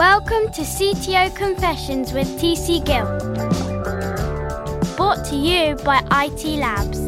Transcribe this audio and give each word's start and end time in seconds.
Welcome 0.00 0.50
to 0.52 0.62
CTO 0.62 1.36
Confessions 1.36 2.14
with 2.14 2.26
TC 2.40 2.82
Gill. 2.86 3.04
Brought 4.96 5.26
to 5.26 5.36
you 5.36 5.76
by 5.84 5.98
IT 6.10 6.42
Labs. 6.58 6.98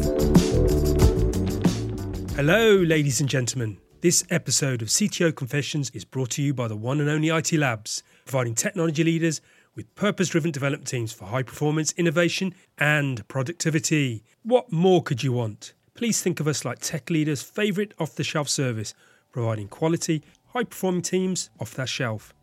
Hello, 2.35 2.75
ladies 2.75 3.19
and 3.19 3.27
gentlemen. 3.27 3.79
This 4.01 4.23
episode 4.29 4.83
of 4.83 4.89
CTO 4.89 5.35
Confessions 5.35 5.89
is 5.95 6.05
brought 6.05 6.29
to 6.31 6.43
you 6.43 6.53
by 6.53 6.67
the 6.67 6.75
one 6.75 7.01
and 7.01 7.09
only 7.09 7.29
IT 7.29 7.53
Labs, 7.53 8.03
providing 8.25 8.53
technology 8.53 9.03
leaders 9.03 9.41
with 9.73 9.95
purpose 9.95 10.29
driven 10.29 10.51
development 10.51 10.87
teams 10.87 11.11
for 11.11 11.25
high 11.25 11.41
performance, 11.41 11.93
innovation, 11.93 12.53
and 12.77 13.27
productivity. 13.27 14.23
What 14.43 14.71
more 14.71 15.01
could 15.01 15.23
you 15.23 15.31
want? 15.31 15.73
Please 15.95 16.21
think 16.21 16.39
of 16.39 16.47
us 16.47 16.63
like 16.63 16.77
tech 16.77 17.09
leaders' 17.09 17.41
favourite 17.41 17.95
off 17.97 18.13
the 18.13 18.23
shelf 18.23 18.49
service, 18.49 18.93
providing 19.31 19.67
quality, 19.67 20.21
high 20.49 20.65
performing 20.65 21.01
teams 21.01 21.49
off 21.59 21.73
that 21.73 21.89
shelf. 21.89 22.35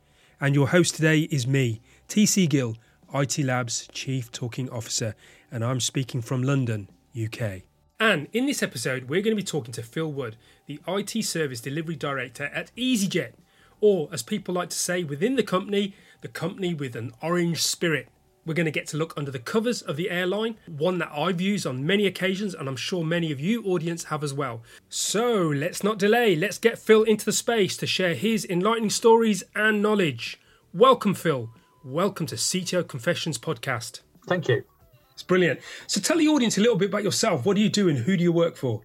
And 0.42 0.54
your 0.54 0.68
host 0.68 0.94
today 0.94 1.28
is 1.30 1.46
me, 1.46 1.82
TC 2.08 2.48
Gill, 2.48 2.78
IT 3.12 3.36
Labs 3.40 3.86
Chief 3.92 4.32
Talking 4.32 4.70
Officer, 4.70 5.14
and 5.52 5.62
I'm 5.62 5.80
speaking 5.80 6.22
from 6.22 6.42
London, 6.42 6.88
UK. 7.14 7.64
And 8.00 8.26
in 8.32 8.46
this 8.46 8.62
episode, 8.62 9.10
we're 9.10 9.20
going 9.20 9.36
to 9.36 9.42
be 9.42 9.46
talking 9.46 9.72
to 9.72 9.82
Phil 9.82 10.10
Wood, 10.10 10.36
the 10.64 10.80
IT 10.88 11.26
Service 11.26 11.60
Delivery 11.60 11.95
Director 11.95 12.45
at 12.54 12.74
EasyJet, 12.74 13.32
or 13.82 14.08
as 14.12 14.22
people 14.22 14.54
like 14.54 14.70
to 14.70 14.78
say 14.78 15.04
within 15.04 15.36
the 15.36 15.42
company, 15.42 15.95
the 16.22 16.28
company 16.28 16.72
with 16.72 16.96
an 16.96 17.12
orange 17.20 17.62
spirit. 17.62 18.09
We're 18.46 18.54
going 18.54 18.64
to 18.64 18.70
get 18.70 18.86
to 18.88 18.96
look 18.96 19.12
under 19.18 19.30
the 19.30 19.38
covers 19.38 19.82
of 19.82 19.96
the 19.96 20.08
airline, 20.08 20.56
one 20.66 20.96
that 20.98 21.12
I've 21.14 21.42
used 21.42 21.66
on 21.66 21.84
many 21.84 22.06
occasions, 22.06 22.54
and 22.54 22.68
I'm 22.68 22.76
sure 22.76 23.04
many 23.04 23.30
of 23.32 23.38
you, 23.38 23.62
audience, 23.64 24.04
have 24.04 24.24
as 24.24 24.32
well. 24.32 24.62
So 24.88 25.42
let's 25.42 25.84
not 25.84 25.98
delay, 25.98 26.34
let's 26.34 26.56
get 26.56 26.78
Phil 26.78 27.02
into 27.02 27.26
the 27.26 27.32
space 27.32 27.76
to 27.76 27.86
share 27.86 28.14
his 28.14 28.46
enlightening 28.46 28.88
stories 28.88 29.42
and 29.54 29.82
knowledge. 29.82 30.40
Welcome, 30.73 31.12
Phil. 31.12 31.50
Welcome 31.84 32.24
to 32.26 32.34
CTO 32.37 32.88
Confessions 32.88 33.37
Podcast. 33.37 34.00
Thank 34.26 34.48
you. 34.48 34.65
It's 35.12 35.22
brilliant. 35.22 35.60
So 35.87 36.00
tell 36.00 36.16
the 36.16 36.28
audience 36.28 36.56
a 36.56 36.62
little 36.62 36.76
bit 36.76 36.88
about 36.88 37.04
yourself. 37.04 37.45
What 37.45 37.56
do 37.56 37.62
you 37.62 37.68
do 37.68 37.90
and 37.90 37.98
who 37.98 38.16
do 38.16 38.22
you 38.22 38.32
work 38.32 38.56
for? 38.56 38.80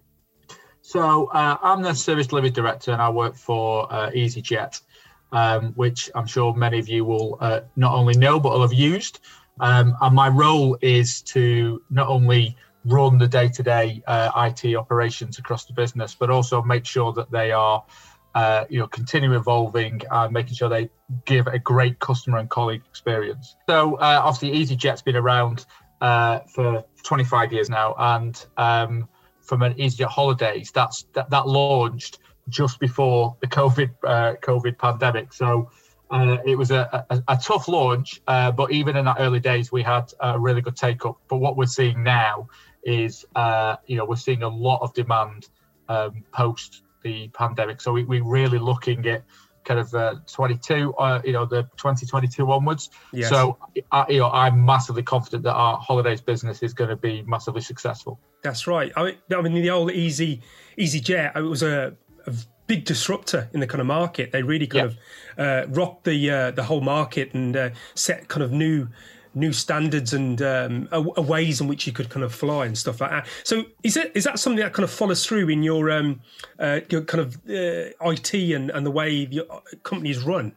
So 0.82 1.28
uh, 1.28 1.56
I'm 1.62 1.80
the 1.80 1.94
service 1.94 2.26
delivery 2.26 2.50
director 2.50 2.92
and 2.92 3.00
I 3.00 3.08
work 3.08 3.34
for 3.34 3.90
uh, 3.90 4.10
EasyJet, 4.10 4.82
um, 5.32 5.72
which 5.76 6.10
I'm 6.14 6.26
sure 6.26 6.54
many 6.54 6.78
of 6.78 6.90
you 6.90 7.06
will 7.06 7.38
uh, 7.40 7.62
not 7.74 7.94
only 7.94 8.18
know 8.18 8.38
but 8.38 8.52
will 8.52 8.60
have 8.60 8.74
used. 8.74 9.20
Um, 9.60 9.96
and 10.00 10.14
my 10.14 10.28
role 10.28 10.76
is 10.82 11.22
to 11.22 11.82
not 11.90 12.08
only 12.08 12.56
run 12.84 13.18
the 13.18 13.26
day-to-day 13.26 14.02
uh, 14.06 14.30
IT 14.36 14.76
operations 14.76 15.38
across 15.38 15.64
the 15.64 15.72
business, 15.72 16.14
but 16.14 16.30
also 16.30 16.62
make 16.62 16.84
sure 16.84 17.12
that 17.12 17.30
they 17.30 17.50
are, 17.50 17.84
uh, 18.34 18.64
you 18.68 18.78
know, 18.78 18.86
continue 18.86 19.34
evolving 19.34 20.00
and 20.10 20.32
making 20.32 20.54
sure 20.54 20.68
they 20.68 20.88
give 21.24 21.46
a 21.48 21.58
great 21.58 21.98
customer 21.98 22.38
and 22.38 22.48
colleague 22.48 22.82
experience. 22.88 23.56
So 23.68 23.96
uh, 23.96 24.20
obviously, 24.24 24.52
EasyJet's 24.52 25.02
been 25.02 25.16
around 25.16 25.66
uh, 26.00 26.40
for 26.54 26.84
25 27.02 27.52
years 27.52 27.70
now, 27.70 27.94
and 27.98 28.44
um, 28.56 29.08
from 29.40 29.62
an 29.62 29.74
EasyJet 29.74 30.08
holidays, 30.08 30.70
that's 30.72 31.06
that, 31.14 31.30
that 31.30 31.48
launched 31.48 32.18
just 32.48 32.78
before 32.78 33.36
the 33.40 33.46
COVID 33.46 33.90
uh, 34.04 34.34
COVID 34.42 34.78
pandemic. 34.78 35.32
So 35.32 35.70
uh, 36.10 36.38
it 36.44 36.56
was 36.56 36.70
a, 36.70 37.04
a, 37.10 37.22
a 37.28 37.36
tough 37.36 37.68
launch, 37.68 38.20
uh, 38.26 38.52
but 38.52 38.70
even 38.72 38.96
in 38.96 39.04
that 39.06 39.16
early 39.18 39.40
days, 39.40 39.72
we 39.72 39.82
had 39.82 40.12
a 40.20 40.38
really 40.38 40.60
good 40.60 40.76
take 40.76 41.04
up. 41.04 41.18
But 41.28 41.38
what 41.38 41.56
we're 41.56 41.66
seeing 41.66 42.02
now 42.02 42.48
is, 42.84 43.24
uh, 43.34 43.76
you 43.86 43.96
know, 43.96 44.04
we're 44.04 44.16
seeing 44.16 44.42
a 44.42 44.48
lot 44.48 44.80
of 44.82 44.94
demand 44.94 45.48
um, 45.88 46.24
post 46.32 46.82
the 47.02 47.28
pandemic. 47.28 47.80
So 47.80 47.92
we, 47.92 48.04
we're 48.04 48.24
really 48.24 48.58
looking 48.58 49.06
at 49.08 49.24
kind 49.64 49.80
of 49.80 49.92
uh, 49.94 50.14
22, 50.32 50.94
uh, 50.94 51.20
you 51.24 51.32
know, 51.32 51.44
the 51.44 51.62
2022 51.76 52.50
onwards. 52.50 52.90
Yes. 53.12 53.28
So, 53.28 53.58
I, 53.90 54.06
you 54.08 54.20
know, 54.20 54.30
I'm 54.30 54.64
massively 54.64 55.02
confident 55.02 55.42
that 55.42 55.54
our 55.54 55.76
holidays 55.78 56.20
business 56.20 56.62
is 56.62 56.72
going 56.72 56.90
to 56.90 56.96
be 56.96 57.22
massively 57.26 57.60
successful. 57.60 58.20
That's 58.42 58.66
right. 58.66 58.92
I 58.96 59.04
mean, 59.04 59.16
I 59.36 59.42
mean 59.42 59.54
the 59.54 59.70
old 59.70 59.90
Easy 59.90 60.40
Easy 60.76 61.00
Jet, 61.00 61.32
it 61.34 61.40
was 61.40 61.64
a, 61.64 61.96
a 62.26 62.32
big 62.66 62.84
disruptor 62.84 63.48
in 63.52 63.60
the 63.60 63.66
kind 63.66 63.80
of 63.80 63.86
market. 63.86 64.32
They 64.32 64.42
really 64.42 64.66
kind 64.66 64.94
yeah. 65.38 65.44
of 65.44 65.68
uh, 65.68 65.70
rocked 65.70 66.04
the 66.04 66.30
uh, 66.30 66.50
the 66.50 66.64
whole 66.64 66.80
market 66.80 67.34
and 67.34 67.56
uh, 67.56 67.70
set 67.94 68.28
kind 68.28 68.42
of 68.42 68.52
new 68.52 68.88
new 69.34 69.52
standards 69.52 70.14
and 70.14 70.40
um, 70.40 70.88
a, 70.90 71.04
a 71.16 71.22
ways 71.22 71.60
in 71.60 71.68
which 71.68 71.86
you 71.86 71.92
could 71.92 72.08
kind 72.08 72.24
of 72.24 72.34
fly 72.34 72.64
and 72.64 72.76
stuff 72.76 73.00
like 73.00 73.10
that. 73.10 73.26
So 73.44 73.64
is 73.82 73.94
that 73.94 74.16
is 74.16 74.24
that 74.24 74.38
something 74.38 74.62
that 74.62 74.72
kind 74.72 74.84
of 74.84 74.90
follows 74.90 75.24
through 75.26 75.48
in 75.48 75.62
your 75.62 75.90
um, 75.90 76.20
uh, 76.58 76.80
your 76.90 77.02
kind 77.02 77.20
of 77.20 77.36
uh, 77.48 78.10
IT 78.10 78.34
and, 78.34 78.70
and 78.70 78.84
the 78.84 78.90
way 78.90 79.10
your 79.10 79.44
companies 79.82 80.22
run? 80.22 80.56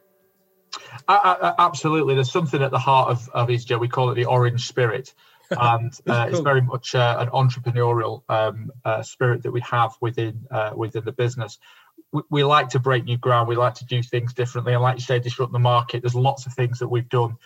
absolutely, 1.08 2.14
there's 2.14 2.32
something 2.32 2.62
at 2.62 2.72
the 2.72 2.80
heart 2.80 3.10
of 3.10 3.30
of 3.30 3.50
EasyJet. 3.50 3.80
We 3.80 3.90
call 3.90 4.10
it 4.12 4.16
the 4.16 4.26
orange 4.26 4.68
spirit. 4.68 5.14
and 5.60 5.92
uh, 6.08 6.28
it's 6.30 6.42
very 6.42 6.62
much 6.62 6.94
uh, 6.94 7.18
an 7.18 7.28
entrepreneurial 7.30 8.22
um, 8.30 8.72
uh, 8.86 9.02
spirit 9.02 9.42
that 9.42 9.52
we 9.52 9.62
have 9.62 9.96
within 10.00 10.46
uh, 10.52 10.72
within 10.76 11.04
the 11.06 11.12
business 11.12 11.58
we, 12.30 12.44
like 12.44 12.70
to 12.70 12.80
break 12.80 13.06
new 13.06 13.18
ground. 13.18 13.48
We 13.48 13.56
like 13.56 13.76
to 13.76 13.86
do 13.86 14.02
things 14.02 14.34
differently. 14.34 14.74
And 14.74 14.82
like 14.82 14.96
you 14.96 15.02
say, 15.02 15.20
disrupt 15.20 15.54
the 15.54 15.60
market. 15.60 16.02
There's 16.02 16.16
lots 16.16 16.46
of 16.46 16.54
things 16.54 16.80
that 16.80 16.88
we've 16.88 17.10
done 17.10 17.38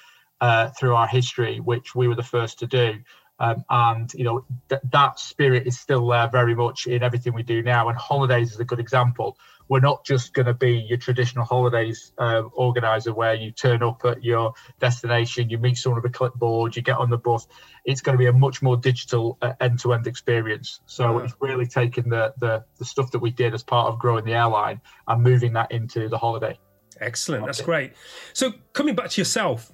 uh, 0.41 0.69
through 0.69 0.95
our 0.95 1.07
history, 1.07 1.59
which 1.59 1.95
we 1.95 2.07
were 2.07 2.15
the 2.15 2.23
first 2.23 2.59
to 2.59 2.67
do. 2.67 2.99
Um, 3.43 3.65
and 3.69 4.13
you 4.13 4.23
know 4.23 4.45
th- 4.69 4.81
that 4.91 5.19
spirit 5.19 5.67
is 5.67 5.77
still 5.79 6.07
there 6.07 6.29
very 6.29 6.55
much 6.55 6.87
in 6.87 7.03
everything 7.03 7.33
we 7.33 7.43
do 7.43 7.61
now. 7.61 7.89
And 7.89 7.97
holidays 7.97 8.53
is 8.53 8.59
a 8.59 8.65
good 8.65 8.79
example 8.79 9.37
we're 9.67 9.79
not 9.79 10.05
just 10.05 10.33
going 10.33 10.45
to 10.45 10.53
be 10.53 10.85
your 10.87 10.97
traditional 10.97 11.45
holidays 11.45 12.11
uh, 12.17 12.43
organizer 12.53 13.13
where 13.13 13.33
you 13.33 13.51
turn 13.51 13.81
up 13.81 14.03
at 14.05 14.23
your 14.23 14.53
destination, 14.79 15.49
you 15.49 15.57
meet 15.57 15.77
someone 15.77 16.01
with 16.01 16.11
a 16.11 16.13
clipboard, 16.13 16.75
you 16.75 16.81
get 16.81 16.97
on 16.97 17.09
the 17.09 17.17
bus. 17.17 17.47
It's 17.85 18.01
going 18.01 18.17
to 18.17 18.19
be 18.19 18.27
a 18.27 18.33
much 18.33 18.61
more 18.61 18.77
digital 18.77 19.37
uh, 19.41 19.53
end-to-end 19.59 20.07
experience. 20.07 20.81
So 20.85 21.17
yeah. 21.17 21.25
it's 21.25 21.33
really 21.39 21.65
taking 21.65 22.09
the, 22.09 22.33
the 22.39 22.63
the 22.77 22.85
stuff 22.85 23.11
that 23.11 23.19
we 23.19 23.31
did 23.31 23.53
as 23.53 23.63
part 23.63 23.87
of 23.91 23.99
growing 23.99 24.25
the 24.25 24.33
airline 24.33 24.81
and 25.07 25.23
moving 25.23 25.53
that 25.53 25.71
into 25.71 26.09
the 26.09 26.17
holiday. 26.17 26.59
Excellent, 26.99 27.45
that's 27.45 27.61
great. 27.61 27.93
So 28.33 28.53
coming 28.73 28.95
back 28.95 29.09
to 29.11 29.21
yourself, 29.21 29.71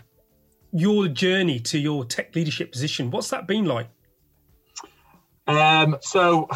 your 0.72 1.08
journey 1.08 1.60
to 1.60 1.80
your 1.80 2.06
tech 2.06 2.36
leadership 2.36 2.72
position, 2.72 3.12
what's 3.12 3.30
that 3.30 3.48
been 3.48 3.66
like? 3.66 3.88
Um, 5.48 5.98
so 6.02 6.48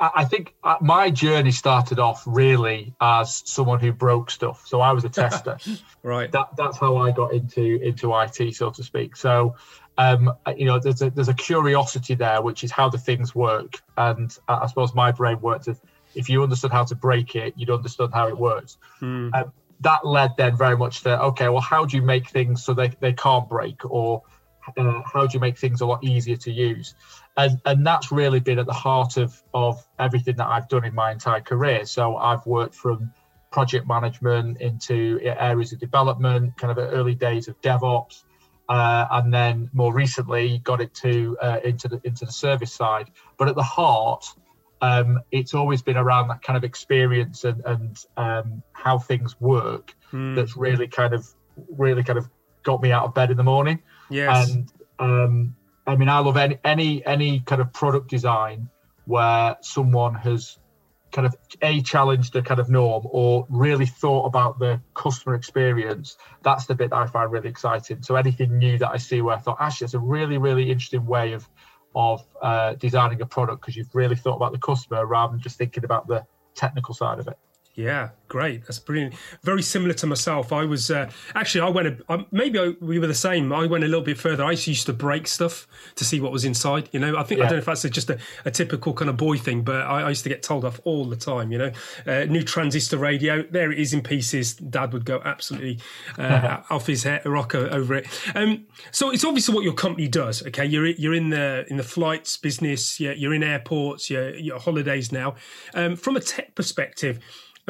I 0.00 0.24
think 0.24 0.54
uh, 0.64 0.76
my 0.80 1.10
journey 1.10 1.50
started 1.50 1.98
off 1.98 2.22
really 2.26 2.94
as 3.00 3.42
someone 3.44 3.80
who 3.80 3.92
broke 3.92 4.30
stuff. 4.30 4.66
So 4.66 4.80
I 4.80 4.92
was 4.92 5.04
a 5.04 5.10
tester. 5.10 5.58
right. 6.02 6.32
That, 6.32 6.56
that's 6.56 6.78
how 6.78 6.96
I 6.96 7.10
got 7.10 7.34
into 7.34 7.78
into 7.82 8.18
IT, 8.18 8.54
so 8.54 8.70
to 8.70 8.82
speak. 8.82 9.16
So, 9.16 9.56
um, 9.98 10.32
you 10.56 10.64
know, 10.64 10.78
there's 10.78 11.02
a 11.02 11.10
there's 11.10 11.28
a 11.28 11.34
curiosity 11.34 12.14
there, 12.14 12.40
which 12.40 12.64
is 12.64 12.70
how 12.70 12.88
the 12.88 12.96
things 12.96 13.34
work. 13.34 13.82
And 13.98 14.34
I 14.48 14.66
suppose 14.68 14.94
my 14.94 15.12
brain 15.12 15.38
worked 15.42 15.68
as 15.68 15.78
if 16.14 16.30
you 16.30 16.42
understood 16.42 16.72
how 16.72 16.84
to 16.84 16.94
break 16.94 17.36
it, 17.36 17.52
you'd 17.56 17.70
understand 17.70 18.14
how 18.14 18.28
it 18.28 18.38
works. 18.38 18.78
Hmm. 19.00 19.28
Um, 19.34 19.52
that 19.80 20.06
led 20.06 20.36
then 20.36 20.56
very 20.56 20.76
much 20.76 21.02
to 21.02 21.20
okay, 21.22 21.48
well, 21.48 21.60
how 21.60 21.84
do 21.84 21.96
you 21.96 22.02
make 22.02 22.28
things 22.28 22.64
so 22.64 22.74
they, 22.74 22.88
they 23.00 23.12
can't 23.12 23.48
break, 23.48 23.84
or 23.84 24.22
uh, 24.76 25.02
how 25.12 25.26
do 25.26 25.34
you 25.34 25.40
make 25.40 25.58
things 25.58 25.80
a 25.80 25.86
lot 25.86 26.02
easier 26.04 26.36
to 26.36 26.50
use? 26.50 26.94
and 27.36 27.60
and 27.64 27.86
that's 27.86 28.10
really 28.12 28.40
been 28.40 28.58
at 28.58 28.66
the 28.66 28.72
heart 28.72 29.16
of 29.16 29.42
of 29.54 29.86
everything 29.98 30.36
that 30.36 30.46
I've 30.46 30.68
done 30.68 30.84
in 30.84 30.94
my 30.94 31.12
entire 31.12 31.40
career. 31.40 31.84
So 31.86 32.16
I've 32.16 32.44
worked 32.46 32.74
from 32.74 33.12
project 33.50 33.86
management 33.86 34.60
into 34.60 35.18
areas 35.22 35.72
of 35.72 35.80
development, 35.80 36.56
kind 36.56 36.70
of 36.70 36.78
early 36.78 37.14
days 37.14 37.48
of 37.48 37.60
DevOps, 37.62 38.22
uh, 38.68 39.06
and 39.10 39.32
then 39.32 39.68
more 39.72 39.92
recently 39.92 40.58
got 40.58 40.80
it 40.80 40.94
to 40.94 41.36
uh, 41.40 41.58
into 41.64 41.88
the 41.88 42.00
into 42.04 42.24
the 42.24 42.32
service 42.32 42.72
side. 42.72 43.10
But 43.38 43.48
at 43.48 43.54
the 43.54 43.62
heart, 43.62 44.24
um, 44.80 45.20
it's 45.30 45.54
always 45.54 45.82
been 45.82 45.96
around 45.96 46.28
that 46.28 46.42
kind 46.42 46.56
of 46.56 46.64
experience 46.64 47.44
and 47.44 47.62
and 47.64 48.04
um, 48.16 48.62
how 48.72 48.98
things 48.98 49.40
work. 49.40 49.94
Mm. 50.12 50.34
That's 50.36 50.56
really 50.56 50.88
kind 50.88 51.14
of 51.14 51.26
really 51.76 52.02
kind 52.02 52.18
of 52.18 52.28
got 52.62 52.82
me 52.82 52.92
out 52.92 53.04
of 53.04 53.14
bed 53.14 53.30
in 53.30 53.36
the 53.36 53.42
morning. 53.42 53.82
Yes. 54.10 54.50
And 54.50 54.72
um, 54.98 55.56
I 55.86 55.96
mean, 55.96 56.08
I 56.08 56.18
love 56.18 56.36
any 56.36 56.58
any 56.64 57.04
any 57.04 57.40
kind 57.40 57.60
of 57.60 57.72
product 57.72 58.08
design 58.08 58.68
where 59.04 59.56
someone 59.60 60.14
has 60.14 60.58
kind 61.12 61.26
of 61.26 61.34
a 61.60 61.82
challenged 61.82 62.32
the 62.32 62.42
kind 62.42 62.60
of 62.60 62.70
norm 62.70 63.04
or 63.10 63.46
really 63.50 63.86
thought 63.86 64.26
about 64.26 64.58
the 64.58 64.80
customer 64.94 65.34
experience. 65.34 66.16
That's 66.42 66.66
the 66.66 66.74
bit 66.74 66.90
that 66.90 66.96
I 66.96 67.06
find 67.06 67.30
really 67.32 67.48
exciting. 67.48 68.02
So 68.02 68.14
anything 68.14 68.58
new 68.58 68.78
that 68.78 68.90
I 68.90 68.96
see 68.96 69.20
where 69.20 69.36
I 69.36 69.38
thought 69.38 69.56
actually 69.60 69.86
it's 69.86 69.94
a 69.94 69.98
really 69.98 70.38
really 70.38 70.70
interesting 70.70 71.04
way 71.06 71.32
of 71.32 71.48
of 71.94 72.24
uh, 72.42 72.74
designing 72.74 73.20
a 73.20 73.26
product 73.26 73.60
because 73.60 73.76
you've 73.76 73.94
really 73.94 74.16
thought 74.16 74.36
about 74.36 74.52
the 74.52 74.58
customer 74.58 75.04
rather 75.06 75.32
than 75.32 75.40
just 75.40 75.58
thinking 75.58 75.84
about 75.84 76.06
the 76.06 76.24
technical 76.54 76.94
side 76.94 77.18
of 77.18 77.28
it. 77.28 77.38
Yeah, 77.74 78.10
great. 78.26 78.62
That's 78.66 78.80
brilliant. 78.80 79.14
Very 79.42 79.62
similar 79.62 79.94
to 79.94 80.06
myself. 80.06 80.52
I 80.52 80.64
was 80.64 80.90
uh, 80.90 81.08
actually 81.36 81.60
I 81.60 81.68
went 81.68 82.02
a, 82.08 82.26
maybe 82.32 82.58
I, 82.58 82.74
we 82.80 82.98
were 82.98 83.06
the 83.06 83.14
same. 83.14 83.52
I 83.52 83.66
went 83.66 83.84
a 83.84 83.86
little 83.86 84.04
bit 84.04 84.18
further. 84.18 84.44
I 84.44 84.50
used 84.50 84.86
to 84.86 84.92
break 84.92 85.28
stuff 85.28 85.68
to 85.94 86.04
see 86.04 86.20
what 86.20 86.32
was 86.32 86.44
inside. 86.44 86.88
You 86.92 86.98
know, 86.98 87.16
I 87.16 87.22
think 87.22 87.38
yeah. 87.38 87.44
I 87.44 87.48
don't 87.48 87.56
know 87.56 87.60
if 87.60 87.66
that's 87.66 87.84
a, 87.84 87.90
just 87.90 88.10
a, 88.10 88.18
a, 88.44 88.50
typical 88.50 88.92
kind 88.92 89.08
of 89.08 89.16
boy 89.16 89.38
thing, 89.38 89.62
but 89.62 89.82
I, 89.82 90.02
I, 90.02 90.08
used 90.08 90.24
to 90.24 90.28
get 90.28 90.42
told 90.42 90.64
off 90.64 90.80
all 90.82 91.04
the 91.04 91.16
time. 91.16 91.52
You 91.52 91.58
know, 91.58 91.72
uh, 92.06 92.24
new 92.24 92.42
transistor 92.42 92.98
radio, 92.98 93.44
there 93.44 93.70
it 93.70 93.78
is 93.78 93.94
in 93.94 94.02
pieces. 94.02 94.54
Dad 94.54 94.92
would 94.92 95.04
go 95.04 95.22
absolutely 95.24 95.78
uh, 96.18 96.62
off 96.70 96.88
his 96.88 97.04
head, 97.04 97.24
rocker 97.24 97.68
over 97.70 97.94
it. 97.94 98.08
Um, 98.34 98.66
so 98.90 99.10
it's 99.10 99.24
obviously 99.24 99.54
what 99.54 99.62
your 99.62 99.74
company 99.74 100.08
does. 100.08 100.44
Okay, 100.48 100.66
you're 100.66 100.86
you're 100.86 101.14
in 101.14 101.30
the 101.30 101.64
in 101.70 101.76
the 101.76 101.84
flights 101.84 102.36
business. 102.36 102.98
You're, 102.98 103.14
you're 103.14 103.34
in 103.34 103.44
airports. 103.44 104.10
You're, 104.10 104.34
you're 104.34 104.58
holidays 104.58 105.12
now. 105.12 105.36
Um, 105.72 105.94
from 105.94 106.16
a 106.16 106.20
tech 106.20 106.56
perspective 106.56 107.20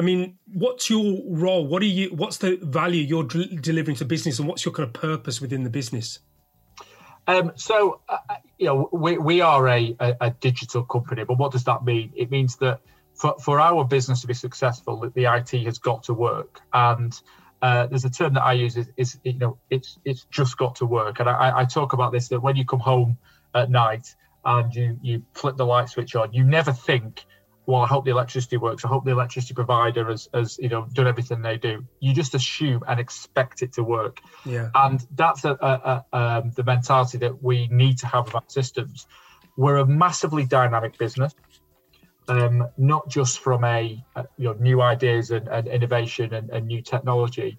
I 0.01 0.03
mean, 0.03 0.39
what's 0.51 0.89
your 0.89 1.21
role? 1.27 1.67
What 1.67 1.83
are 1.83 1.85
you? 1.85 2.09
What's 2.09 2.37
the 2.37 2.57
value 2.63 3.03
you're 3.03 3.23
d- 3.23 3.55
delivering 3.61 3.97
to 3.97 4.05
business, 4.05 4.39
and 4.39 4.47
what's 4.47 4.65
your 4.65 4.73
kind 4.73 4.87
of 4.87 4.93
purpose 4.93 5.39
within 5.39 5.63
the 5.63 5.69
business? 5.69 6.17
Um, 7.27 7.51
so, 7.53 8.01
uh, 8.09 8.17
uh, 8.27 8.35
you 8.57 8.65
know, 8.65 8.89
we, 8.91 9.19
we 9.19 9.41
are 9.41 9.67
a, 9.69 9.95
a, 9.99 10.15
a, 10.21 10.29
digital 10.31 10.83
company, 10.85 11.23
but 11.23 11.37
what 11.37 11.51
does 11.51 11.65
that 11.65 11.85
mean? 11.85 12.11
It 12.15 12.31
means 12.31 12.55
that 12.55 12.79
for, 13.13 13.35
for 13.37 13.59
our 13.59 13.85
business 13.85 14.21
to 14.21 14.27
be 14.27 14.33
successful, 14.33 14.99
that 15.01 15.13
the 15.13 15.25
IT 15.25 15.51
has 15.65 15.77
got 15.77 16.01
to 16.05 16.15
work. 16.15 16.61
And 16.73 17.13
uh, 17.61 17.85
there's 17.85 18.03
a 18.03 18.09
term 18.09 18.33
that 18.33 18.43
I 18.43 18.53
use 18.53 18.77
is, 18.77 18.89
is, 18.97 19.19
you 19.23 19.33
know, 19.33 19.59
it's 19.69 19.99
it's 20.03 20.25
just 20.31 20.57
got 20.57 20.77
to 20.77 20.87
work. 20.87 21.19
And 21.19 21.29
I, 21.29 21.59
I 21.59 21.65
talk 21.65 21.93
about 21.93 22.11
this 22.11 22.27
that 22.29 22.39
when 22.39 22.55
you 22.55 22.65
come 22.65 22.79
home 22.79 23.19
at 23.53 23.69
night 23.69 24.15
and 24.43 24.73
you 24.73 24.97
you 25.03 25.21
flip 25.35 25.57
the 25.57 25.65
light 25.65 25.89
switch 25.89 26.15
on, 26.15 26.33
you 26.33 26.43
never 26.43 26.73
think 26.73 27.23
well, 27.65 27.81
I 27.81 27.87
hope 27.87 28.05
the 28.05 28.11
electricity 28.11 28.57
works. 28.57 28.83
I 28.83 28.87
hope 28.87 29.05
the 29.05 29.11
electricity 29.11 29.53
provider 29.53 30.09
has, 30.09 30.27
has, 30.33 30.57
you 30.59 30.69
know, 30.69 30.87
done 30.93 31.07
everything 31.07 31.41
they 31.41 31.57
do. 31.57 31.85
You 31.99 32.13
just 32.13 32.33
assume 32.33 32.83
and 32.87 32.99
expect 32.99 33.61
it 33.61 33.73
to 33.73 33.83
work. 33.83 34.19
Yeah. 34.45 34.69
And 34.73 35.05
that's 35.15 35.45
a, 35.45 35.51
a, 35.51 36.05
a, 36.11 36.17
um, 36.17 36.51
the 36.55 36.63
mentality 36.63 37.17
that 37.19 37.43
we 37.43 37.67
need 37.67 37.97
to 37.99 38.07
have 38.07 38.27
about 38.27 38.51
systems. 38.51 39.07
We're 39.57 39.77
a 39.77 39.85
massively 39.85 40.45
dynamic 40.45 40.97
business, 40.97 41.35
um, 42.27 42.67
not 42.77 43.07
just 43.09 43.39
from 43.39 43.63
a, 43.63 44.03
you 44.37 44.49
know 44.49 44.53
new 44.53 44.81
ideas 44.81 45.31
and, 45.31 45.47
and 45.47 45.67
innovation 45.67 46.33
and, 46.33 46.49
and 46.49 46.65
new 46.65 46.81
technology, 46.81 47.57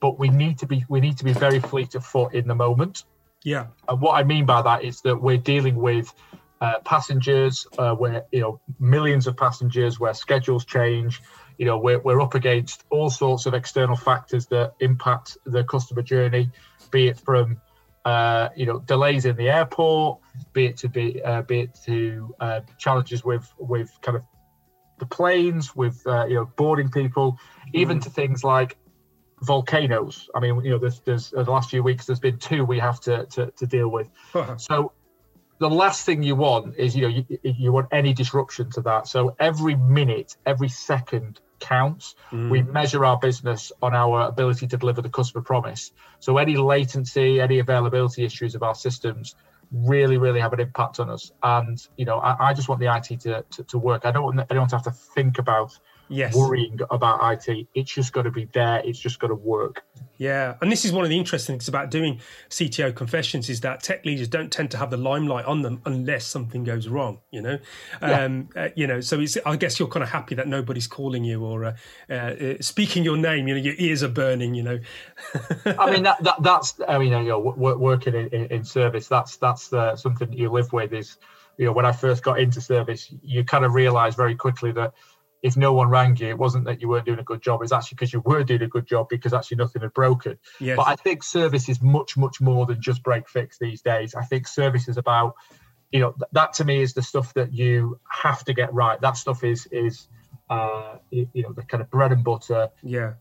but 0.00 0.18
we 0.18 0.28
need 0.28 0.58
to 0.58 0.66
be 0.66 0.84
we 0.88 1.00
need 1.00 1.18
to 1.18 1.24
be 1.24 1.32
very 1.32 1.58
fleet 1.58 1.94
of 1.94 2.04
foot 2.04 2.34
in 2.34 2.46
the 2.46 2.54
moment. 2.54 3.04
Yeah. 3.44 3.66
And 3.88 4.00
what 4.00 4.12
I 4.12 4.22
mean 4.22 4.46
by 4.46 4.62
that 4.62 4.84
is 4.84 5.00
that 5.00 5.20
we're 5.20 5.38
dealing 5.38 5.74
with 5.74 6.14
uh, 6.62 6.78
passengers, 6.84 7.66
uh, 7.76 7.92
where 7.92 8.24
you 8.30 8.40
know 8.40 8.60
millions 8.78 9.26
of 9.26 9.36
passengers, 9.36 9.98
where 9.98 10.14
schedules 10.14 10.64
change. 10.64 11.20
You 11.58 11.66
know, 11.66 11.76
we're, 11.76 11.98
we're 11.98 12.20
up 12.20 12.34
against 12.34 12.84
all 12.88 13.10
sorts 13.10 13.46
of 13.46 13.54
external 13.54 13.96
factors 13.96 14.46
that 14.46 14.74
impact 14.78 15.36
the 15.44 15.64
customer 15.64 16.02
journey, 16.02 16.50
be 16.92 17.08
it 17.08 17.18
from 17.18 17.60
uh, 18.04 18.50
you 18.54 18.66
know 18.66 18.78
delays 18.78 19.24
in 19.24 19.34
the 19.34 19.50
airport, 19.50 20.20
be 20.52 20.66
it 20.66 20.76
to 20.78 20.88
be 20.88 21.20
uh, 21.20 21.42
be 21.42 21.62
it 21.62 21.76
to 21.86 22.32
uh, 22.38 22.60
challenges 22.78 23.24
with 23.24 23.52
with 23.58 23.90
kind 24.00 24.16
of 24.16 24.22
the 25.00 25.06
planes, 25.06 25.74
with 25.74 26.00
uh, 26.06 26.26
you 26.26 26.36
know 26.36 26.44
boarding 26.56 26.92
people, 26.92 27.38
even 27.72 27.98
mm. 27.98 28.04
to 28.04 28.10
things 28.10 28.44
like 28.44 28.76
volcanoes. 29.40 30.28
I 30.32 30.38
mean, 30.38 30.64
you 30.64 30.70
know, 30.70 30.78
there's, 30.78 31.00
there's 31.00 31.30
the 31.30 31.42
last 31.42 31.70
few 31.70 31.82
weeks 31.82 32.06
there's 32.06 32.20
been 32.20 32.38
two 32.38 32.64
we 32.64 32.78
have 32.78 33.00
to 33.00 33.26
to, 33.26 33.50
to 33.50 33.66
deal 33.66 33.88
with. 33.88 34.08
so 34.58 34.92
the 35.62 35.70
last 35.70 36.04
thing 36.04 36.24
you 36.24 36.34
want 36.34 36.76
is 36.76 36.96
you 36.96 37.02
know 37.02 37.08
you, 37.08 37.24
you 37.44 37.72
want 37.72 37.86
any 37.92 38.12
disruption 38.12 38.70
to 38.72 38.80
that. 38.82 39.06
So 39.06 39.36
every 39.38 39.76
minute, 39.76 40.36
every 40.44 40.68
second 40.68 41.40
counts. 41.60 42.16
Mm. 42.32 42.50
We 42.50 42.62
measure 42.62 43.04
our 43.04 43.16
business 43.18 43.70
on 43.80 43.94
our 43.94 44.26
ability 44.26 44.66
to 44.66 44.76
deliver 44.76 45.00
the 45.00 45.08
customer 45.08 45.44
promise. 45.44 45.92
So 46.18 46.36
any 46.38 46.56
latency, 46.56 47.40
any 47.40 47.60
availability 47.60 48.24
issues 48.24 48.56
of 48.56 48.64
our 48.64 48.74
systems 48.74 49.36
really, 49.70 50.18
really 50.18 50.40
have 50.40 50.52
an 50.52 50.58
impact 50.58 50.98
on 50.98 51.08
us. 51.08 51.30
And 51.40 51.78
you 51.96 52.04
know, 52.04 52.18
I, 52.18 52.48
I 52.48 52.52
just 52.52 52.68
want 52.68 52.80
the 52.80 52.92
IT 52.92 53.20
to, 53.20 53.44
to, 53.48 53.62
to 53.62 53.78
work. 53.78 54.04
I 54.04 54.10
don't 54.10 54.24
want 54.24 54.40
anyone 54.50 54.68
to 54.70 54.76
have 54.76 54.84
to 54.84 54.90
think 54.90 55.38
about 55.38 55.78
yes. 56.08 56.34
worrying 56.34 56.78
about 56.90 57.20
IT. 57.48 57.66
It's 57.74 57.92
just 57.92 58.12
got 58.12 58.22
to 58.22 58.30
be 58.30 58.46
there. 58.52 58.82
It's 58.84 58.98
just 58.98 59.18
got 59.18 59.28
to 59.28 59.34
work. 59.34 59.84
Yeah, 60.18 60.54
and 60.60 60.70
this 60.70 60.84
is 60.84 60.92
one 60.92 61.02
of 61.02 61.10
the 61.10 61.18
interesting 61.18 61.54
things 61.54 61.68
about 61.68 61.90
doing 61.90 62.20
CTO 62.48 62.94
confessions 62.94 63.50
is 63.50 63.60
that 63.62 63.82
tech 63.82 64.04
leaders 64.04 64.28
don't 64.28 64.52
tend 64.52 64.70
to 64.70 64.76
have 64.76 64.90
the 64.90 64.96
limelight 64.96 65.46
on 65.46 65.62
them 65.62 65.80
unless 65.84 66.24
something 66.24 66.62
goes 66.62 66.86
wrong. 66.86 67.18
You 67.30 67.42
know, 67.42 67.58
yeah. 68.00 68.24
um, 68.24 68.48
uh, 68.54 68.68
you 68.76 68.86
know. 68.86 69.00
So 69.00 69.18
it's, 69.18 69.36
I 69.44 69.56
guess 69.56 69.80
you're 69.80 69.88
kind 69.88 70.04
of 70.04 70.10
happy 70.10 70.36
that 70.36 70.46
nobody's 70.46 70.86
calling 70.86 71.24
you 71.24 71.44
or 71.44 71.64
uh, 71.64 71.74
uh, 72.08 72.54
speaking 72.60 73.02
your 73.02 73.16
name. 73.16 73.48
You 73.48 73.54
know, 73.54 73.60
your 73.60 73.74
ears 73.78 74.02
are 74.02 74.08
burning. 74.08 74.54
You 74.54 74.62
know. 74.62 74.78
I 75.64 75.90
mean, 75.90 76.04
that, 76.04 76.22
that, 76.22 76.42
that's. 76.42 76.74
I 76.86 76.98
mean, 76.98 77.10
you 77.12 77.28
know, 77.28 77.40
working 77.40 78.14
in, 78.14 78.28
in 78.28 78.64
service, 78.64 79.08
that's 79.08 79.38
that's 79.38 79.72
uh, 79.72 79.96
something 79.96 80.28
that 80.28 80.38
you 80.38 80.50
live 80.50 80.72
with. 80.72 80.92
Is 80.92 81.16
you 81.56 81.66
know, 81.66 81.72
when 81.72 81.86
I 81.86 81.92
first 81.92 82.22
got 82.22 82.38
into 82.38 82.60
service, 82.60 83.12
you 83.22 83.44
kind 83.44 83.64
of 83.64 83.74
realize 83.74 84.14
very 84.14 84.34
quickly 84.34 84.72
that 84.72 84.92
if 85.42 85.56
no 85.56 85.72
one 85.72 85.88
rang 85.88 86.16
you, 86.16 86.28
it 86.28 86.38
wasn't 86.38 86.64
that 86.66 86.80
you 86.80 86.88
weren't 86.88 87.04
doing 87.04 87.18
a 87.18 87.24
good 87.24 87.42
job. 87.42 87.62
It's 87.62 87.72
actually 87.72 87.96
because 87.96 88.12
you 88.12 88.22
were 88.24 88.44
doing 88.44 88.62
a 88.62 88.68
good 88.68 88.86
job 88.86 89.08
because 89.08 89.32
actually 89.34 89.56
nothing 89.56 89.82
had 89.82 89.92
broken. 89.92 90.38
Yes. 90.60 90.76
But 90.76 90.86
I 90.86 90.94
think 90.94 91.24
service 91.24 91.68
is 91.68 91.82
much, 91.82 92.16
much 92.16 92.40
more 92.40 92.64
than 92.64 92.80
just 92.80 93.02
break 93.02 93.28
fix 93.28 93.58
these 93.58 93.82
days. 93.82 94.14
I 94.14 94.22
think 94.22 94.46
service 94.46 94.86
is 94.86 94.96
about, 94.96 95.34
you 95.90 95.98
know, 95.98 96.12
th- 96.12 96.30
that 96.32 96.52
to 96.54 96.64
me 96.64 96.80
is 96.80 96.94
the 96.94 97.02
stuff 97.02 97.34
that 97.34 97.52
you 97.52 97.98
have 98.08 98.44
to 98.44 98.54
get 98.54 98.72
right. 98.72 99.00
That 99.00 99.16
stuff 99.16 99.42
is 99.42 99.66
is 99.72 100.06
uh, 100.48 100.98
you 101.10 101.28
know 101.34 101.52
the 101.52 101.62
kind 101.62 101.82
of 101.82 101.90
bread 101.90 102.12
and 102.12 102.22
butter. 102.22 102.68
Yeah. 102.82 103.14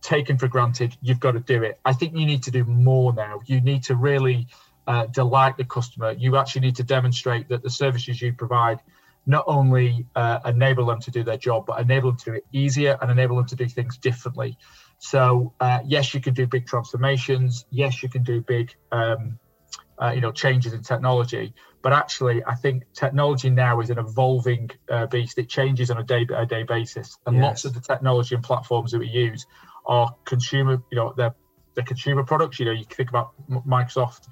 Taken 0.00 0.38
for 0.38 0.48
granted, 0.48 0.96
you've 1.02 1.20
got 1.20 1.32
to 1.32 1.40
do 1.40 1.64
it. 1.64 1.78
I 1.84 1.92
think 1.92 2.16
you 2.16 2.24
need 2.24 2.44
to 2.44 2.52
do 2.52 2.64
more 2.64 3.12
now. 3.12 3.40
You 3.46 3.60
need 3.60 3.82
to 3.84 3.96
really 3.96 4.46
uh, 4.86 5.06
delight 5.06 5.56
the 5.56 5.64
customer. 5.64 6.12
You 6.12 6.36
actually 6.36 6.62
need 6.62 6.76
to 6.76 6.84
demonstrate 6.84 7.48
that 7.48 7.62
the 7.62 7.70
services 7.70 8.22
you 8.22 8.32
provide 8.32 8.78
not 9.28 9.44
only 9.46 10.06
uh, 10.16 10.38
enable 10.46 10.86
them 10.86 11.00
to 11.00 11.10
do 11.10 11.22
their 11.22 11.36
job, 11.36 11.66
but 11.66 11.78
enable 11.78 12.10
them 12.10 12.18
to 12.18 12.24
do 12.24 12.32
it 12.38 12.44
easier 12.50 12.96
and 13.00 13.10
enable 13.10 13.36
them 13.36 13.46
to 13.46 13.54
do 13.54 13.66
things 13.66 13.98
differently. 13.98 14.56
So 14.98 15.52
uh, 15.60 15.80
yes, 15.84 16.14
you 16.14 16.20
can 16.20 16.32
do 16.32 16.46
big 16.46 16.66
transformations. 16.66 17.66
Yes, 17.70 18.02
you 18.02 18.08
can 18.08 18.22
do 18.22 18.40
big, 18.40 18.74
um, 18.90 19.38
uh, 20.02 20.12
you 20.14 20.22
know, 20.22 20.32
changes 20.32 20.72
in 20.72 20.82
technology. 20.82 21.54
But 21.82 21.92
actually, 21.92 22.42
I 22.44 22.54
think 22.54 22.84
technology 22.94 23.50
now 23.50 23.80
is 23.80 23.90
an 23.90 23.98
evolving 23.98 24.70
uh, 24.90 25.06
beast. 25.06 25.38
It 25.38 25.48
changes 25.48 25.90
on 25.90 25.98
a 25.98 26.02
day-by-day 26.02 26.64
basis, 26.64 27.18
and 27.26 27.36
yes. 27.36 27.42
lots 27.42 27.64
of 27.66 27.74
the 27.74 27.80
technology 27.80 28.34
and 28.34 28.42
platforms 28.42 28.92
that 28.92 28.98
we 28.98 29.08
use 29.08 29.46
are 29.86 30.12
consumer. 30.24 30.82
You 30.90 30.96
know, 30.96 31.14
they're 31.16 31.34
the 31.74 31.82
consumer 31.82 32.24
products. 32.24 32.58
You 32.58 32.64
know, 32.64 32.72
you 32.72 32.84
think 32.84 33.10
about 33.10 33.32
Microsoft 33.48 34.26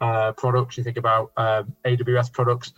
uh, 0.00 0.32
products. 0.32 0.76
You 0.76 0.84
think 0.84 0.98
about 0.98 1.32
um, 1.36 1.74
AWS 1.84 2.32
products 2.32 2.72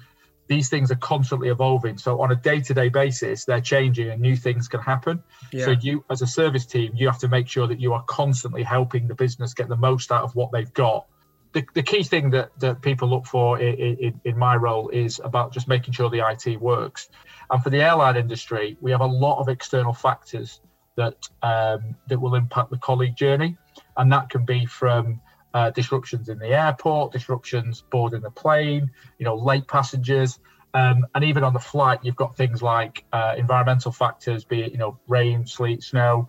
these 0.46 0.68
things 0.68 0.90
are 0.90 0.96
constantly 0.96 1.48
evolving. 1.48 1.96
So 1.98 2.20
on 2.20 2.30
a 2.30 2.36
day-to-day 2.36 2.90
basis, 2.90 3.44
they're 3.44 3.60
changing 3.60 4.10
and 4.10 4.20
new 4.20 4.36
things 4.36 4.68
can 4.68 4.80
happen. 4.80 5.22
Yeah. 5.52 5.64
So 5.66 5.70
you, 5.72 6.04
as 6.10 6.22
a 6.22 6.26
service 6.26 6.66
team, 6.66 6.92
you 6.94 7.06
have 7.06 7.18
to 7.20 7.28
make 7.28 7.48
sure 7.48 7.66
that 7.66 7.80
you 7.80 7.94
are 7.94 8.02
constantly 8.02 8.62
helping 8.62 9.08
the 9.08 9.14
business 9.14 9.54
get 9.54 9.68
the 9.68 9.76
most 9.76 10.12
out 10.12 10.22
of 10.22 10.34
what 10.34 10.52
they've 10.52 10.72
got. 10.74 11.06
The, 11.52 11.64
the 11.72 11.82
key 11.82 12.02
thing 12.02 12.30
that, 12.30 12.50
that 12.60 12.82
people 12.82 13.08
look 13.08 13.26
for 13.26 13.60
in, 13.60 13.96
in, 13.96 14.20
in 14.24 14.36
my 14.36 14.56
role 14.56 14.88
is 14.88 15.20
about 15.22 15.52
just 15.52 15.68
making 15.68 15.94
sure 15.94 16.10
the 16.10 16.22
IT 16.28 16.60
works. 16.60 17.08
And 17.50 17.62
for 17.62 17.70
the 17.70 17.80
airline 17.80 18.16
industry, 18.16 18.76
we 18.80 18.90
have 18.90 19.00
a 19.00 19.06
lot 19.06 19.38
of 19.38 19.48
external 19.48 19.92
factors 19.92 20.60
that 20.96 21.28
um, 21.42 21.96
that 22.08 22.20
will 22.20 22.34
impact 22.34 22.70
the 22.70 22.78
colleague 22.78 23.16
journey, 23.16 23.56
and 23.96 24.12
that 24.12 24.30
can 24.30 24.44
be 24.44 24.64
from 24.66 25.20
uh, 25.54 25.70
disruptions 25.70 26.28
in 26.28 26.38
the 26.38 26.48
airport, 26.48 27.12
disruptions 27.12 27.84
boarding 27.90 28.20
the 28.20 28.30
plane, 28.30 28.90
you 29.18 29.24
know, 29.24 29.36
late 29.36 29.66
passengers. 29.68 30.40
Um, 30.74 31.06
and 31.14 31.22
even 31.24 31.44
on 31.44 31.52
the 31.52 31.60
flight, 31.60 32.00
you've 32.02 32.16
got 32.16 32.36
things 32.36 32.60
like 32.60 33.04
uh, 33.12 33.36
environmental 33.38 33.92
factors, 33.92 34.44
be 34.44 34.62
it, 34.62 34.72
you 34.72 34.78
know, 34.78 34.98
rain, 35.06 35.46
sleet, 35.46 35.84
snow. 35.84 36.28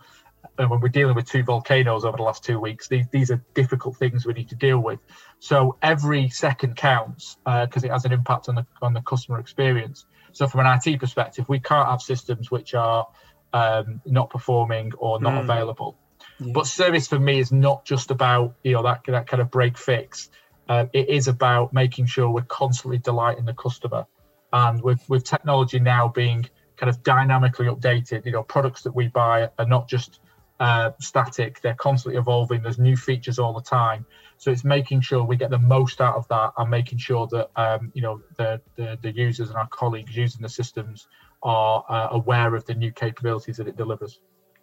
And 0.60 0.70
when 0.70 0.79
we're 0.79 0.89
dealing 0.89 1.15
with 1.15 1.27
two 1.27 1.44
volcanoes 1.44 2.05
over 2.05 2.17
the 2.17 2.24
last 2.24 2.44
two 2.44 2.60
weeks, 2.60 2.88
these, 2.88 3.08
these 3.12 3.32
are 3.32 3.44
difficult 3.55 3.98
things 3.98 4.25
we 4.25 4.34
need 4.34 4.50
to 4.50 4.55
deal 4.55 4.77
with. 4.77 5.00
So 5.39 5.75
every 5.82 6.29
second 6.29 6.75
counts 6.75 7.38
because 7.44 7.84
uh, 7.84 7.88
it 7.88 7.91
has 7.91 8.05
an 8.05 8.13
impact 8.13 8.48
on 8.48 8.55
the 8.55 8.65
on 8.82 8.94
the 8.94 9.01
customer 9.01 9.39
experience. 9.39 10.05
So 10.34 10.48
from 10.48 10.65
an 10.65 10.79
IT 10.86 11.00
perspective, 11.00 11.50
we 11.50 11.60
can't 11.60 11.89
have 11.89 12.01
systems 12.01 12.51
which 12.51 12.75
are 12.75 13.08
um, 13.53 14.01
not 14.05 14.29
performing 14.29 14.94
or 14.98 15.20
not 15.20 15.34
mm. 15.34 15.41
available. 15.41 15.98
Yeah. 16.39 16.51
But 16.54 16.68
service 16.68 17.08
for 17.08 17.20
me 17.20 17.39
is 17.39 17.51
not 17.51 17.86
just 17.86 18.12
about 18.12 18.56
you 18.63 18.74
know 18.74 18.84
that 18.84 19.01
that 19.08 19.27
kind 19.27 19.42
of 19.42 19.50
break 19.51 19.77
fix. 19.77 20.30
Uh, 20.68 20.86
it 20.94 21.10
is 21.10 21.27
about 21.27 21.74
making 21.74 22.08
sure 22.08 22.30
we're 22.30 22.42
constantly 22.42 22.98
delighting 22.98 23.46
the 23.46 23.54
customer, 23.54 24.06
and 24.51 24.82
with 24.82 25.01
with 25.08 25.24
technology 25.24 25.80
now 25.80 26.08
being 26.08 26.50
kind 26.77 26.89
of 26.89 27.01
dynamically 27.04 27.68
updated, 27.68 28.25
you 28.25 28.32
know, 28.32 28.44
products 28.44 28.82
that 28.82 28.94
we 28.94 29.08
buy 29.08 29.50
are 29.58 29.65
not 29.65 29.88
just 29.88 30.20
uh, 30.60 30.92
static; 31.00 31.62
they're 31.62 31.75
constantly 31.75 32.20
evolving. 32.20 32.63
There's 32.63 32.80
new 32.80 32.98
features 32.98 33.39
all 33.39 33.54
the 33.54 33.62
time, 33.62 34.06
so 34.38 34.51
it's 34.51 34.65
making 34.65 35.01
sure 35.01 35.24
we 35.24 35.38
get 35.38 35.51
the 35.51 35.60
most 35.60 36.01
out 36.01 36.15
of 36.15 36.27
that, 36.30 36.51
and 36.58 36.70
making 36.70 36.98
sure 36.98 37.27
that 37.27 37.50
um, 37.56 37.92
you 37.94 38.01
know 38.01 38.22
the, 38.38 38.62
the 38.75 38.98
the 39.01 39.12
users 39.12 39.50
and 39.50 39.58
our 39.58 39.68
colleagues 39.68 40.15
using 40.15 40.42
the 40.42 40.50
systems 40.50 41.08
are 41.44 41.86
uh, 41.88 42.08
aware 42.12 42.56
of 42.56 42.65
the 42.65 42.74
new 42.74 42.92
capabilities 42.92 43.58
that 43.58 43.68
it 43.68 43.77
delivers. 43.77 44.20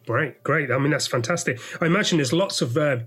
Great, 0.07 0.43
great. 0.43 0.71
I 0.71 0.79
mean, 0.79 0.91
that's 0.91 1.07
fantastic. 1.07 1.61
I 1.81 1.87
imagine 1.87 2.19
there's 2.19 2.33
lots 2.33 2.61
of 2.61 2.77
uh, 2.77 2.99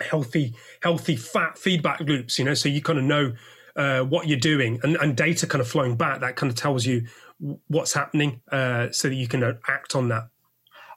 healthy, 0.00 0.54
healthy 0.82 1.16
fat 1.16 1.58
feedback 1.58 2.00
loops. 2.00 2.38
You 2.38 2.44
know, 2.44 2.54
so 2.54 2.68
you 2.68 2.82
kind 2.82 2.98
of 2.98 3.04
know 3.04 3.34
uh, 3.76 4.00
what 4.02 4.26
you're 4.28 4.38
doing, 4.38 4.80
and, 4.82 4.96
and 4.96 5.16
data 5.16 5.46
kind 5.46 5.60
of 5.60 5.68
flowing 5.68 5.96
back 5.96 6.20
that 6.20 6.36
kind 6.36 6.50
of 6.50 6.56
tells 6.56 6.84
you 6.84 7.06
what's 7.68 7.94
happening, 7.94 8.42
uh, 8.50 8.90
so 8.90 9.08
that 9.08 9.14
you 9.14 9.28
can 9.28 9.42
uh, 9.42 9.54
act 9.68 9.94
on 9.94 10.08
that. 10.08 10.28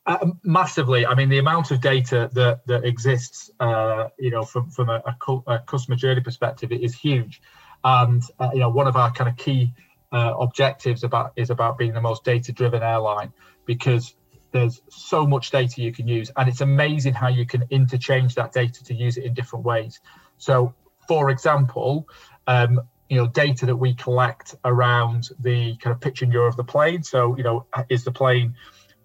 Uh, 0.06 0.32
massively. 0.44 1.06
I 1.06 1.16
mean, 1.16 1.30
the 1.30 1.38
amount 1.38 1.72
of 1.72 1.80
data 1.80 2.30
that 2.34 2.66
that 2.68 2.84
exists, 2.84 3.52
uh, 3.60 4.10
you 4.20 4.32
know, 4.32 4.44
from 4.44 4.70
from 4.70 4.90
a, 4.90 5.02
a, 5.48 5.60
customer 5.60 5.96
journey 5.96 6.22
perspective, 6.22 6.72
is 6.72 6.96
huge. 6.96 7.42
And 7.86 8.24
you 8.54 8.60
know, 8.60 8.70
one 8.70 8.88
of 8.88 8.96
our 8.96 9.12
kind 9.12 9.30
of 9.30 9.38
key 9.38 9.74
objectives 10.12 11.04
about 11.04 11.34
is 11.36 11.50
about 11.50 11.78
being 11.78 11.94
the 11.94 12.02
most 12.02 12.24
data 12.24 12.52
driven 12.52 12.84
airline 12.84 13.34
because 13.66 14.16
there's 14.54 14.82
so 14.90 15.28
much 15.28 15.52
data 15.52 15.82
you 15.82 15.92
can 15.92 16.08
use 16.08 16.32
and 16.38 16.48
it's 16.48 16.62
amazing 16.62 17.14
how 17.14 17.28
you 17.28 17.46
can 17.46 17.64
interchange 17.70 18.36
that 18.36 18.54
data 18.54 18.84
to 18.86 18.94
use 18.94 19.18
it 19.18 19.26
in 19.26 19.34
different 19.34 19.66
ways. 19.66 20.00
So 20.38 20.74
for 21.08 21.30
example 21.30 22.08
um, 22.48 22.80
you 23.10 23.18
know 23.18 23.28
data 23.28 23.66
that 23.66 23.76
we 23.76 23.94
collect 23.96 24.56
around 24.64 25.30
the 25.40 25.76
kind 25.78 25.94
of 25.94 26.00
pitch 26.00 26.22
and 26.22 26.32
yaw 26.32 26.44
of 26.44 26.56
the 26.56 26.64
plane. 26.64 27.04
So 27.04 27.36
you 27.38 27.44
know 27.44 27.66
is 27.90 28.04
the 28.04 28.12
plane 28.12 28.56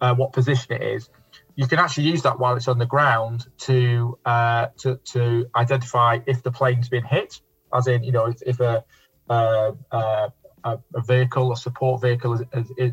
uh, 0.01 0.15
what 0.15 0.33
position 0.33 0.75
it 0.75 0.83
is? 0.83 1.11
You 1.57 1.67
can 1.67 1.79
actually 1.81 2.05
use 2.05 2.23
that 2.23 2.39
while 2.39 2.55
it's 2.57 2.69
on 2.69 2.79
the 2.79 2.87
ground 2.87 3.47
to 3.59 4.19
uh, 4.25 4.69
to, 4.79 4.97
to 5.13 5.51
identify 5.57 6.21
if 6.27 6.43
the 6.43 6.53
plane's 6.53 6.89
been 6.89 7.05
hit 7.05 7.41
as 7.75 7.87
in 7.87 8.03
you 8.03 8.13
know 8.13 8.27
if, 8.27 8.43
if 8.43 8.61
a, 8.61 8.85
uh, 9.29 9.73
uh 9.91 10.29
a, 10.65 10.79
vehicle 11.07 11.53
a 11.53 11.57
support 11.57 12.01
vehicle 12.01 12.35
is, 12.35 12.43
is, 12.77 12.93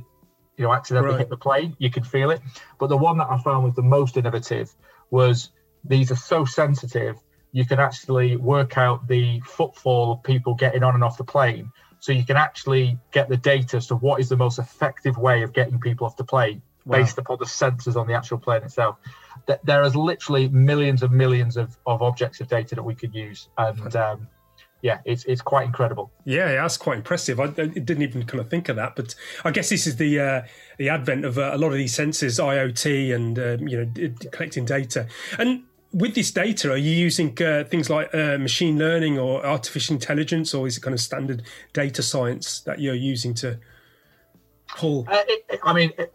you 0.58 0.66
know 0.66 0.74
accidentally 0.74 1.14
right. 1.14 1.20
hit 1.20 1.30
the 1.30 1.38
plane. 1.38 1.76
You 1.80 1.90
can 1.90 2.04
feel 2.04 2.32
it. 2.32 2.42
But 2.80 2.88
the 2.88 2.98
one 2.98 3.18
that 3.18 3.28
i 3.30 3.38
found 3.38 3.64
was 3.66 3.76
the 3.76 3.82
most 3.82 4.18
innovative 4.18 4.74
was 5.12 5.52
these 5.84 6.12
are 6.12 6.16
so 6.16 6.46
sensitive 6.46 7.18
you 7.56 7.66
can 7.66 7.80
actually 7.80 8.36
work 8.36 8.78
out 8.78 9.08
the 9.08 9.40
footfall 9.46 10.12
of 10.12 10.24
people 10.24 10.56
getting 10.56 10.84
on 10.84 10.94
and 10.94 11.02
off 11.06 11.18
the 11.18 11.24
plane. 11.24 11.72
So 12.00 12.12
you 12.12 12.26
can 12.26 12.36
actually 12.36 13.00
get 13.14 13.30
the 13.30 13.38
data 13.38 13.78
as 13.78 13.88
to 13.88 13.96
what 13.96 14.20
is 14.20 14.28
the 14.28 14.36
most 14.36 14.60
effective 14.60 15.18
way 15.18 15.42
of 15.42 15.54
getting 15.54 15.80
people 15.80 16.06
off 16.06 16.18
the 16.18 16.26
plane 16.26 16.62
wow. 16.84 16.98
based 16.98 17.18
upon 17.18 17.38
the 17.40 17.46
sensors 17.46 17.96
on 17.96 18.08
the 18.08 18.14
actual 18.14 18.40
plane 18.40 18.64
itself. 18.64 18.98
That 19.46 19.66
there 19.66 19.84
is 19.84 19.96
literally 19.96 20.50
millions 20.50 21.02
and 21.02 21.14
millions 21.14 21.56
of, 21.56 21.78
of 21.86 22.02
objects 22.02 22.42
of 22.42 22.50
data 22.50 22.76
that 22.76 22.84
we 22.84 22.94
could 22.94 23.16
use 23.16 23.48
and 23.58 23.96
um, 23.96 24.28
yeah, 24.86 25.00
it's 25.04 25.26
it's 25.26 25.42
quite 25.42 25.66
incredible. 25.66 26.12
Yeah, 26.26 26.52
that's 26.62 26.78
quite 26.78 26.98
impressive. 26.98 27.40
I, 27.40 27.46
I, 27.46 27.66
didn't 27.66 28.04
even 28.04 28.24
kind 28.28 28.40
of 28.40 28.52
think 28.52 28.70
of 28.70 28.76
that, 28.76 28.96
but 28.96 29.16
I 29.44 29.50
guess 29.50 29.70
this 29.70 29.88
is 29.88 29.96
the 29.96 30.20
uh, 30.20 30.42
the 30.78 30.90
advent 30.90 31.26
of 31.26 31.40
uh, 31.40 31.50
a 31.54 31.58
lot 31.58 31.70
of 31.70 31.74
these 31.74 31.98
sensors, 31.98 32.40
IoT, 32.40 33.16
and 33.16 33.40
um, 33.40 33.68
you 33.68 33.84
know 33.84 34.14
collecting 34.32 34.64
data. 34.64 35.08
And 35.40 35.64
with 35.92 36.14
this 36.14 36.30
data, 36.30 36.72
are 36.72 36.78
you 36.78 36.92
using 36.92 37.36
uh, 37.42 37.64
things 37.64 37.90
like 37.90 38.14
uh, 38.14 38.38
machine 38.38 38.78
learning 38.78 39.18
or 39.18 39.44
artificial 39.44 39.96
intelligence, 39.96 40.54
or 40.54 40.68
is 40.68 40.78
it 40.78 40.82
kind 40.82 40.94
of 40.94 41.00
standard 41.00 41.42
data 41.74 42.04
science 42.04 42.60
that 42.60 42.80
you're 42.80 42.94
using 42.94 43.34
to 43.34 43.58
pull? 44.78 45.08
Uh, 45.10 45.24
it, 45.28 45.60
I 45.64 45.74
mean. 45.74 45.94
It, 45.98 46.14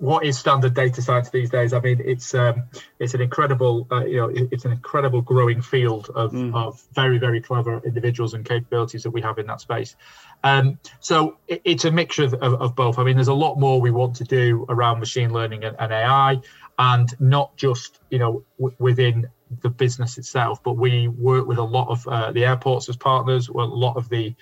what 0.00 0.24
is 0.24 0.38
standard 0.38 0.74
data 0.74 1.02
science 1.02 1.30
these 1.30 1.50
days? 1.50 1.72
I 1.72 1.80
mean, 1.80 2.00
it's 2.04 2.34
um, 2.34 2.64
it's 2.98 3.14
an 3.14 3.20
incredible, 3.20 3.86
uh, 3.90 4.04
you 4.04 4.16
know, 4.18 4.30
it's 4.32 4.64
an 4.64 4.72
incredible 4.72 5.22
growing 5.22 5.60
field 5.60 6.10
of, 6.14 6.32
mm. 6.32 6.54
of 6.54 6.82
very 6.92 7.18
very 7.18 7.40
clever 7.40 7.80
individuals 7.84 8.34
and 8.34 8.44
capabilities 8.44 9.02
that 9.02 9.10
we 9.10 9.20
have 9.22 9.38
in 9.38 9.46
that 9.46 9.60
space. 9.60 9.96
Um, 10.44 10.78
so 11.00 11.38
it, 11.48 11.62
it's 11.64 11.84
a 11.84 11.90
mixture 11.90 12.24
of, 12.24 12.34
of, 12.34 12.76
both. 12.76 12.98
I 12.98 13.04
mean, 13.04 13.16
there's 13.16 13.28
a 13.28 13.34
lot 13.34 13.58
more 13.58 13.80
we 13.80 13.90
want 13.90 14.14
to 14.16 14.24
do 14.24 14.66
around 14.68 15.00
machine 15.00 15.32
learning 15.32 15.64
and, 15.64 15.76
and 15.78 15.92
AI, 15.92 16.40
and 16.78 17.20
not 17.20 17.56
just 17.56 18.00
you 18.10 18.18
know 18.18 18.44
w- 18.58 18.76
within 18.78 19.28
the 19.62 19.70
business 19.70 20.18
itself, 20.18 20.62
but 20.62 20.74
we 20.74 21.08
work 21.08 21.46
with 21.46 21.58
a 21.58 21.62
lot 21.62 21.88
of 21.88 22.06
uh, 22.06 22.30
the 22.30 22.44
airports 22.44 22.88
as 22.88 22.96
partners, 22.96 23.50
well, 23.50 23.66
a 23.66 23.74
lot 23.74 23.96
of 23.96 24.08
the 24.08 24.34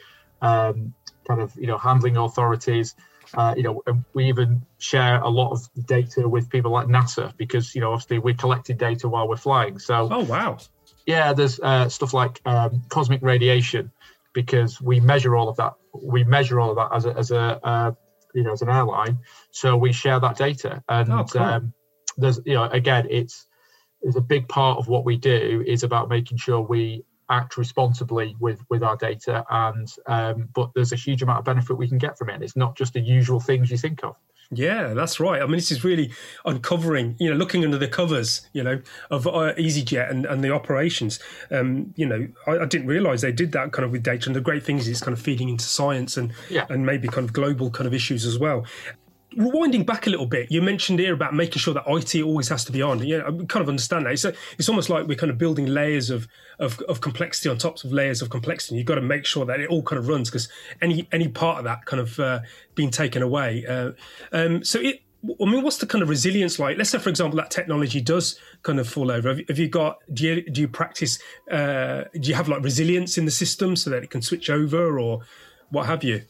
um, 0.43 0.93
kind 1.27 1.41
of 1.41 1.55
you 1.57 1.67
know 1.67 1.79
handling 1.79 2.17
authorities. 2.17 2.95
Uh, 3.35 3.55
you 3.57 3.63
know, 3.63 3.83
we 4.15 4.27
even 4.27 4.65
share 4.79 5.21
a 5.21 5.29
lot 5.29 5.53
of 5.53 5.87
data 5.87 6.29
with 6.29 6.49
people 6.51 6.71
like 6.71 6.87
NASA 6.87 7.37
because 7.37 7.75
you 7.75 7.81
know, 7.81 7.93
obviously, 7.93 8.19
we're 8.19 8.35
collecting 8.35 8.77
data 8.77 9.09
while 9.09 9.29
we're 9.29 9.37
flying. 9.37 9.79
So, 9.79 10.09
oh 10.11 10.25
wow, 10.25 10.59
yeah, 11.07 11.33
there's 11.33 11.61
uh, 11.61 11.89
stuff 11.89 12.15
like 12.15 12.41
um, 12.45 12.83
cosmic 12.89 13.23
radiation 13.23 13.93
because 14.33 14.81
we 14.81 15.01
measure 15.01 15.37
all 15.37 15.49
of 15.49 15.57
that. 15.57 15.75
We 15.93 16.25
measure 16.25 16.61
all 16.61 16.71
of 16.71 16.77
that 16.77 16.95
as 16.95 17.07
a, 17.07 17.17
as 17.17 17.31
a 17.31 17.67
uh, 17.67 17.93
you 18.35 18.43
know 18.43 18.53
as 18.53 18.63
an 18.63 18.69
airline. 18.69 19.19
So 19.51 19.77
we 19.77 19.93
share 19.93 20.21
that 20.21 20.37
data, 20.37 20.83
and 20.89 21.11
oh, 21.13 21.25
cool. 21.25 21.43
um, 21.43 21.73
there's 22.17 22.41
you 22.45 22.55
know 22.55 22.65
again, 22.65 23.07
it's 23.11 23.47
it's 24.03 24.17
a 24.17 24.21
big 24.21 24.49
part 24.49 24.79
of 24.79 24.89
what 24.89 25.05
we 25.05 25.17
do 25.17 25.65
is 25.67 25.83
about 25.83 26.09
making 26.09 26.39
sure 26.39 26.61
we 26.61 27.05
act 27.31 27.57
responsibly 27.57 28.37
with 28.41 28.61
with 28.71 28.83
our 28.83 28.97
data 28.97 29.45
and 29.51 29.93
um, 30.07 30.49
but 30.55 30.71
there's 30.75 30.93
a 30.93 30.97
huge 30.97 31.23
amount 31.23 31.39
of 31.39 31.45
benefit 31.45 31.77
we 31.77 31.89
can 31.89 31.99
get 31.99 32.17
from 32.17 32.31
it 32.31 32.43
it's 32.43 32.57
not 32.57 32.77
just 32.77 32.93
the 32.93 33.01
usual 33.01 33.41
things 33.41 33.71
you 33.71 33.77
think 33.77 34.05
of 34.05 34.17
yeah, 34.53 34.95
that's 34.95 35.19
right. 35.19 35.43
I 35.43 35.47
mean, 35.47 35.57
this 35.57 35.73
is 35.73 35.83
really 35.83 36.13
uncovering, 36.45 37.17
you 37.19 37.29
know, 37.29 37.37
looking 37.37 37.65
under 37.65 37.79
the 37.79 37.89
covers, 37.89 38.49
you 38.53 38.63
know, 38.63 38.81
of 39.11 39.27
uh, 39.27 39.55
EasyJet 39.55 40.09
and, 40.09 40.25
and 40.25 40.45
the 40.45 40.53
operations. 40.53 41.19
Um, 41.51 41.93
you 41.97 42.07
know, 42.07 42.29
I, 42.47 42.59
I, 42.59 42.65
didn't 42.67 42.87
realize 42.87 43.23
they 43.23 43.33
did 43.33 43.51
that 43.53 43.73
kind 43.73 43.85
of 43.85 43.91
with 43.91 44.05
data. 44.05 44.29
And 44.29 44.37
the 44.37 44.41
great 44.41 44.63
thing 44.63 44.79
is 44.79 44.87
it's 44.87 45.01
kind 45.01 45.13
of 45.13 45.21
feeding 45.21 45.49
into 45.49 45.65
science 45.65 46.17
and 46.17 46.33
yeah. 46.49 46.67
and 46.69 46.87
maybe 46.87 47.09
kind 47.09 47.25
of 47.25 47.33
global 47.33 47.71
kind 47.71 47.89
of 47.89 47.95
issues 47.95 48.25
as 48.25 48.39
well 48.39 48.65
rewinding 49.37 49.85
back 49.85 50.07
a 50.07 50.11
little 50.11 50.27
bit, 50.27 50.51
you 50.51 50.63
mentioned 50.63 50.99
here 50.99 51.13
about 51.13 51.35
making 51.35 51.59
sure 51.59 51.75
that 51.75 51.85
IT 51.87 52.23
always 52.23 52.49
has 52.49 52.65
to 52.65 52.73
be 52.73 52.83
on. 52.83 53.07
Yeah, 53.07 53.23
I 53.27 53.31
kind 53.31 53.63
of 53.63 53.69
understand 53.69 54.07
that. 54.07 54.13
It's, 54.13 54.25
a, 54.25 54.35
it's 54.59 54.69
almost 54.69 54.89
like 54.89 55.07
we're 55.07 55.17
kind 55.17 55.31
of 55.31 55.39
building 55.39 55.67
layers 55.67 56.11
of, 56.11 56.27
of, 56.59 56.81
of 56.83 57.01
complexity 57.01 57.49
on 57.49 57.59
top 57.59 57.83
of 57.85 57.93
layers 57.93 58.23
of 58.23 58.31
complexity. 58.31 58.77
You've 58.77 58.87
got 58.87 58.97
to 58.97 59.03
make 59.03 59.27
sure 59.27 59.45
that 59.45 59.61
it 59.61 59.69
all 59.69 59.83
kind 59.83 59.99
of 59.99 60.09
runs 60.09 60.31
because 60.31 60.49
any 60.81 61.07
any 61.13 61.29
part 61.29 61.59
of 61.59 61.65
that 61.65 61.85
kind 61.85 62.01
of 62.01 62.19
uh, 62.19 62.41
being 62.75 62.91
taken 62.91 63.23
away. 63.23 63.65
Uh, 63.67 63.93
um, 64.33 64.65
so 64.65 64.81
it, 64.81 65.03
I 65.25 65.45
mean, 65.45 65.63
what's 65.63 65.79
the 65.79 65.87
kind 65.87 66.03
of 66.03 66.09
resilience 66.09 66.59
like? 66.59 66.79
Let's 66.79 66.91
say, 66.91 66.99
for 66.99 67.11
example, 67.11 67.37
that 67.39 67.51
technology 67.51 68.01
does 68.01 68.39
kind 68.63 68.79
of 68.79 68.89
fall 68.89 69.11
over. 69.11 69.29
Have, 69.29 69.41
have 69.49 69.59
you 69.59 69.69
got? 69.69 69.99
Do 70.13 70.25
you 70.25 70.49
do 70.49 70.61
you 70.63 70.69
practice? 70.69 71.19
Uh, 71.51 72.05
do 72.13 72.29
you 72.29 72.35
have 72.35 72.49
like 72.49 72.63
resilience 72.63 73.19
in 73.19 73.25
the 73.25 73.31
system 73.31 73.77
so 73.77 73.91
that 73.91 74.03
it 74.03 74.11
can 74.11 74.23
switch 74.23 74.51
over, 74.51 74.99
or 74.99 75.23
what 75.71 75.87
have 75.87 76.05
you? 76.05 76.23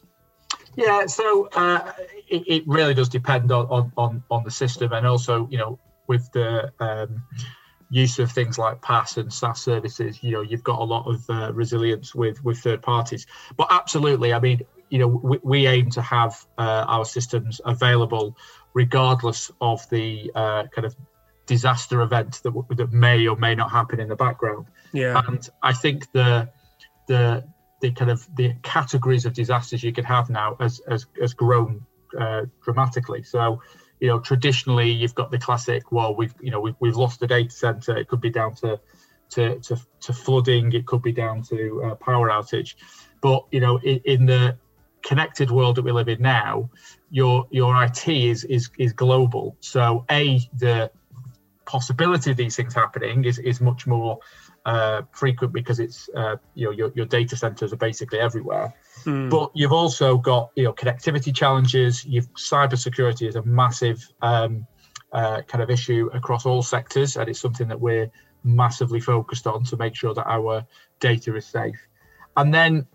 Yeah, 0.77 1.07
so 1.07 1.49
uh, 1.55 1.93
it, 2.29 2.43
it, 2.47 2.63
really 2.67 2.95
does 2.95 3.09
depend 3.09 3.53
on, 3.53 3.93
on, 3.97 4.23
on 4.31 4.45
the 4.45 4.51
system, 4.51 4.93
and 4.93 5.07
also 5.07 5.49
you 5.51 5.59
know 5.59 5.79
with 6.07 6.31
the 6.33 6.73
um, 6.81 7.23
use 7.91 8.19
of 8.19 8.31
things 8.31 8.59
like 8.59 8.81
PaaS 8.81 9.17
and 9.17 9.33
SaaS 9.33 9.63
services, 9.63 10.23
you 10.23 10.33
know 10.33 10.41
you've 10.41 10.65
got 10.65 10.81
a 10.81 10.85
lot 10.85 11.07
of 11.07 11.25
uh, 11.29 11.53
resilience 11.53 12.15
with 12.15 12.43
with 12.45 12.59
third 12.59 12.83
parties. 12.83 13.27
But 13.57 13.69
absolutely, 13.71 14.33
I 14.33 14.41
mean, 14.41 14.63
you 14.91 14.99
know, 14.99 15.09
we, 15.09 15.39
we 15.43 15.67
aim 15.67 15.91
to 15.91 16.03
have 16.03 16.47
uh, 16.59 16.85
our 16.87 17.05
systems 17.05 17.61
available 17.65 18.37
regardless 18.75 19.51
of 19.61 19.89
the 19.91 20.31
uh, 20.35 20.65
kind 20.75 20.85
of 20.85 20.95
disaster 21.47 22.03
event 22.03 22.41
that 22.43 22.53
that 22.77 22.93
may 22.93 23.27
or 23.27 23.37
may 23.37 23.55
not 23.55 23.71
happen 23.71 24.01
in 24.01 24.09
the 24.09 24.17
background. 24.17 24.67
Yeah, 24.93 25.23
and 25.27 25.49
I 25.63 25.73
think 25.73 26.11
the 26.13 26.49
the 27.07 27.45
the 27.81 27.93
kind 27.93 28.11
of 28.11 28.27
the 28.37 28.55
categories 28.63 29.27
of 29.27 29.33
disasters 29.33 29.83
you 29.83 29.93
could 29.93 30.05
have 30.05 30.31
now 30.31 30.57
has 30.61 30.81
has, 30.89 31.07
has 31.21 31.35
grown 31.35 31.85
uh, 32.19 32.43
dramatically. 32.63 33.23
So, 33.23 33.61
you 34.01 34.09
know, 34.09 34.21
traditionally 34.21 34.91
you've 34.91 35.15
got 35.15 35.31
the 35.31 35.39
classic. 35.39 35.91
Well, 35.91 36.15
we've 36.15 36.35
you 36.41 36.51
know 36.51 36.61
we've, 36.61 36.75
we've 36.81 36.97
lost 36.97 37.21
the 37.21 37.27
data 37.27 37.51
center. 37.51 37.97
It 37.97 38.09
could 38.09 38.21
be 38.21 38.31
down 38.31 38.55
to 38.57 38.81
to 39.31 39.59
to, 39.61 39.81
to 40.01 40.13
flooding. 40.13 40.73
It 40.73 40.87
could 40.87 41.03
be 41.03 41.13
down 41.13 41.43
to 41.45 41.83
uh, 41.85 41.95
power 41.97 42.29
outage. 42.29 42.75
But 43.21 43.45
you 43.51 43.61
know, 43.61 43.79
in, 43.79 44.01
in 44.05 44.27
the 44.27 44.57
connected 45.03 45.51
world 45.51 45.77
that 45.77 45.83
we 45.83 45.93
live 45.93 46.09
in 46.09 46.21
now, 46.21 46.71
your 47.11 47.47
your 47.51 47.83
IT 47.85 48.09
is 48.09 48.45
is 48.45 48.71
is 48.79 48.93
global. 48.93 49.57
So, 49.61 50.05
a 50.11 50.41
the 50.59 50.91
possibility 51.65 52.31
of 52.31 52.37
these 52.37 52.57
things 52.57 52.75
happening 52.75 53.25
is 53.25 53.39
is 53.39 53.61
much 53.61 53.87
more 53.87 54.19
uh, 54.65 55.03
frequent 55.13 55.53
because 55.53 55.81
it's 55.81 56.09
uh, 56.15 56.37
you 56.55 56.67
know 56.67 56.71
your, 56.73 56.93
your 56.95 57.07
data 57.07 57.37
centers 57.37 57.73
are 57.73 57.77
basically 57.77 58.19
everywhere. 58.19 58.75
Mm. 59.07 59.31
But 59.31 59.51
you've 59.55 59.73
also 59.73 60.19
got 60.19 60.51
you 60.57 60.65
know 60.65 60.73
connectivity 60.73 61.35
challenges. 61.35 62.05
You've 62.05 62.33
cybersecurity 62.35 63.29
is 63.29 63.37
a 63.37 63.43
massive 63.43 64.07
um, 64.21 64.67
uh, 65.13 65.43
kind 65.43 65.63
of 65.63 65.71
issue 65.71 66.11
across 66.13 66.45
all 66.45 66.63
sectors, 66.63 67.17
and 67.17 67.29
it's 67.29 67.41
something 67.41 67.69
that 67.69 67.81
we're 67.81 68.11
massively 68.45 69.01
focused 69.01 69.47
on 69.47 69.65
to 69.65 69.77
make 69.77 69.95
sure 69.95 70.15
that 70.15 70.27
our 70.27 70.67
data 71.01 71.35
is 71.37 71.47
safe. 71.47 71.79
And 72.37 72.53
then 72.53 72.87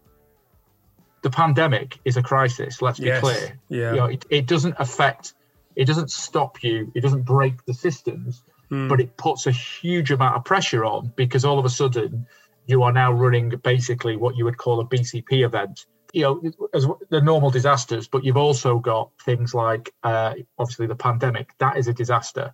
the 1.23 1.29
pandemic 1.29 1.99
is 2.05 2.17
a 2.17 2.21
crisis. 2.21 2.81
Let's 2.81 2.99
be 2.99 3.07
yes. 3.07 3.21
clear. 3.21 3.59
Yeah. 3.69 3.91
You 3.91 3.97
know, 3.97 4.05
it, 4.05 4.25
it 4.29 4.47
doesn't 4.47 4.75
affect. 4.79 5.33
It 5.75 5.85
doesn't 5.85 6.11
stop 6.11 6.63
you. 6.63 6.91
It 6.93 7.01
doesn't 7.01 7.23
break 7.23 7.65
the 7.65 7.73
systems 7.73 8.43
mm. 8.71 8.89
but 8.89 8.99
it 8.99 9.17
puts 9.17 9.45
a 9.45 9.51
huge 9.51 10.11
amount 10.11 10.35
of 10.35 10.45
pressure 10.45 10.85
on 10.85 11.11
because 11.15 11.45
all 11.45 11.59
of 11.59 11.65
a 11.65 11.69
sudden 11.69 12.25
you 12.65 12.83
are 12.83 12.91
now 12.91 13.11
running 13.11 13.49
basically 13.63 14.15
what 14.15 14.35
you 14.35 14.45
would 14.45 14.57
call 14.57 14.79
a 14.79 14.85
BCP 14.85 15.45
event 15.45 15.85
you 16.13 16.21
know 16.23 16.67
as 16.73 16.87
the 17.09 17.21
normal 17.21 17.49
disasters, 17.49 18.07
but 18.07 18.23
you've 18.23 18.37
also 18.37 18.79
got 18.79 19.09
things 19.23 19.53
like 19.53 19.93
uh, 20.03 20.33
obviously 20.57 20.87
the 20.87 20.95
pandemic. 20.95 21.51
That 21.59 21.77
is 21.77 21.87
a 21.87 21.93
disaster. 21.93 22.53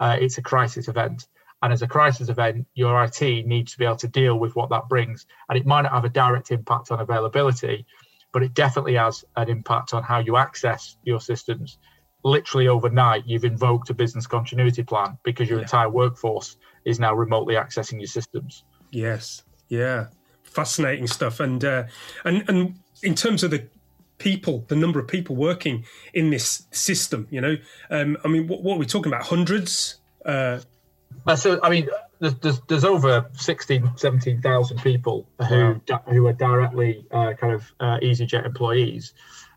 Uh, 0.00 0.16
it's 0.20 0.38
a 0.38 0.42
crisis 0.42 0.88
event. 0.88 1.26
And 1.62 1.72
as 1.72 1.82
a 1.82 1.88
crisis 1.88 2.28
event, 2.28 2.66
your 2.74 3.02
IT 3.02 3.46
needs 3.46 3.72
to 3.72 3.78
be 3.78 3.86
able 3.86 3.96
to 3.96 4.08
deal 4.08 4.38
with 4.38 4.54
what 4.54 4.68
that 4.70 4.88
brings. 4.88 5.26
And 5.48 5.58
it 5.58 5.66
might 5.66 5.82
not 5.82 5.92
have 5.92 6.04
a 6.04 6.10
direct 6.10 6.50
impact 6.50 6.90
on 6.90 7.00
availability, 7.00 7.86
but 8.32 8.42
it 8.42 8.52
definitely 8.52 8.94
has 8.94 9.24
an 9.36 9.48
impact 9.48 9.94
on 9.94 10.02
how 10.02 10.18
you 10.18 10.36
access 10.36 10.96
your 11.02 11.20
systems. 11.20 11.78
Literally 12.24 12.68
overnight, 12.68 13.26
you've 13.26 13.44
invoked 13.44 13.88
a 13.88 13.94
business 13.94 14.26
continuity 14.26 14.82
plan 14.82 15.16
because 15.22 15.48
your 15.48 15.58
yeah. 15.58 15.64
entire 15.64 15.88
workforce 15.88 16.56
is 16.84 17.00
now 17.00 17.14
remotely 17.14 17.54
accessing 17.54 17.98
your 17.98 18.08
systems. 18.08 18.64
Yes, 18.90 19.42
yeah, 19.68 20.08
fascinating 20.42 21.06
stuff. 21.06 21.40
And 21.40 21.64
uh, 21.64 21.84
and 22.24 22.44
and 22.48 22.78
in 23.02 23.14
terms 23.14 23.42
of 23.42 23.50
the 23.50 23.66
people, 24.18 24.64
the 24.68 24.76
number 24.76 24.98
of 24.98 25.08
people 25.08 25.36
working 25.36 25.84
in 26.14 26.30
this 26.30 26.66
system, 26.70 27.26
you 27.30 27.40
know, 27.40 27.56
um, 27.90 28.16
I 28.24 28.28
mean, 28.28 28.48
what, 28.48 28.62
what, 28.62 28.76
are 28.76 28.78
we 28.78 28.86
talking 28.86 29.12
about? 29.12 29.26
Hundreds? 29.26 29.96
Uh, 30.24 30.60
uh, 31.26 31.36
so, 31.36 31.60
I 31.62 31.70
mean, 31.70 31.88
there's, 32.20 32.60
there's, 32.68 32.84
over 32.84 33.30
16, 33.34 33.92
17,000 33.96 34.78
people 34.78 35.28
who 35.48 35.80
wow. 35.88 36.02
who 36.08 36.26
are 36.26 36.32
directly 36.32 37.04
uh, 37.10 37.34
kind 37.34 37.52
of 37.52 37.72
uh, 37.80 37.98
EasyJet 38.02 38.46
employees. 38.46 39.12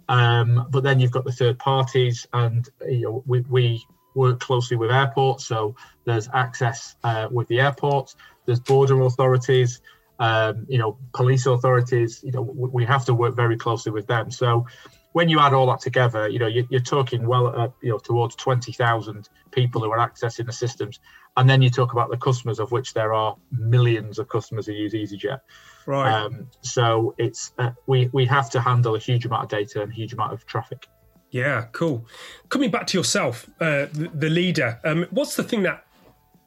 Um, 0.09 0.67
but 0.71 0.83
then 0.83 0.99
you've 0.99 1.11
got 1.11 1.23
the 1.23 1.31
third 1.31 1.59
parties, 1.59 2.27
and 2.33 2.67
you 2.87 3.01
know, 3.01 3.23
we, 3.27 3.41
we 3.41 3.85
work 4.15 4.39
closely 4.39 4.75
with 4.75 4.91
airports. 4.91 5.45
So 5.45 5.75
there's 6.05 6.27
access 6.33 6.95
uh, 7.03 7.27
with 7.31 7.47
the 7.47 7.61
airports. 7.61 8.15
There's 8.45 8.59
border 8.59 8.99
authorities. 9.01 9.81
Um, 10.19 10.65
you 10.67 10.77
know, 10.77 10.97
police 11.13 11.45
authorities. 11.45 12.21
You 12.23 12.31
know, 12.33 12.41
we 12.41 12.85
have 12.85 13.05
to 13.05 13.13
work 13.13 13.35
very 13.35 13.57
closely 13.57 13.91
with 13.91 14.07
them. 14.07 14.31
So 14.31 14.65
when 15.13 15.29
you 15.29 15.39
add 15.39 15.53
all 15.53 15.67
that 15.67 15.79
together, 15.79 16.27
you 16.27 16.39
know, 16.39 16.47
you're, 16.47 16.65
you're 16.69 16.81
talking 16.81 17.25
well, 17.25 17.47
uh, 17.47 17.69
you 17.81 17.89
know, 17.89 17.97
towards 17.97 18.35
20,000 18.35 19.29
people 19.51 19.81
who 19.81 19.91
are 19.91 19.97
accessing 19.97 20.45
the 20.45 20.51
systems. 20.51 20.99
And 21.35 21.49
then 21.49 21.61
you 21.61 21.69
talk 21.69 21.93
about 21.93 22.09
the 22.09 22.17
customers, 22.17 22.59
of 22.59 22.71
which 22.71 22.93
there 22.93 23.13
are 23.13 23.35
millions 23.51 24.19
of 24.19 24.27
customers 24.27 24.65
who 24.65 24.73
use 24.73 24.93
EasyJet. 24.93 25.39
Right. 25.85 26.11
Um, 26.11 26.49
so 26.61 27.15
it's 27.17 27.53
uh, 27.57 27.71
we 27.87 28.09
we 28.13 28.25
have 28.25 28.49
to 28.51 28.61
handle 28.61 28.95
a 28.95 28.99
huge 28.99 29.25
amount 29.25 29.43
of 29.43 29.49
data 29.49 29.81
and 29.81 29.91
a 29.91 29.95
huge 29.95 30.13
amount 30.13 30.33
of 30.33 30.45
traffic. 30.45 30.87
Yeah, 31.31 31.65
cool. 31.71 32.05
Coming 32.49 32.71
back 32.71 32.87
to 32.87 32.97
yourself, 32.97 33.49
uh, 33.59 33.85
the, 33.91 34.11
the, 34.13 34.29
leader, 34.29 34.79
um, 34.83 35.05
what's 35.11 35.35
the 35.35 35.43
thing 35.43 35.61
that 35.63 35.85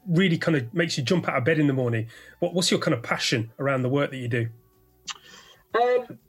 really 0.07 0.37
kind 0.37 0.57
of 0.57 0.73
makes 0.73 0.97
you 0.97 1.03
jump 1.03 1.27
out 1.27 1.37
of 1.37 1.43
bed 1.43 1.59
in 1.59 1.67
the 1.67 1.73
morning? 1.73 2.07
What, 2.39 2.53
what's 2.53 2.71
your 2.71 2.79
kind 2.79 2.93
of 2.93 3.03
passion 3.03 3.51
around 3.59 3.83
the 3.83 3.89
work 3.89 4.11
that 4.11 4.17
you 4.17 4.27
do? 4.27 4.49
Um, 5.75 6.19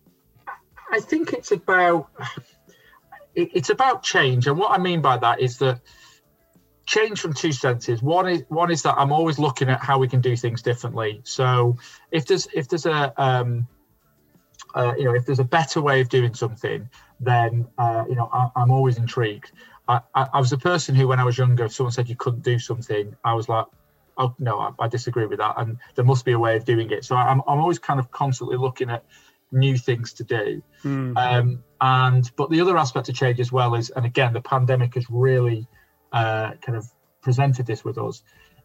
I 0.90 1.00
think 1.00 1.33
it's 1.33 1.52
about 1.52 2.11
it, 3.35 3.50
it's 3.54 3.71
about 3.71 4.02
change, 4.02 4.47
and 4.47 4.59
what 4.59 4.71
I 4.71 4.83
mean 4.83 5.00
by 5.00 5.16
that 5.19 5.40
is 5.40 5.59
that 5.59 5.81
change 6.87 7.21
from 7.21 7.33
two 7.33 7.52
senses. 7.52 8.02
One 8.02 8.28
is 8.28 8.43
one 8.49 8.71
is 8.71 8.83
that 8.83 8.95
I'm 8.97 9.12
always 9.12 9.38
looking 9.38 9.69
at 9.69 9.81
how 9.81 9.99
we 9.99 10.09
can 10.09 10.21
do 10.21 10.37
things 10.37 10.62
differently. 10.62 11.21
So 11.25 11.76
if 12.11 12.26
there's 12.26 12.47
if 12.54 12.69
there's 12.69 12.87
a 12.87 13.12
um, 13.21 13.66
uh, 14.75 14.95
you 14.97 15.04
know 15.04 15.14
if 15.14 15.26
there's 15.26 15.40
a 15.40 15.45
better 15.45 15.81
way 15.81 16.00
of 16.00 16.09
doing 16.09 16.35
something, 16.35 16.88
then 17.21 17.66
uh, 17.78 18.04
you 18.09 18.14
know 18.14 18.28
I, 18.33 18.50
am 18.57 18.71
always 18.71 18.99
intrigued. 18.99 19.52
I, 19.88 20.00
I, 20.14 20.26
I, 20.35 20.41
was 20.41 20.53
a 20.53 20.59
person 20.59 20.95
who, 20.95 21.09
when 21.09 21.21
I 21.21 21.25
was 21.25 21.37
younger, 21.37 21.64
if 21.64 21.73
someone 21.73 21.93
said 21.93 22.09
you 22.09 22.17
couldn't 22.17 22.43
do 22.43 22.59
something, 22.59 23.14
I 23.25 23.35
was 23.35 23.49
like, 23.49 23.67
oh 24.17 24.35
no, 24.38 24.59
I, 24.59 24.85
I 24.85 24.88
disagree 24.88 25.26
with 25.26 25.38
that, 25.38 25.55
and 25.59 25.79
there 25.95 26.05
must 26.05 26.25
be 26.25 26.33
a 26.33 26.38
way 26.38 26.57
of 26.57 26.64
doing 26.64 26.91
it. 26.91 27.05
So 27.05 27.17
I'm 27.17 27.43
I'm 27.47 27.59
always 27.59 27.79
kind 27.79 28.00
of 28.00 28.11
constantly 28.11 28.57
looking 28.57 28.91
at 28.91 29.05
new 29.53 29.76
things 29.76 30.12
to 30.14 30.25
do. 30.25 30.62
Mm. 30.85 31.17
Um, 31.17 31.64
and 31.81 32.31
but 32.37 32.50
the 32.50 32.61
other 32.61 32.76
aspect 32.76 33.09
of 33.09 33.14
change 33.14 33.41
as 33.41 33.53
well 33.53 33.75
is, 33.75 33.91
and 33.91 34.05
again, 34.05 34.33
the 34.33 34.41
pandemic 34.41 34.95
has 34.95 35.07
really 35.11 35.67
uh, 36.12 36.53
kind 36.62 36.76
of 36.76 36.87
presented 37.23 37.67
this 37.67 37.85
with 37.85 37.99
us, 37.99 38.23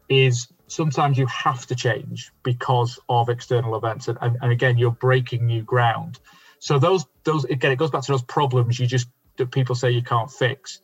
is 0.10 0.48
sometimes 0.68 1.18
you 1.18 1.26
have 1.28 1.66
to 1.68 1.76
change 1.76 2.32
because 2.44 3.00
of 3.10 3.30
external 3.30 3.76
events, 3.76 4.08
and, 4.08 4.18
and, 4.22 4.38
and 4.42 4.52
again, 4.52 4.78
you're 4.78 4.92
breaking 4.92 5.46
new 5.46 5.64
ground. 5.64 6.20
So 6.60 6.80
those 6.80 7.06
those 7.24 7.46
again, 7.46 7.72
it 7.72 7.78
goes 7.78 7.92
back 7.92 8.04
to 8.04 8.12
those 8.12 8.24
problems 8.24 8.80
you 8.80 8.88
just 8.88 9.08
that 9.38 9.52
people 9.52 9.76
say 9.76 9.92
you 9.92 10.04
can't 10.04 10.30
fix. 10.30 10.80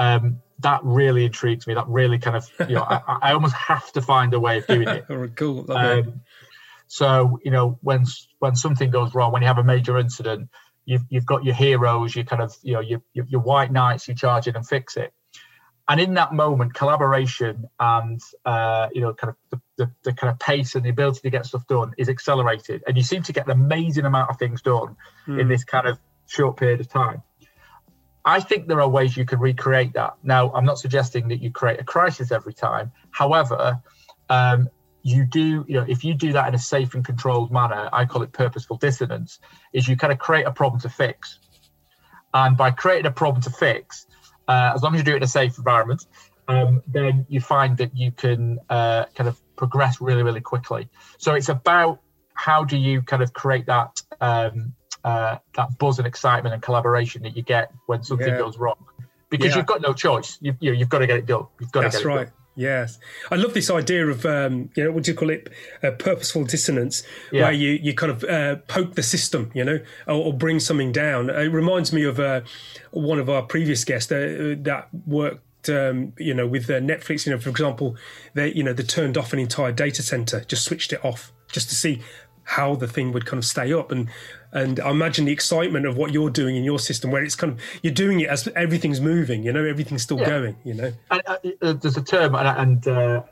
Um, 0.00 0.40
that 0.60 0.80
really 0.82 1.26
intrigues 1.26 1.66
me. 1.66 1.74
That 1.74 1.86
really 1.88 2.18
kind 2.18 2.36
of, 2.36 2.48
you 2.68 2.76
know, 2.76 2.82
I, 2.82 3.00
I, 3.22 3.32
almost 3.32 3.54
have 3.54 3.92
to 3.92 4.02
find 4.02 4.32
a 4.32 4.40
way 4.40 4.58
of 4.58 4.66
doing 4.66 4.88
it. 4.88 5.04
cool. 5.36 5.70
Um, 5.70 6.22
so 6.86 7.38
you 7.44 7.50
know 7.50 7.78
when 7.82 8.04
when 8.40 8.56
something 8.56 8.90
goes 8.90 9.14
wrong, 9.14 9.30
when 9.32 9.42
you 9.42 9.48
have 9.48 9.58
a 9.58 9.64
major 9.64 9.98
incident, 9.98 10.48
you've 10.86 11.04
you've 11.08 11.26
got 11.26 11.44
your 11.44 11.54
heroes, 11.54 12.16
you 12.16 12.24
kind 12.24 12.42
of 12.42 12.56
you 12.62 12.72
know 12.72 12.80
your 12.80 13.02
your, 13.12 13.26
your 13.26 13.40
white 13.42 13.70
knights, 13.70 14.08
you 14.08 14.14
charge 14.14 14.48
in 14.48 14.56
and 14.56 14.66
fix 14.66 14.96
it. 14.96 15.12
And 15.88 16.00
in 16.00 16.14
that 16.14 16.32
moment, 16.32 16.74
collaboration 16.74 17.68
and 17.78 18.20
uh, 18.44 18.88
you 18.92 19.02
know 19.02 19.12
kind 19.12 19.30
of 19.30 19.36
the, 19.50 19.60
the, 19.76 19.92
the, 20.04 20.12
kind 20.12 20.32
of 20.32 20.38
pace 20.38 20.74
and 20.74 20.84
the 20.84 20.90
ability 20.90 21.20
to 21.20 21.30
get 21.30 21.46
stuff 21.46 21.66
done 21.66 21.92
is 21.98 22.08
accelerated, 22.08 22.82
and 22.86 22.96
you 22.96 23.02
seem 23.02 23.22
to 23.22 23.32
get 23.32 23.46
an 23.46 23.52
amazing 23.52 24.04
amount 24.04 24.30
of 24.30 24.38
things 24.38 24.62
done 24.62 24.96
mm. 25.26 25.38
in 25.38 25.46
hmm. 25.46 25.48
this 25.48 25.62
kind 25.62 25.86
of 25.86 25.98
short 26.26 26.56
period 26.56 26.80
of 26.80 26.88
time. 26.88 27.22
I 28.30 28.38
think 28.38 28.68
there 28.68 28.80
are 28.80 28.88
ways 28.88 29.16
you 29.16 29.24
can 29.24 29.40
recreate 29.40 29.92
that. 29.94 30.14
Now, 30.22 30.52
I'm 30.52 30.64
not 30.64 30.78
suggesting 30.78 31.26
that 31.28 31.42
you 31.42 31.50
create 31.50 31.80
a 31.80 31.84
crisis 31.84 32.30
every 32.30 32.54
time. 32.54 32.92
However, 33.10 33.82
um, 34.28 34.68
you 35.02 35.24
do, 35.24 35.64
you 35.66 35.74
know, 35.78 35.86
if 35.88 36.04
you 36.04 36.14
do 36.14 36.32
that 36.34 36.46
in 36.46 36.54
a 36.54 36.58
safe 36.58 36.94
and 36.94 37.04
controlled 37.04 37.50
manner, 37.50 37.88
I 37.92 38.04
call 38.04 38.22
it 38.22 38.32
purposeful 38.32 38.76
dissonance, 38.76 39.40
is 39.72 39.88
you 39.88 39.96
kind 39.96 40.12
of 40.12 40.20
create 40.20 40.46
a 40.46 40.52
problem 40.52 40.80
to 40.82 40.88
fix. 40.88 41.40
And 42.32 42.56
by 42.56 42.70
creating 42.70 43.06
a 43.06 43.10
problem 43.10 43.42
to 43.42 43.50
fix, 43.50 44.06
uh, 44.46 44.72
as 44.76 44.82
long 44.82 44.94
as 44.94 45.00
you 45.00 45.04
do 45.04 45.14
it 45.14 45.16
in 45.16 45.22
a 45.24 45.34
safe 45.40 45.58
environment, 45.58 46.06
um, 46.46 46.82
then 46.86 47.26
you 47.28 47.40
find 47.40 47.76
that 47.78 47.96
you 47.96 48.12
can 48.12 48.60
uh, 48.68 49.06
kind 49.16 49.28
of 49.28 49.40
progress 49.56 50.00
really, 50.00 50.22
really 50.22 50.40
quickly. 50.40 50.88
So 51.18 51.34
it's 51.34 51.48
about 51.48 51.98
how 52.34 52.62
do 52.62 52.76
you 52.76 53.02
kind 53.02 53.22
of 53.24 53.32
create 53.32 53.66
that 53.66 54.00
um, 54.20 54.74
uh, 55.04 55.38
that 55.54 55.78
buzz 55.78 55.98
and 55.98 56.06
excitement 56.06 56.54
and 56.54 56.62
collaboration 56.62 57.22
that 57.22 57.36
you 57.36 57.42
get 57.42 57.72
when 57.86 58.02
something 58.02 58.28
yeah. 58.28 58.38
goes 58.38 58.58
wrong, 58.58 58.76
because 59.28 59.50
yeah. 59.50 59.58
you've 59.58 59.66
got 59.66 59.80
no 59.80 59.92
choice. 59.92 60.38
You, 60.40 60.54
you 60.60 60.72
know, 60.72 60.78
you've 60.78 60.88
got 60.88 60.98
to 60.98 61.06
get 61.06 61.18
it 61.18 61.26
done. 61.26 61.46
You've 61.60 61.72
got 61.72 61.82
That's 61.82 61.98
to 61.98 62.02
get 62.02 62.06
it 62.06 62.08
right. 62.08 62.24
done. 62.26 62.34
Yes, 62.56 62.98
I 63.30 63.36
love 63.36 63.54
this 63.54 63.70
idea 63.70 64.06
of 64.08 64.26
um, 64.26 64.70
you 64.74 64.84
know 64.84 64.92
what 64.92 65.04
do 65.04 65.12
you 65.12 65.16
call 65.16 65.30
it, 65.30 65.48
uh, 65.82 65.92
purposeful 65.92 66.44
dissonance, 66.44 67.02
yeah. 67.32 67.42
where 67.42 67.52
you 67.52 67.70
you 67.70 67.94
kind 67.94 68.12
of 68.12 68.24
uh, 68.24 68.56
poke 68.68 68.94
the 68.94 69.02
system, 69.02 69.50
you 69.54 69.64
know, 69.64 69.80
or, 70.06 70.14
or, 70.14 70.32
bring 70.34 70.60
something 70.60 70.92
down. 70.92 71.30
It 71.30 71.52
reminds 71.52 71.92
me 71.92 72.04
of 72.04 72.18
uh, 72.20 72.42
one 72.90 73.18
of 73.18 73.30
our 73.30 73.42
previous 73.42 73.84
guests 73.84 74.10
uh, 74.10 74.56
that 74.58 74.88
worked 75.06 75.44
um, 75.68 76.12
you 76.18 76.32
know, 76.32 76.46
with 76.46 76.70
uh, 76.70 76.74
Netflix, 76.74 77.26
you 77.26 77.32
know, 77.32 77.38
for 77.38 77.50
example, 77.50 77.96
they, 78.34 78.52
you 78.52 78.62
know, 78.62 78.72
they 78.72 78.82
turned 78.82 79.18
off 79.18 79.32
an 79.32 79.38
entire 79.38 79.72
data 79.72 80.02
center, 80.02 80.40
just 80.44 80.64
switched 80.64 80.92
it 80.92 81.04
off, 81.04 81.32
just 81.52 81.68
to 81.68 81.74
see 81.74 82.00
how 82.44 82.74
the 82.74 82.88
thing 82.88 83.12
would 83.12 83.26
kind 83.26 83.38
of 83.38 83.44
stay 83.44 83.72
up. 83.72 83.92
And 83.92 84.08
and 84.52 84.80
I 84.80 84.90
imagine 84.90 85.26
the 85.26 85.32
excitement 85.32 85.86
of 85.86 85.96
what 85.96 86.12
you're 86.12 86.30
doing 86.30 86.56
in 86.56 86.64
your 86.64 86.78
system, 86.78 87.10
where 87.10 87.22
it's 87.22 87.36
kind 87.36 87.52
of 87.52 87.60
you're 87.82 87.92
doing 87.92 88.20
it 88.20 88.28
as 88.28 88.48
everything's 88.48 89.00
moving, 89.00 89.42
you 89.42 89.52
know, 89.52 89.64
everything's 89.64 90.02
still 90.02 90.18
yeah. 90.18 90.28
going, 90.28 90.56
you 90.64 90.74
know. 90.74 90.92
And, 91.10 91.22
uh, 91.26 91.36
uh, 91.62 91.72
there's 91.74 91.96
a 91.96 92.02
term, 92.02 92.34
and, 92.34 92.48
and 92.48 92.88
uh, 92.88 93.22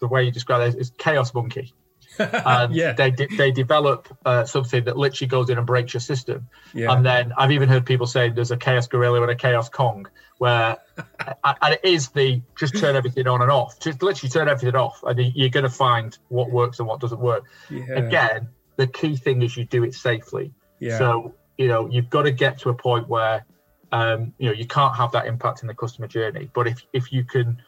the 0.00 0.08
way 0.08 0.24
you 0.24 0.30
describe 0.30 0.74
it 0.74 0.78
is 0.78 0.90
chaos 0.98 1.34
monkey. 1.34 1.72
and 2.18 2.72
yeah. 2.72 2.92
they 2.92 3.10
they 3.10 3.50
develop 3.50 4.06
uh, 4.24 4.44
something 4.44 4.84
that 4.84 4.96
literally 4.96 5.28
goes 5.28 5.50
in 5.50 5.58
and 5.58 5.66
breaks 5.66 5.94
your 5.94 6.00
system. 6.00 6.48
Yeah. 6.72 6.92
And 6.92 7.04
then 7.04 7.32
I've 7.36 7.50
even 7.50 7.68
heard 7.68 7.84
people 7.84 8.06
say 8.06 8.28
there's 8.28 8.52
a 8.52 8.56
chaos 8.56 8.86
gorilla 8.86 9.20
and 9.22 9.30
a 9.30 9.34
chaos 9.34 9.68
kong, 9.68 10.06
where 10.38 10.76
and 11.44 11.74
it 11.74 11.80
is 11.82 12.10
the 12.10 12.40
just 12.56 12.78
turn 12.78 12.94
everything 12.94 13.26
on 13.26 13.42
and 13.42 13.50
off, 13.50 13.80
just 13.80 14.02
literally 14.02 14.30
turn 14.30 14.48
everything 14.48 14.76
off, 14.76 15.02
and 15.02 15.18
you're 15.34 15.48
going 15.48 15.64
to 15.64 15.70
find 15.70 16.16
what 16.28 16.50
works 16.50 16.78
and 16.78 16.86
what 16.86 17.00
doesn't 17.00 17.20
work. 17.20 17.44
Yeah. 17.68 17.94
Again, 17.94 18.48
the 18.76 18.86
key 18.86 19.16
thing 19.16 19.42
is 19.42 19.56
you 19.56 19.64
do 19.64 19.84
it 19.84 19.94
safely. 19.94 20.52
Yeah. 20.80 20.98
So 20.98 21.34
you 21.58 21.68
know 21.68 21.88
you've 21.88 22.10
got 22.10 22.22
to 22.22 22.30
get 22.30 22.58
to 22.60 22.70
a 22.70 22.74
point 22.74 23.08
where 23.08 23.44
um, 23.92 24.32
you 24.38 24.46
know 24.46 24.54
you 24.54 24.66
can't 24.66 24.96
have 24.96 25.12
that 25.12 25.26
impact 25.26 25.62
in 25.62 25.68
the 25.68 25.74
customer 25.74 26.08
journey. 26.08 26.50
But 26.54 26.66
if 26.66 26.82
if 26.92 27.12
you 27.12 27.24
can 27.24 27.62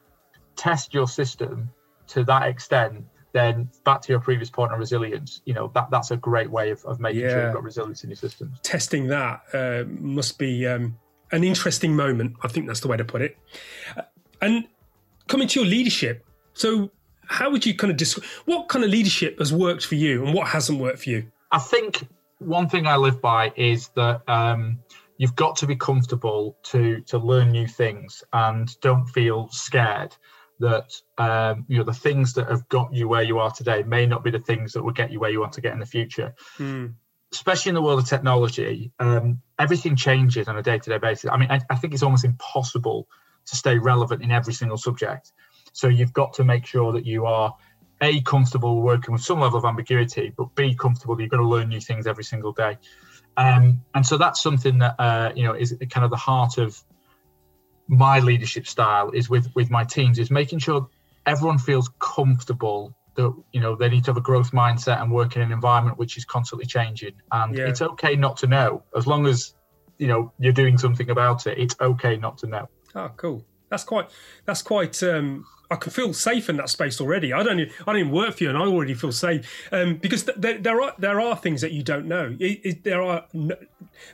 test 0.56 0.94
your 0.94 1.06
system 1.06 1.70
to 2.08 2.24
that 2.24 2.48
extent, 2.48 3.04
then 3.32 3.68
back 3.84 4.00
to 4.02 4.12
your 4.12 4.20
previous 4.20 4.50
point 4.50 4.72
on 4.72 4.78
resilience, 4.78 5.42
you 5.44 5.54
know 5.54 5.70
that 5.74 5.90
that's 5.90 6.10
a 6.10 6.16
great 6.16 6.50
way 6.50 6.70
of, 6.70 6.84
of 6.84 6.98
making 7.00 7.22
yeah. 7.22 7.30
sure 7.30 7.44
you've 7.44 7.54
got 7.54 7.62
resilience 7.62 8.02
in 8.02 8.10
your 8.10 8.16
systems. 8.16 8.58
Testing 8.62 9.08
that 9.08 9.42
uh, 9.52 9.84
must 9.88 10.38
be 10.38 10.66
um, 10.66 10.98
an 11.32 11.44
interesting 11.44 11.94
moment. 11.94 12.36
I 12.42 12.48
think 12.48 12.66
that's 12.66 12.80
the 12.80 12.88
way 12.88 12.96
to 12.96 13.04
put 13.04 13.22
it. 13.22 13.36
Uh, 13.96 14.02
and 14.40 14.66
coming 15.28 15.48
to 15.48 15.60
your 15.60 15.68
leadership, 15.68 16.24
so 16.54 16.90
how 17.26 17.50
would 17.50 17.66
you 17.66 17.74
kind 17.74 17.90
of 17.90 17.96
describe 17.96 18.28
what 18.44 18.68
kind 18.68 18.84
of 18.84 18.90
leadership 18.90 19.38
has 19.38 19.52
worked 19.52 19.84
for 19.84 19.94
you 19.94 20.24
and 20.24 20.34
what 20.34 20.48
hasn't 20.48 20.78
worked 20.78 21.00
for 21.00 21.10
you? 21.10 21.30
I 21.52 21.58
think 21.58 22.06
one 22.38 22.68
thing 22.68 22.86
I 22.86 22.96
live 22.96 23.20
by 23.20 23.52
is 23.56 23.88
that 23.94 24.22
um, 24.28 24.78
you've 25.18 25.36
got 25.36 25.56
to 25.56 25.66
be 25.66 25.76
comfortable 25.76 26.56
to 26.64 27.00
to 27.02 27.18
learn 27.18 27.50
new 27.50 27.66
things 27.66 28.22
and 28.32 28.78
don't 28.80 29.06
feel 29.06 29.48
scared 29.50 30.14
that 30.58 31.00
um, 31.18 31.64
you 31.68 31.78
know 31.78 31.84
the 31.84 31.92
things 31.92 32.32
that 32.34 32.48
have 32.48 32.68
got 32.68 32.92
you 32.92 33.08
where 33.08 33.22
you 33.22 33.38
are 33.38 33.50
today 33.50 33.82
may 33.82 34.06
not 34.06 34.24
be 34.24 34.30
the 34.30 34.38
things 34.38 34.72
that 34.72 34.82
will 34.82 34.92
get 34.92 35.10
you 35.10 35.20
where 35.20 35.30
you 35.30 35.40
want 35.40 35.52
to 35.52 35.60
get 35.60 35.72
in 35.72 35.80
the 35.80 35.86
future. 35.86 36.34
Mm. 36.58 36.94
especially 37.32 37.70
in 37.70 37.74
the 37.74 37.82
world 37.82 37.98
of 37.98 38.06
technology, 38.06 38.92
um, 38.98 39.42
everything 39.58 39.96
changes 39.96 40.48
on 40.48 40.56
a 40.56 40.62
day-to-day 40.62 40.98
basis. 40.98 41.30
I 41.30 41.36
mean, 41.36 41.50
I, 41.50 41.60
I 41.68 41.76
think 41.76 41.92
it's 41.92 42.02
almost 42.02 42.24
impossible 42.24 43.08
to 43.46 43.56
stay 43.56 43.78
relevant 43.78 44.22
in 44.22 44.30
every 44.30 44.54
single 44.54 44.76
subject. 44.76 45.32
So 45.76 45.88
you've 45.88 46.14
got 46.14 46.32
to 46.34 46.44
make 46.44 46.64
sure 46.64 46.90
that 46.92 47.04
you 47.04 47.26
are 47.26 47.54
a 48.00 48.22
comfortable 48.22 48.80
working 48.80 49.12
with 49.12 49.20
some 49.20 49.40
level 49.40 49.58
of 49.58 49.66
ambiguity, 49.66 50.32
but 50.34 50.54
b 50.54 50.74
comfortable. 50.74 51.20
You've 51.20 51.30
got 51.30 51.36
to 51.36 51.46
learn 51.46 51.68
new 51.68 51.82
things 51.82 52.06
every 52.06 52.24
single 52.24 52.52
day, 52.52 52.78
um, 53.36 53.82
and 53.94 54.06
so 54.06 54.16
that's 54.16 54.42
something 54.42 54.78
that 54.78 54.94
uh, 54.98 55.32
you 55.36 55.44
know 55.44 55.52
is 55.52 55.76
kind 55.90 56.02
of 56.02 56.10
the 56.10 56.16
heart 56.16 56.56
of 56.56 56.82
my 57.88 58.20
leadership 58.20 58.66
style 58.66 59.10
is 59.10 59.28
with 59.28 59.54
with 59.54 59.70
my 59.70 59.84
teams 59.84 60.18
is 60.18 60.30
making 60.30 60.60
sure 60.60 60.88
everyone 61.26 61.58
feels 61.58 61.90
comfortable 61.98 62.94
that 63.16 63.30
you 63.52 63.60
know 63.60 63.76
they 63.76 63.90
need 63.90 64.04
to 64.04 64.10
have 64.10 64.16
a 64.16 64.22
growth 64.22 64.52
mindset 64.52 65.00
and 65.02 65.12
work 65.12 65.36
in 65.36 65.42
an 65.42 65.52
environment 65.52 65.98
which 65.98 66.16
is 66.16 66.24
constantly 66.24 66.66
changing 66.66 67.12
and 67.32 67.54
yeah. 67.54 67.66
it's 67.66 67.82
okay 67.82 68.16
not 68.16 68.38
to 68.38 68.46
know 68.46 68.82
as 68.96 69.06
long 69.06 69.26
as 69.26 69.54
you 69.98 70.06
know 70.06 70.32
you're 70.38 70.52
doing 70.52 70.78
something 70.78 71.10
about 71.10 71.46
it 71.46 71.58
it's 71.58 71.76
okay 71.80 72.16
not 72.16 72.38
to 72.38 72.46
know 72.46 72.68
oh 72.94 73.10
cool 73.16 73.44
that's 73.68 73.84
quite 73.84 74.10
that's 74.44 74.62
quite 74.62 75.02
um 75.02 75.46
I 75.70 75.76
can 75.76 75.90
feel 75.90 76.12
safe 76.12 76.48
in 76.48 76.56
that 76.58 76.68
space 76.68 77.00
already. 77.00 77.32
I 77.32 77.42
don't. 77.42 77.60
I 77.60 77.66
don't 77.86 77.96
even 77.96 78.12
work 78.12 78.36
for 78.36 78.44
you, 78.44 78.50
and 78.50 78.58
I 78.58 78.62
already 78.62 78.94
feel 78.94 79.12
safe 79.12 79.68
um, 79.72 79.96
because 79.96 80.24
th- 80.24 80.36
there, 80.38 80.58
there, 80.58 80.80
are 80.80 80.94
there 80.98 81.20
are 81.20 81.36
things 81.36 81.60
that 81.60 81.72
you 81.72 81.82
don't 81.82 82.06
know. 82.06 82.36
It, 82.38 82.60
it, 82.62 82.84
there 82.84 83.02
are 83.02 83.24
no, 83.32 83.56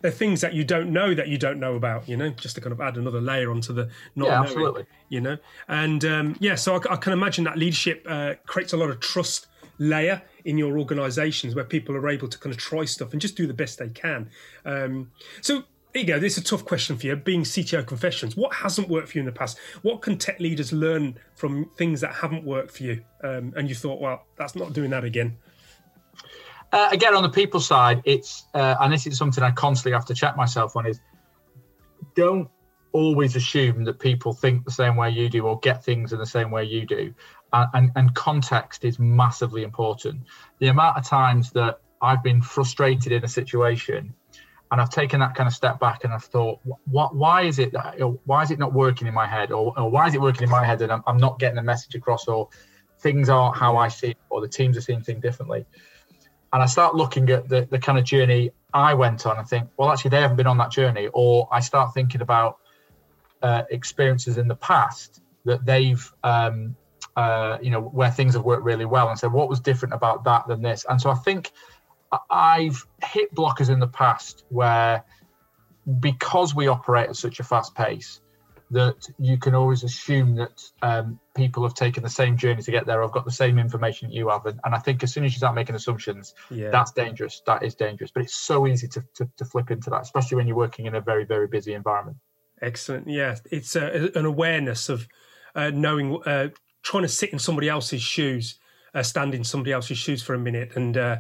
there 0.01 0.11
are 0.11 0.15
things 0.15 0.41
that 0.41 0.55
you 0.55 0.65
don't 0.65 0.93
know 0.93 1.15
that 1.15 1.29
you 1.29 1.39
don't 1.39 1.61
know 1.61 1.75
about. 1.75 2.09
You 2.09 2.17
know, 2.17 2.31
just 2.31 2.55
to 2.55 2.61
kind 2.61 2.73
of 2.73 2.81
add 2.81 2.97
another 2.97 3.21
layer 3.21 3.51
onto 3.51 3.73
the 3.73 3.91
not 4.17 4.27
yeah, 4.27 4.35
knowing, 4.35 4.45
absolutely. 4.45 4.87
You 5.09 5.21
know, 5.21 5.37
and 5.69 6.05
um, 6.05 6.37
yeah, 6.41 6.55
so 6.55 6.77
I, 6.77 6.95
I, 6.95 6.97
can 6.97 7.13
imagine 7.13 7.45
that 7.45 7.59
leadership 7.59 8.07
uh, 8.09 8.35
creates 8.47 8.73
a 8.73 8.77
lot 8.77 8.89
of 8.89 9.01
trust 9.01 9.49
layer 9.79 10.23
in 10.45 10.59
your 10.59 10.79
organizations 10.79 11.55
where 11.55 11.65
people 11.65 11.95
are 11.97 12.09
able 12.09 12.29
to 12.29 12.39
kind 12.39 12.55
of 12.55 12.59
try 12.59 12.85
stuff 12.85 13.13
and 13.13 13.21
just 13.21 13.37
do 13.37 13.47
the 13.47 13.55
best 13.55 13.79
they 13.79 13.89
can. 13.89 14.31
Um, 14.65 15.11
so 15.41 15.65
you 16.01 16.07
go. 16.07 16.19
This 16.19 16.39
is 16.39 16.39
a 16.39 16.45
tough 16.45 16.65
question 16.65 16.97
for 16.97 17.07
you. 17.07 17.17
Being 17.17 17.43
CTO 17.43 17.87
confessions, 17.87 18.37
what 18.37 18.55
hasn't 18.55 18.89
worked 18.89 19.09
for 19.09 19.19
you 19.19 19.21
in 19.21 19.27
the 19.27 19.33
past? 19.33 19.59
What 19.83 20.01
can 20.01 20.17
tech 20.17 20.41
leaders 20.41 20.73
learn 20.73 21.19
from 21.35 21.71
things 21.77 22.01
that 22.01 22.15
haven't 22.15 22.45
worked 22.45 22.77
for 22.77 22.85
you? 22.85 23.05
Um, 23.23 23.53
and 23.57 23.69
you 23.69 23.75
thought, 23.75 24.01
well, 24.01 24.27
that's 24.37 24.55
not 24.55 24.73
doing 24.73 24.91
that 24.91 25.05
again. 25.05 25.37
Uh, 26.73 26.89
again, 26.91 27.15
on 27.15 27.23
the 27.23 27.29
people 27.29 27.61
side, 27.61 28.01
it's 28.05 28.45
uh, 28.55 28.77
and 28.81 28.93
this 28.93 29.07
is 29.07 29.19
something 29.19 29.45
I 29.45 29.51
constantly 29.51 29.93
have 29.93 30.07
to 30.07 30.15
check 30.15 30.37
myself 30.37 30.75
on: 30.77 30.87
is 30.87 31.01
don't 32.15 32.49
always 32.93 33.37
assume 33.37 33.85
that 33.85 33.99
people 33.99 34.33
think 34.33 34.65
the 34.65 34.71
same 34.71 34.97
way 34.97 35.11
you 35.11 35.29
do 35.29 35.47
or 35.47 35.59
get 35.61 35.85
things 35.85 36.13
in 36.13 36.19
the 36.19 36.27
same 36.27 36.51
way 36.51 36.65
you 36.65 36.87
do. 36.87 37.13
And, 37.53 37.69
and, 37.75 37.91
and 37.97 38.15
context 38.15 38.85
is 38.85 38.99
massively 38.99 39.63
important. 39.63 40.23
The 40.59 40.69
amount 40.69 40.99
of 40.99 41.05
times 41.05 41.51
that 41.53 41.81
I've 42.01 42.23
been 42.23 42.43
frustrated 42.43 43.13
in 43.13 43.25
a 43.25 43.29
situation 43.29 44.15
and 44.73 44.81
I've 44.81 44.89
taken 44.89 45.21
that 45.21 45.35
kind 45.35 45.47
of 45.47 45.53
step 45.53 45.79
back 45.79 46.05
and 46.05 46.15
I've 46.15 46.25
thought, 46.25 46.59
what, 46.91 47.15
why 47.15 47.43
is 47.43 47.59
it 47.59 47.73
that, 47.73 47.97
why 48.25 48.43
is 48.43 48.51
it 48.51 48.59
not 48.59 48.73
working 48.73 49.07
in 49.07 49.13
my 49.13 49.27
head, 49.27 49.53
or, 49.53 49.79
or 49.79 49.91
why 49.91 50.09
is 50.09 50.15
it 50.15 50.21
working 50.21 50.45
in 50.45 50.49
my 50.49 50.65
head 50.65 50.81
and 50.81 50.91
I'm, 50.91 51.03
I'm, 51.07 51.19
not 51.19 51.39
getting 51.39 51.57
the 51.57 51.63
message 51.63 51.95
across, 51.95 52.27
or 52.27 52.49
things 53.01 53.29
aren't 53.29 53.55
how 53.55 53.77
I 53.77 53.89
see 53.89 54.09
it, 54.09 54.17
or 54.31 54.41
the 54.41 54.49
teams 54.49 54.79
are 54.79 54.81
seeing 54.81 55.03
things 55.03 55.21
differently. 55.21 55.67
And 56.55 56.63
I 56.63 56.67
start 56.67 56.95
looking 56.95 57.29
at 57.29 57.51
the, 57.51 57.69
the 57.71 57.79
kind 57.79 57.99
of 57.99 58.05
journey 58.05 58.51
I 58.73 58.95
went 58.95 59.27
on 59.27 59.37
and 59.37 59.47
think, 59.47 59.69
well, 59.77 59.91
actually, 59.91 60.09
they 60.09 60.23
haven't 60.23 60.39
been 60.39 60.47
on 60.47 60.57
that 60.57 60.71
journey. 60.71 61.09
Or 61.13 61.49
I 61.53 61.61
start 61.61 61.93
thinking 61.93 62.23
about 62.23 62.57
uh, 63.43 63.65
experiences 63.71 64.39
in 64.39 64.49
the 64.49 64.57
past 64.57 65.21
that 65.45 65.67
they've, 65.67 66.11
um, 66.25 66.77
uh, 67.17 67.59
you 67.61 67.71
know, 67.71 67.83
where 67.83 68.11
things 68.11 68.33
have 68.33 68.45
worked 68.45 68.65
really 68.65 68.87
well, 68.87 69.11
and 69.11 69.19
say, 69.19 69.27
what 69.27 69.51
was 69.51 69.61
different 69.61 69.93
about 69.93 70.25
that 70.25 70.47
than 70.49 70.63
this? 70.63 70.87
And 70.89 70.99
so 70.99 71.11
I 71.11 71.15
think 71.15 71.53
I've 72.31 72.87
hit 73.05 73.35
blockers 73.35 73.71
in 73.71 73.81
the 73.81 73.89
past 73.89 74.45
where, 74.49 75.05
because 76.01 76.55
we 76.55 76.69
operate 76.69 77.09
at 77.09 77.17
such 77.17 77.41
a 77.41 77.45
fast 77.45 77.75
pace, 77.75 78.21
that 78.71 79.07
you 79.19 79.37
can 79.37 79.55
always 79.55 79.85
assume 79.85 80.35
that 80.35 80.63
um, 80.81 81.21
people 81.37 81.63
have 81.63 81.75
taken 81.75 82.03
the 82.03 82.09
same 82.09 82.39
journey 82.39 82.63
to 82.63 82.71
get 82.71 82.87
there. 82.87 83.05
I've 83.05 83.13
got 83.13 83.27
the 83.27 83.31
same 83.31 83.59
information 83.59 84.11
you 84.11 84.31
have, 84.31 84.47
and, 84.47 84.59
and 84.65 84.75
I 84.75 84.79
think 84.79 85.03
as 85.03 85.13
soon 85.13 85.25
as 85.25 85.33
you 85.33 85.39
start 85.39 85.55
making 85.55 85.75
assumptions, 85.75 86.35
yeah. 86.51 86.71
that's 86.71 86.91
dangerous. 86.93 87.43
That 87.47 87.63
is 87.63 87.75
dangerous. 87.75 88.11
But 88.11 88.23
it's 88.23 88.35
so 88.35 88.67
easy 88.67 88.89
to, 88.89 89.05
to, 89.17 89.29
to 89.37 89.45
flip 89.45 89.71
into 89.71 89.91
that, 89.91 90.01
especially 90.01 90.37
when 90.37 90.47
you're 90.47 90.57
working 90.57 90.87
in 90.87 90.95
a 90.95 91.03
very 91.03 91.25
very 91.25 91.47
busy 91.47 91.75
environment. 91.75 92.17
Excellent. 92.63 93.09
Yeah, 93.09 93.37
it's 93.51 93.77
uh, 93.77 94.09
an 94.15 94.25
awareness 94.25 94.89
of 94.89 95.07
uh, 95.55 95.71
knowing, 95.71 96.23
uh, 96.25 96.49
trying 96.83 97.03
to 97.03 97.09
sit 97.09 97.31
in 97.31 97.39
somebody 97.39 97.69
else's 97.69 98.01
shoes, 98.01 98.59
uh, 98.95 99.03
stand 99.03 99.35
in 99.35 99.45
somebody 99.45 99.73
else's 99.73 99.99
shoes 99.99 100.23
for 100.23 100.33
a 100.33 100.39
minute, 100.39 100.71
and 100.77 100.97
uh, 100.97 101.17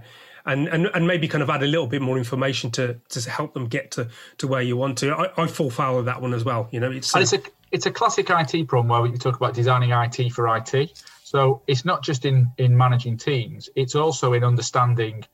and, 0.47 0.69
and 0.69 0.87
and 0.95 1.07
maybe 1.07 1.29
kind 1.29 1.43
of 1.43 1.51
add 1.51 1.63
a 1.63 1.67
little 1.67 1.87
bit 1.87 2.03
more 2.03 2.19
information 2.19 2.71
to 2.73 2.99
to 3.11 3.31
help 3.31 3.55
them 3.55 3.67
get 3.67 3.91
to 3.93 4.09
to 4.39 4.49
where 4.49 4.63
you 4.63 4.77
want 4.77 4.99
to. 4.99 5.13
I, 5.13 5.43
I 5.43 5.47
fall 5.47 5.71
foul 5.71 5.99
of 5.99 6.07
that 6.07 6.21
one 6.21 6.35
as 6.35 6.45
well. 6.45 6.69
You 6.71 6.81
know, 6.81 6.91
it's 6.91 7.15
and 7.15 7.23
it's 7.23 7.33
a 7.33 7.41
it's 7.71 7.87
a 7.87 7.91
classic 7.91 8.29
IT 8.31 8.69
problem 8.69 8.89
where 8.89 9.03
we 9.03 9.17
talk 9.19 9.37
about 9.37 9.55
designing 9.55 9.91
IT 9.91 10.33
for 10.33 10.55
IT. 10.57 10.99
So 11.23 11.63
it's 11.67 11.85
not 11.85 12.03
just 12.03 12.25
in 12.25 12.51
in 12.59 12.77
managing 12.77 13.17
teams; 13.17 13.69
it's 13.77 13.95
also 13.95 14.33
in 14.33 14.45
understanding, 14.45 15.25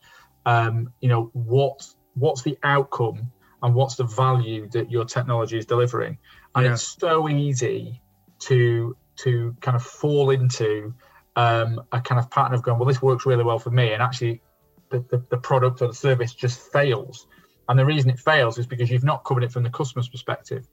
um, 0.47 0.92
you 1.01 1.09
know, 1.09 1.31
what 1.33 1.87
what's 2.14 2.42
the 2.42 2.59
outcome 2.62 3.31
and 3.62 3.75
what's 3.75 3.97
the 3.97 4.05
value 4.05 4.68
that 4.71 4.90
your 4.90 5.05
technology 5.05 5.59
is 5.59 5.66
delivering. 5.66 6.18
And 6.55 6.64
yeah. 6.64 6.73
it's 6.73 6.97
so 7.01 7.29
easy 7.29 8.01
to 8.40 8.97
to 9.16 9.57
kind 9.61 9.77
of 9.77 9.83
fall 9.83 10.31
into 10.31 10.94
um, 11.35 11.81
a 11.92 12.01
kind 12.01 12.18
of 12.21 12.31
pattern 12.31 12.55
of 12.55 12.62
going, 12.62 12.79
well, 12.79 12.87
this 12.87 13.03
works 13.03 13.27
really 13.27 13.44
well 13.44 13.59
for 13.59 13.71
me, 13.71 13.92
and 13.92 14.03
actually 14.03 14.40
the, 14.90 15.01
the, 15.11 15.24
the 15.31 15.37
product 15.37 15.83
or 15.83 15.88
the 15.88 15.94
service 15.94 16.35
just 16.35 16.61
fails. 16.72 17.27
And 17.68 17.79
the 17.79 17.85
reason 17.85 18.11
it 18.11 18.18
fails 18.18 18.59
is 18.59 18.66
because 18.66 18.90
you've 18.90 19.05
not 19.05 19.24
covered 19.24 19.44
it 19.44 19.53
from 19.53 19.62
the 19.62 19.70
customer's 19.70 20.09
perspective. 20.09 20.66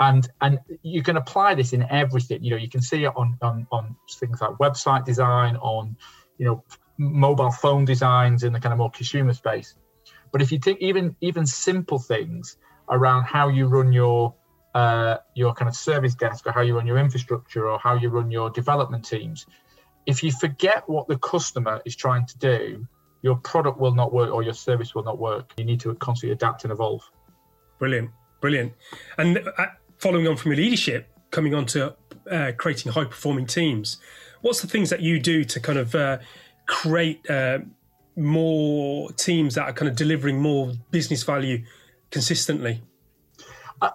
And 0.00 0.28
and 0.40 0.58
you 0.82 1.02
can 1.02 1.16
apply 1.16 1.54
this 1.54 1.72
in 1.72 1.86
everything. 1.88 2.42
You 2.42 2.50
know, 2.50 2.56
you 2.56 2.68
can 2.68 2.82
see 2.82 3.04
it 3.04 3.12
on 3.14 3.38
on, 3.40 3.66
on 3.70 3.96
things 4.10 4.40
like 4.40 4.50
website 4.52 5.04
design, 5.04 5.56
on 5.56 5.96
you 6.36 6.46
know 6.46 6.64
mobile 6.98 7.52
phone 7.52 7.84
designs 7.84 8.42
in 8.42 8.52
the 8.52 8.60
kind 8.60 8.72
of 8.72 8.78
more 8.78 8.90
consumer 8.90 9.32
space. 9.32 9.74
But 10.32 10.42
if 10.42 10.50
you 10.50 10.58
take 10.58 10.82
even 10.82 11.14
even 11.20 11.46
simple 11.46 12.00
things 12.00 12.56
around 12.90 13.24
how 13.24 13.48
you 13.48 13.66
run 13.66 13.92
your 13.92 14.34
uh, 14.74 15.18
your 15.34 15.54
kind 15.54 15.68
of 15.68 15.76
service 15.76 16.16
desk 16.16 16.46
or 16.46 16.52
how 16.52 16.62
you 16.62 16.74
run 16.74 16.86
your 16.86 16.98
infrastructure 16.98 17.70
or 17.70 17.78
how 17.78 17.94
you 17.94 18.08
run 18.08 18.32
your 18.32 18.50
development 18.50 19.04
teams, 19.04 19.46
if 20.06 20.24
you 20.24 20.32
forget 20.32 20.88
what 20.88 21.06
the 21.06 21.16
customer 21.18 21.80
is 21.84 21.94
trying 21.94 22.26
to 22.26 22.38
do, 22.38 22.86
your 23.24 23.36
product 23.36 23.80
will 23.80 23.94
not 23.94 24.12
work 24.12 24.30
or 24.30 24.42
your 24.42 24.52
service 24.52 24.94
will 24.94 25.02
not 25.02 25.18
work. 25.18 25.54
You 25.56 25.64
need 25.64 25.80
to 25.80 25.94
constantly 25.94 26.34
adapt 26.34 26.64
and 26.64 26.70
evolve. 26.70 27.10
Brilliant, 27.78 28.10
brilliant. 28.42 28.74
And 29.16 29.38
uh, 29.38 29.66
following 29.96 30.28
on 30.28 30.36
from 30.36 30.52
your 30.52 30.58
leadership, 30.58 31.08
coming 31.30 31.54
on 31.54 31.64
to 31.66 31.94
uh, 32.30 32.52
creating 32.58 32.92
high 32.92 33.06
performing 33.06 33.46
teams, 33.46 33.96
what's 34.42 34.60
the 34.60 34.66
things 34.66 34.90
that 34.90 35.00
you 35.00 35.18
do 35.18 35.42
to 35.42 35.58
kind 35.58 35.78
of 35.78 35.94
uh, 35.94 36.18
create 36.66 37.18
uh, 37.30 37.60
more 38.14 39.10
teams 39.12 39.54
that 39.54 39.62
are 39.62 39.72
kind 39.72 39.88
of 39.88 39.96
delivering 39.96 40.38
more 40.38 40.74
business 40.90 41.22
value 41.22 41.64
consistently? 42.10 42.82
Uh, 43.80 43.88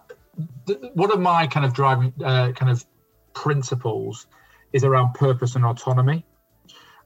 one 0.95 1.11
of 1.11 1.19
my 1.19 1.45
kind 1.45 1.67
of 1.67 1.73
driving 1.75 2.11
uh, 2.25 2.51
kind 2.53 2.71
of 2.71 2.83
principles 3.33 4.25
is 4.73 4.83
around 4.83 5.13
purpose 5.13 5.55
and 5.55 5.63
autonomy. 5.63 6.25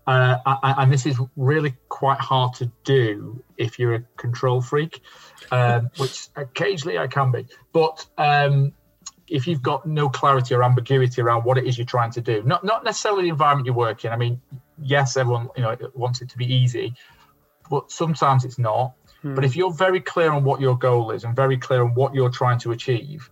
Uh, 0.06 0.38
and 0.64 0.92
this 0.92 1.06
is 1.06 1.18
really 1.38 1.74
quite 1.88 2.20
hard 2.20 2.54
to 2.56 2.70
do 2.84 3.42
if 3.58 3.80
you're 3.80 3.96
a 3.96 4.04
control 4.18 4.62
freak, 4.62 5.02
um, 5.52 5.90
which 5.98 6.28
occasionally 6.36 6.98
I 6.98 7.08
can 7.08 7.32
be. 7.32 7.46
But 7.72 8.06
um, 8.18 8.74
if 9.28 9.48
you've 9.48 9.62
got 9.62 9.86
no 9.86 10.10
clarity 10.10 10.54
or 10.56 10.64
ambiguity 10.64 11.22
around 11.22 11.46
what 11.46 11.58
it 11.58 11.66
is 11.66 11.78
you're 11.78 11.86
trying 11.86 12.12
to 12.12 12.22
do, 12.22 12.44
not 12.44 12.66
not 12.66 12.84
necessarily 12.84 13.24
the 13.24 13.30
environment 13.30 13.66
you 13.66 13.74
work 13.74 14.04
in. 14.04 14.12
I 14.12 14.18
mean, 14.18 14.42
yes, 14.82 15.16
everyone 15.16 15.50
you 15.56 15.64
know 15.64 15.78
wants 15.94 16.22
it 16.22 16.30
to 16.30 16.38
be 16.38 16.54
easy, 16.54 16.94
but 17.70 17.90
sometimes 17.90 18.44
it's 18.44 18.60
not. 18.60 18.94
Hmm. 19.22 19.36
But 19.36 19.46
if 19.46 19.56
you're 19.56 19.74
very 19.74 20.02
clear 20.02 20.34
on 20.34 20.44
what 20.44 20.60
your 20.60 20.78
goal 20.78 21.12
is 21.12 21.24
and 21.24 21.34
very 21.34 21.58
clear 21.58 21.82
on 21.82 21.96
what 21.96 22.14
you're 22.14 22.30
trying 22.30 22.60
to 22.60 22.72
achieve, 22.74 23.30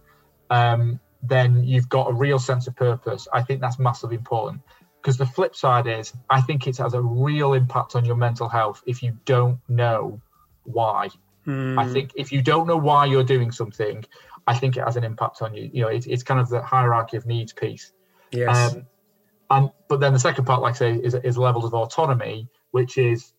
um, 0.50 1.02
then 1.22 1.66
you've 1.66 1.90
got 1.90 2.10
a 2.10 2.14
real 2.14 2.40
sense 2.40 2.68
of 2.68 2.78
purpose. 2.78 3.28
I 3.34 3.42
think 3.42 3.60
that's 3.60 3.78
massively 3.78 4.16
important 4.16 4.62
because 5.02 5.18
the 5.18 5.26
flip 5.26 5.56
side 5.56 5.88
is 5.88 6.14
i 6.30 6.40
think 6.42 6.68
it 6.68 6.78
has 6.78 6.94
a 6.94 7.02
real 7.02 7.54
impact 7.54 7.96
on 7.96 8.06
your 8.06 8.16
mental 8.16 8.48
health 8.48 8.82
if 8.86 9.02
you 9.02 9.18
don't 9.26 9.60
know 9.68 10.22
why. 10.64 11.10
Mm. 11.48 11.80
i 11.80 11.92
think 11.92 12.12
if 12.16 12.32
you 12.32 12.42
don't 12.42 12.68
know 12.68 12.78
why 12.78 13.06
you're 13.06 13.24
doing 13.24 13.52
something 13.52 14.06
i 14.46 14.56
think 14.56 14.78
it 14.78 14.84
has 14.84 14.96
an 14.96 15.04
impact 15.04 15.42
on 15.42 15.56
you. 15.56 15.70
You 15.74 15.82
know 15.84 15.88
it, 15.88 16.06
it's 16.08 16.24
kind 16.24 16.40
of 16.40 16.50
the 16.50 16.62
hierarchy 16.62 17.18
of 17.18 17.26
needs 17.26 17.54
piece. 17.54 17.92
Yes. 18.32 18.74
Um, 18.74 18.86
and 19.50 19.72
but 19.88 20.00
then 20.00 20.14
the 20.14 20.20
second 20.20 20.46
part 20.46 20.62
like 20.62 20.76
i 20.76 20.78
say 20.78 20.94
is, 20.94 21.14
is 21.16 21.38
levels 21.38 21.66
of 21.66 21.74
autonomy 21.74 22.48
which 22.72 22.98
is 22.98 23.34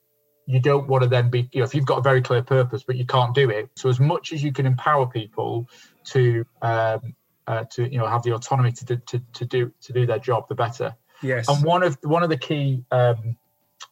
you 0.47 0.61
don't 0.61 0.89
want 0.89 1.03
to 1.03 1.09
then 1.09 1.31
be 1.31 1.49
you 1.53 1.61
know 1.61 1.65
if 1.65 1.75
you've 1.75 1.87
got 1.87 1.99
a 1.99 2.03
very 2.03 2.21
clear 2.21 2.43
purpose 2.43 2.83
but 2.83 2.97
you 2.97 3.07
can't 3.07 3.35
do 3.35 3.51
it. 3.51 3.71
So 3.77 3.89
as 3.89 4.01
much 4.01 4.33
as 4.33 4.43
you 4.43 4.53
can 4.53 4.67
empower 4.67 5.07
people 5.07 5.69
to 6.07 6.45
um, 6.61 7.15
uh, 7.47 7.65
to 7.73 7.91
you 7.91 7.99
know 7.99 8.07
have 8.07 8.23
the 8.23 8.33
autonomy 8.33 8.73
to, 8.73 8.97
to 8.97 9.23
to 9.33 9.45
do 9.45 9.73
to 9.81 9.93
do 9.93 10.07
their 10.07 10.19
job 10.19 10.49
the 10.49 10.55
better 10.55 10.95
Yes. 11.23 11.49
And 11.49 11.65
one 11.65 11.83
of 11.83 11.99
one 12.03 12.23
of 12.23 12.29
the 12.29 12.37
key 12.37 12.85
um, 12.91 13.37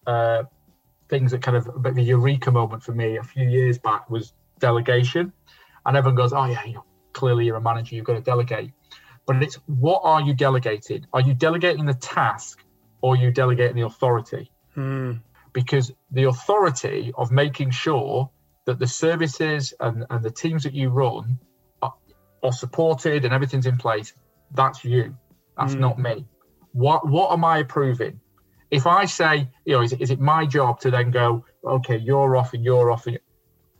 uh, 0.06 0.44
things 1.08 1.32
that 1.32 1.42
kind 1.42 1.56
of 1.56 1.66
a 1.68 1.78
bit 1.78 1.92
of 1.92 1.98
a 1.98 2.02
eureka 2.02 2.50
moment 2.50 2.82
for 2.82 2.92
me 2.92 3.16
a 3.16 3.22
few 3.22 3.48
years 3.48 3.78
back 3.78 4.08
was 4.10 4.32
delegation. 4.58 5.32
And 5.84 5.96
everyone 5.96 6.16
goes, 6.16 6.32
oh, 6.32 6.44
yeah, 6.44 6.64
you 6.64 6.74
know, 6.74 6.84
clearly 7.12 7.46
you're 7.46 7.56
a 7.56 7.60
manager, 7.60 7.94
you've 7.96 8.04
got 8.04 8.14
to 8.14 8.20
delegate. 8.20 8.72
But 9.26 9.42
it's 9.42 9.56
what 9.66 10.02
are 10.04 10.20
you 10.20 10.34
delegating? 10.34 11.06
Are 11.12 11.20
you 11.20 11.34
delegating 11.34 11.86
the 11.86 11.94
task 11.94 12.62
or 13.00 13.14
are 13.14 13.16
you 13.16 13.30
delegating 13.30 13.76
the 13.76 13.86
authority? 13.86 14.50
Mm. 14.76 15.20
Because 15.52 15.92
the 16.10 16.24
authority 16.24 17.12
of 17.16 17.30
making 17.30 17.70
sure 17.70 18.30
that 18.66 18.78
the 18.78 18.86
services 18.86 19.74
and, 19.80 20.04
and 20.10 20.22
the 20.22 20.30
teams 20.30 20.64
that 20.64 20.74
you 20.74 20.90
run 20.90 21.38
are, 21.82 21.94
are 22.42 22.52
supported 22.52 23.24
and 23.24 23.32
everything's 23.32 23.66
in 23.66 23.78
place, 23.78 24.12
that's 24.52 24.84
you. 24.84 25.16
That's 25.56 25.74
Mm. 25.74 25.80
not 25.80 25.98
me. 25.98 26.26
What 26.72 27.08
what 27.08 27.32
am 27.32 27.44
I 27.44 27.58
approving? 27.58 28.20
If 28.70 28.86
I 28.86 29.04
say, 29.04 29.48
you 29.64 29.74
know, 29.74 29.82
is, 29.82 29.92
it- 29.92 30.00
is 30.00 30.10
it 30.10 30.20
my 30.20 30.46
job 30.46 30.80
to 30.80 30.90
then 30.90 31.10
go, 31.10 31.44
okay, 31.64 31.96
you're 31.96 32.36
off 32.36 32.54
and 32.54 32.64
you're 32.64 32.90
off 32.90 33.06
and 33.06 33.18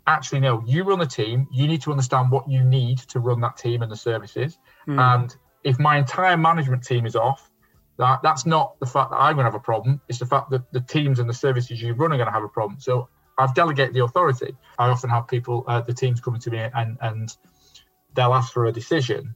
actually 0.07 0.41
no, 0.41 0.63
you 0.67 0.83
run 0.83 0.99
the 0.99 1.07
team, 1.07 1.47
you 1.53 1.69
need 1.69 1.81
to 1.83 1.93
understand 1.93 2.31
what 2.31 2.49
you 2.49 2.65
need 2.65 2.99
to 2.99 3.21
run 3.21 3.41
that 3.41 3.57
team 3.57 3.83
and 3.83 3.91
the 3.91 3.97
services. 3.97 4.59
Mm. 4.89 4.99
And 4.99 5.37
if 5.63 5.79
my 5.79 5.99
entire 5.99 6.37
management 6.37 6.83
team 6.83 7.07
is 7.07 7.15
off, 7.15 7.51
that 7.99 8.21
that's 8.23 8.47
not 8.47 8.79
the 8.81 8.87
fact 8.87 9.11
that 9.11 9.19
I'm 9.19 9.35
going 9.37 9.45
to 9.45 9.51
have 9.53 9.55
a 9.55 9.61
problem. 9.61 10.01
It's 10.09 10.19
the 10.19 10.27
fact 10.27 10.51
that 10.51 10.63
the 10.73 10.81
teams 10.81 11.19
and 11.21 11.29
the 11.29 11.35
services 11.35 11.81
you 11.81 11.93
run 11.95 12.13
are 12.13 12.17
going 12.17 12.27
to 12.27 12.33
have 12.33 12.43
a 12.43 12.49
problem. 12.49 12.81
So 12.81 13.09
I've 13.39 13.55
delegated 13.55 13.95
the 13.95 14.03
authority. 14.05 14.57
I 14.79 14.89
often 14.89 15.11
have 15.11 15.29
people, 15.29 15.65
uh, 15.69 15.83
the 15.83 15.95
teams 15.95 16.21
coming 16.21 16.41
to 16.41 16.51
me 16.51 16.59
and 16.59 16.99
and 17.01 17.37
they'll 18.15 18.35
ask 18.35 18.53
for 18.53 18.67
a 18.67 18.73
decision, 18.73 19.35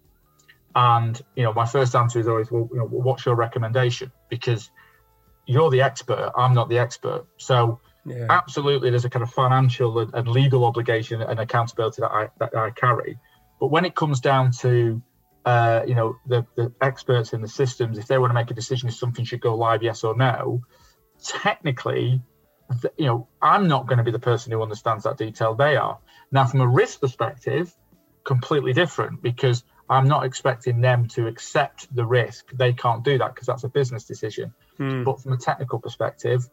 and 0.75 1.21
you 1.37 1.43
know 1.43 1.53
my 1.53 1.67
first 1.67 1.95
answer 1.95 2.19
is 2.19 2.29
always, 2.29 2.51
well, 2.51 2.69
you 2.73 2.79
know, 2.79 2.87
what's 2.87 3.25
your 3.27 3.35
recommendation? 3.35 4.11
Because 4.29 4.71
you're 5.47 5.71
the 5.71 5.83
expert, 5.83 6.33
I'm 6.37 6.55
not 6.55 6.69
the 6.69 6.79
expert. 6.79 7.27
So 7.37 7.81
yeah. 8.07 8.27
absolutely 8.31 8.91
there's 8.91 9.05
a 9.05 9.11
kind 9.11 9.23
of 9.23 9.31
financial 9.31 9.99
and, 9.99 10.15
and 10.15 10.29
legal 10.29 10.65
obligation 10.65 11.23
and 11.23 11.39
accountability 11.39 12.03
that 12.03 12.11
I 12.11 12.29
that 12.39 12.55
I 12.57 12.71
carry. 12.71 13.19
But 13.61 13.69
when 13.69 13.85
it 13.85 13.95
comes 13.95 14.21
down 14.21 14.51
to 14.61 15.03
uh, 15.45 15.83
you 15.87 15.95
know 15.95 16.17
the, 16.27 16.47
the 16.57 16.73
experts 16.81 17.33
in 17.33 17.43
the 17.43 17.49
systems, 17.49 17.99
if 17.99 18.07
they 18.07 18.19
want 18.19 18.31
to 18.31 18.35
make 18.35 18.51
a 18.51 18.55
decision 18.55 18.89
if 18.89 18.95
something 18.97 19.25
should 19.25 19.41
go 19.41 19.55
live, 19.55 19.83
yes 19.83 20.03
or 20.03 20.17
no, 20.17 20.63
technically, 21.23 22.21
you 22.97 23.07
know, 23.07 23.29
I'm 23.41 23.69
not 23.69 23.87
going 23.87 23.99
to 23.99 24.05
be 24.05 24.11
the 24.11 24.19
person 24.19 24.53
who 24.53 24.63
understands 24.63 25.05
that 25.05 25.19
detail. 25.19 25.55
They 25.55 25.77
are 25.77 25.99
now 26.33 26.47
from 26.47 26.63
a 26.63 26.67
risk 26.67 27.01
perspective, 27.01 27.75
completely 28.25 28.73
different 28.73 29.23
because 29.23 29.63
I'm 29.91 30.09
not 30.09 30.25
expecting 30.25 30.81
them 30.81 31.07
to 31.09 31.27
accept 31.27 31.95
the 31.95 32.05
risk. 32.05 32.51
They 32.53 32.73
can't 32.73 33.05
do 33.05 33.19
that 33.19 33.35
because 33.35 33.47
that's 33.47 33.65
a 33.65 33.69
business 33.69 34.05
decision. 34.05 34.55
Mm. 34.79 35.05
But 35.05 35.21
from 35.21 35.33
a 35.33 35.37
technical 35.37 35.79
perspective, 35.79 36.49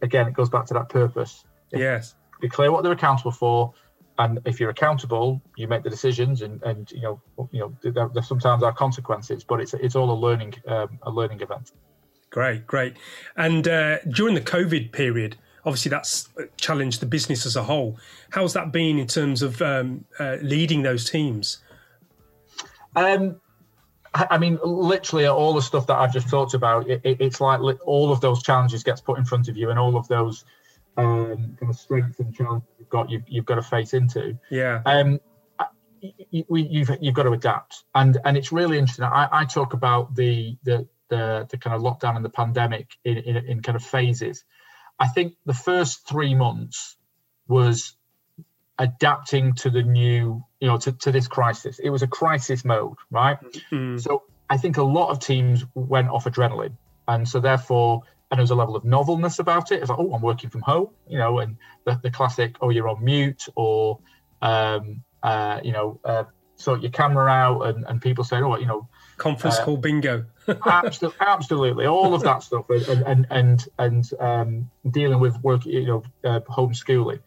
again, 0.00 0.28
it 0.28 0.34
goes 0.34 0.48
back 0.48 0.66
to 0.66 0.74
that 0.74 0.88
purpose. 0.88 1.44
Yes. 1.72 2.14
Be 2.40 2.48
clear 2.48 2.70
what 2.70 2.82
they're 2.82 2.92
accountable 2.92 3.32
for, 3.32 3.72
and 4.18 4.40
if 4.44 4.60
you're 4.60 4.70
accountable, 4.70 5.40
you 5.56 5.68
make 5.68 5.82
the 5.82 5.90
decisions, 5.90 6.42
and 6.42 6.62
and 6.62 6.90
you 6.92 7.02
know 7.02 7.20
you 7.50 7.60
know 7.60 7.76
there, 7.82 8.08
there 8.12 8.22
sometimes 8.22 8.62
are 8.62 8.72
consequences, 8.72 9.44
but 9.44 9.60
it's 9.60 9.74
it's 9.74 9.96
all 9.96 10.10
a 10.10 10.18
learning 10.18 10.54
um, 10.66 10.98
a 11.02 11.10
learning 11.10 11.40
event. 11.40 11.72
Great, 12.30 12.66
great. 12.66 12.96
And 13.36 13.68
uh, 13.68 13.98
during 14.00 14.34
the 14.34 14.40
COVID 14.40 14.92
period, 14.92 15.36
obviously 15.64 15.90
that's 15.90 16.28
challenged 16.56 17.00
the 17.00 17.06
business 17.06 17.46
as 17.46 17.56
a 17.56 17.64
whole. 17.64 17.98
How's 18.30 18.54
that 18.54 18.72
been 18.72 18.98
in 18.98 19.06
terms 19.06 19.42
of 19.42 19.60
um, 19.60 20.04
uh, 20.18 20.38
leading 20.40 20.82
those 20.82 21.08
teams? 21.08 21.58
Um, 22.96 23.40
I 24.14 24.36
mean, 24.36 24.58
literally 24.62 25.26
all 25.26 25.54
the 25.54 25.62
stuff 25.62 25.86
that 25.86 25.96
I've 25.96 26.12
just 26.12 26.28
talked 26.28 26.52
about, 26.54 26.88
it, 26.90 27.00
it- 27.04 27.20
it's 27.20 27.40
like 27.40 27.60
all 27.86 28.12
of 28.12 28.20
those 28.20 28.42
challenges 28.42 28.82
gets 28.82 29.00
put 29.00 29.18
in 29.18 29.24
front 29.24 29.48
of 29.48 29.56
you, 29.56 29.70
and 29.70 29.78
all 29.78 29.96
of 29.96 30.06
those 30.08 30.44
um, 30.98 31.56
kind 31.58 31.70
of 31.70 31.76
strengths 31.76 32.20
and 32.20 32.34
challenges 32.34 32.68
you've 32.78 32.88
got, 32.90 33.08
you've, 33.10 33.22
you've 33.26 33.46
got 33.46 33.54
to 33.54 33.62
face 33.62 33.94
into. 33.94 34.38
Yeah. 34.50 34.82
um, 34.84 35.18
y- 36.02 36.12
y- 36.32 36.44
we, 36.48 36.62
you've 36.64 36.90
you've 37.00 37.14
got 37.14 37.22
to 37.22 37.32
adapt, 37.32 37.84
and 37.94 38.18
and 38.24 38.36
it's 38.36 38.52
really 38.52 38.76
interesting. 38.78 39.06
I, 39.06 39.28
I 39.32 39.44
talk 39.46 39.72
about 39.72 40.14
the, 40.14 40.58
the 40.64 40.86
the 41.08 41.46
the 41.50 41.56
kind 41.56 41.74
of 41.74 41.80
lockdown 41.80 42.16
and 42.16 42.24
the 42.24 42.28
pandemic 42.30 42.88
in, 43.04 43.16
in 43.16 43.36
in 43.46 43.62
kind 43.62 43.76
of 43.76 43.82
phases. 43.82 44.44
I 44.98 45.08
think 45.08 45.34
the 45.46 45.54
first 45.54 46.06
three 46.06 46.34
months 46.34 46.96
was 47.48 47.96
adapting 48.78 49.54
to 49.54 49.70
the 49.70 49.82
new, 49.82 50.44
you 50.62 50.68
know, 50.68 50.78
to, 50.78 50.92
to 50.92 51.10
this 51.10 51.26
crisis. 51.26 51.80
It 51.80 51.90
was 51.90 52.02
a 52.02 52.06
crisis 52.06 52.64
mode, 52.64 52.94
right? 53.10 53.36
Mm. 53.72 54.00
So 54.00 54.22
I 54.48 54.58
think 54.58 54.76
a 54.76 54.84
lot 54.84 55.10
of 55.10 55.18
teams 55.18 55.64
went 55.74 56.08
off 56.08 56.24
adrenaline, 56.24 56.76
and 57.08 57.28
so 57.28 57.40
therefore, 57.40 58.02
and 58.30 58.38
there 58.38 58.44
was 58.44 58.52
a 58.52 58.54
level 58.54 58.76
of 58.76 58.84
novelness 58.84 59.40
about 59.40 59.72
it. 59.72 59.80
It's 59.80 59.90
like, 59.90 59.98
oh, 59.98 60.14
I'm 60.14 60.22
working 60.22 60.50
from 60.50 60.60
home, 60.60 60.90
you 61.08 61.18
know, 61.18 61.40
and 61.40 61.56
the, 61.84 61.98
the 62.00 62.12
classic, 62.12 62.58
oh, 62.60 62.70
you're 62.70 62.88
on 62.88 63.04
mute, 63.04 63.48
or 63.56 63.98
um, 64.40 65.02
uh, 65.24 65.58
you 65.64 65.72
know, 65.72 65.98
uh, 66.04 66.24
sort 66.54 66.80
your 66.80 66.92
camera 66.92 67.28
out, 67.28 67.62
and, 67.62 67.84
and 67.88 68.00
people 68.00 68.22
saying, 68.22 68.44
oh, 68.44 68.56
you 68.56 68.66
know, 68.66 68.88
Conference 69.16 69.58
uh, 69.58 69.64
call 69.64 69.78
bingo. 69.78 70.26
absolutely, 70.64 71.18
absolutely, 71.26 71.86
all 71.86 72.14
of 72.14 72.22
that 72.22 72.44
stuff, 72.44 72.70
and 72.70 73.04
and 73.04 73.26
and 73.30 73.68
and 73.80 74.10
um, 74.20 74.70
dealing 74.88 75.18
with 75.18 75.42
work, 75.42 75.66
you 75.66 75.86
know, 75.86 76.04
uh, 76.22 76.38
homeschooling. 76.48 77.18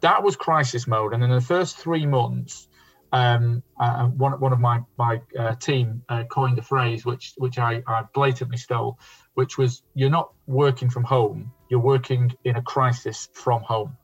That 0.00 0.22
was 0.22 0.36
crisis 0.36 0.86
mode, 0.86 1.14
and 1.14 1.24
in 1.24 1.30
the 1.30 1.40
first 1.40 1.78
three 1.78 2.04
months, 2.04 2.68
um, 3.12 3.62
uh, 3.78 4.06
one 4.06 4.40
one 4.40 4.52
of 4.52 4.60
my 4.60 4.80
my 4.96 5.20
uh, 5.38 5.54
team 5.56 6.02
uh, 6.08 6.24
coined 6.24 6.58
a 6.58 6.62
phrase 6.62 7.04
which 7.04 7.34
which 7.36 7.58
I, 7.58 7.82
I 7.86 8.04
blatantly 8.14 8.56
stole, 8.56 8.98
which 9.34 9.58
was 9.58 9.82
"You're 9.94 10.10
not 10.10 10.32
working 10.46 10.88
from 10.88 11.04
home; 11.04 11.52
you're 11.68 11.80
working 11.80 12.32
in 12.44 12.56
a 12.56 12.62
crisis 12.62 13.28
from 13.34 13.62
home." 13.62 13.96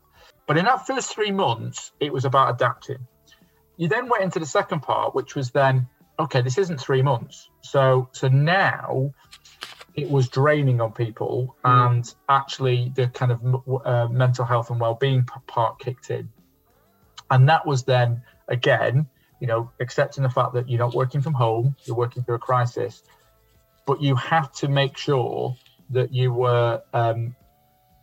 But 0.47 0.59
in 0.59 0.67
that 0.67 0.87
first 0.87 1.15
three 1.15 1.31
months, 1.31 1.93
it 2.01 2.13
was 2.13 2.25
about 2.25 2.55
adapting. 2.55 3.07
You 3.77 3.89
then 3.89 4.09
went 4.09 4.25
into 4.25 4.41
the 4.41 4.47
second 4.47 4.81
part, 4.81 5.15
which 5.15 5.35
was 5.35 5.51
then 5.51 5.89
okay, 6.19 6.43
this 6.43 6.59
isn't 6.59 6.79
three 6.81 7.03
months. 7.03 7.49
So 7.63 8.11
so 8.13 8.29
now 8.29 9.13
it 9.95 10.11
was 10.11 10.29
draining 10.29 10.81
on 10.81 10.93
people, 10.93 11.57
Mm. 11.65 11.87
and 11.91 12.15
actually 12.29 12.93
the 12.95 13.09
kind 13.09 13.33
of 13.33 13.41
uh, 13.87 14.09
mental 14.09 14.45
health 14.45 14.71
and 14.71 14.79
well-being 14.81 15.25
part 15.47 15.79
kicked 15.79 16.11
in, 16.11 16.29
and 17.31 17.49
that 17.49 17.67
was 17.67 17.85
then 17.85 18.23
again, 18.49 19.07
you 19.41 19.47
know, 19.47 19.71
accepting 19.81 20.23
the 20.23 20.31
fact 20.31 20.55
that 20.55 20.69
you're 20.69 20.79
not 20.79 20.95
working 20.95 21.21
from 21.21 21.35
home, 21.35 21.77
you're 21.85 21.97
working 21.97 22.23
through 22.25 22.37
a 22.37 22.39
crisis, 22.39 23.03
but 23.87 24.03
you 24.03 24.17
have 24.17 24.53
to 24.53 24.69
make 24.69 24.97
sure 24.97 25.57
that 25.91 26.13
you 26.13 26.33
were 26.33 26.83
um, 26.93 27.35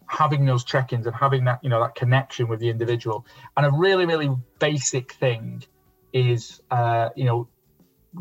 having 0.07 0.45
those 0.45 0.63
check-ins 0.63 1.05
and 1.05 1.15
having 1.15 1.45
that, 1.45 1.59
you 1.63 1.69
know, 1.69 1.81
that 1.81 1.95
connection 1.95 2.47
with 2.47 2.59
the 2.59 2.69
individual. 2.69 3.25
And 3.57 3.65
a 3.65 3.71
really, 3.71 4.05
really 4.05 4.33
basic 4.59 5.13
thing 5.13 5.63
is, 6.13 6.61
uh, 6.71 7.09
you 7.15 7.25
know, 7.25 7.47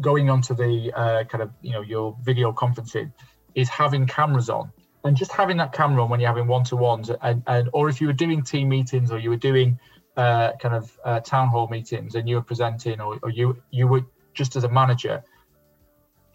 going 0.00 0.28
onto 0.28 0.54
the 0.54 0.92
uh, 0.94 1.24
kind 1.24 1.42
of, 1.42 1.50
you 1.62 1.72
know, 1.72 1.82
your 1.82 2.16
video 2.22 2.52
conferencing 2.52 3.12
is 3.54 3.68
having 3.68 4.06
cameras 4.06 4.50
on 4.50 4.72
and 5.04 5.16
just 5.16 5.30
having 5.30 5.58
that 5.58 5.72
camera 5.72 6.02
on 6.02 6.10
when 6.10 6.18
you're 6.18 6.28
having 6.28 6.48
one-to-ones 6.48 7.10
and, 7.22 7.42
and 7.46 7.68
or 7.72 7.88
if 7.88 8.00
you 8.00 8.06
were 8.08 8.12
doing 8.12 8.42
team 8.42 8.68
meetings 8.68 9.12
or 9.12 9.18
you 9.18 9.30
were 9.30 9.36
doing 9.36 9.78
uh, 10.16 10.52
kind 10.60 10.74
of 10.74 10.98
uh, 11.04 11.20
town 11.20 11.48
hall 11.48 11.68
meetings 11.68 12.14
and 12.14 12.28
you 12.28 12.36
were 12.36 12.42
presenting 12.42 13.00
or, 13.00 13.18
or 13.22 13.30
you 13.30 13.56
you 13.70 13.86
were 13.86 14.02
just 14.34 14.56
as 14.56 14.64
a 14.64 14.68
manager 14.68 15.22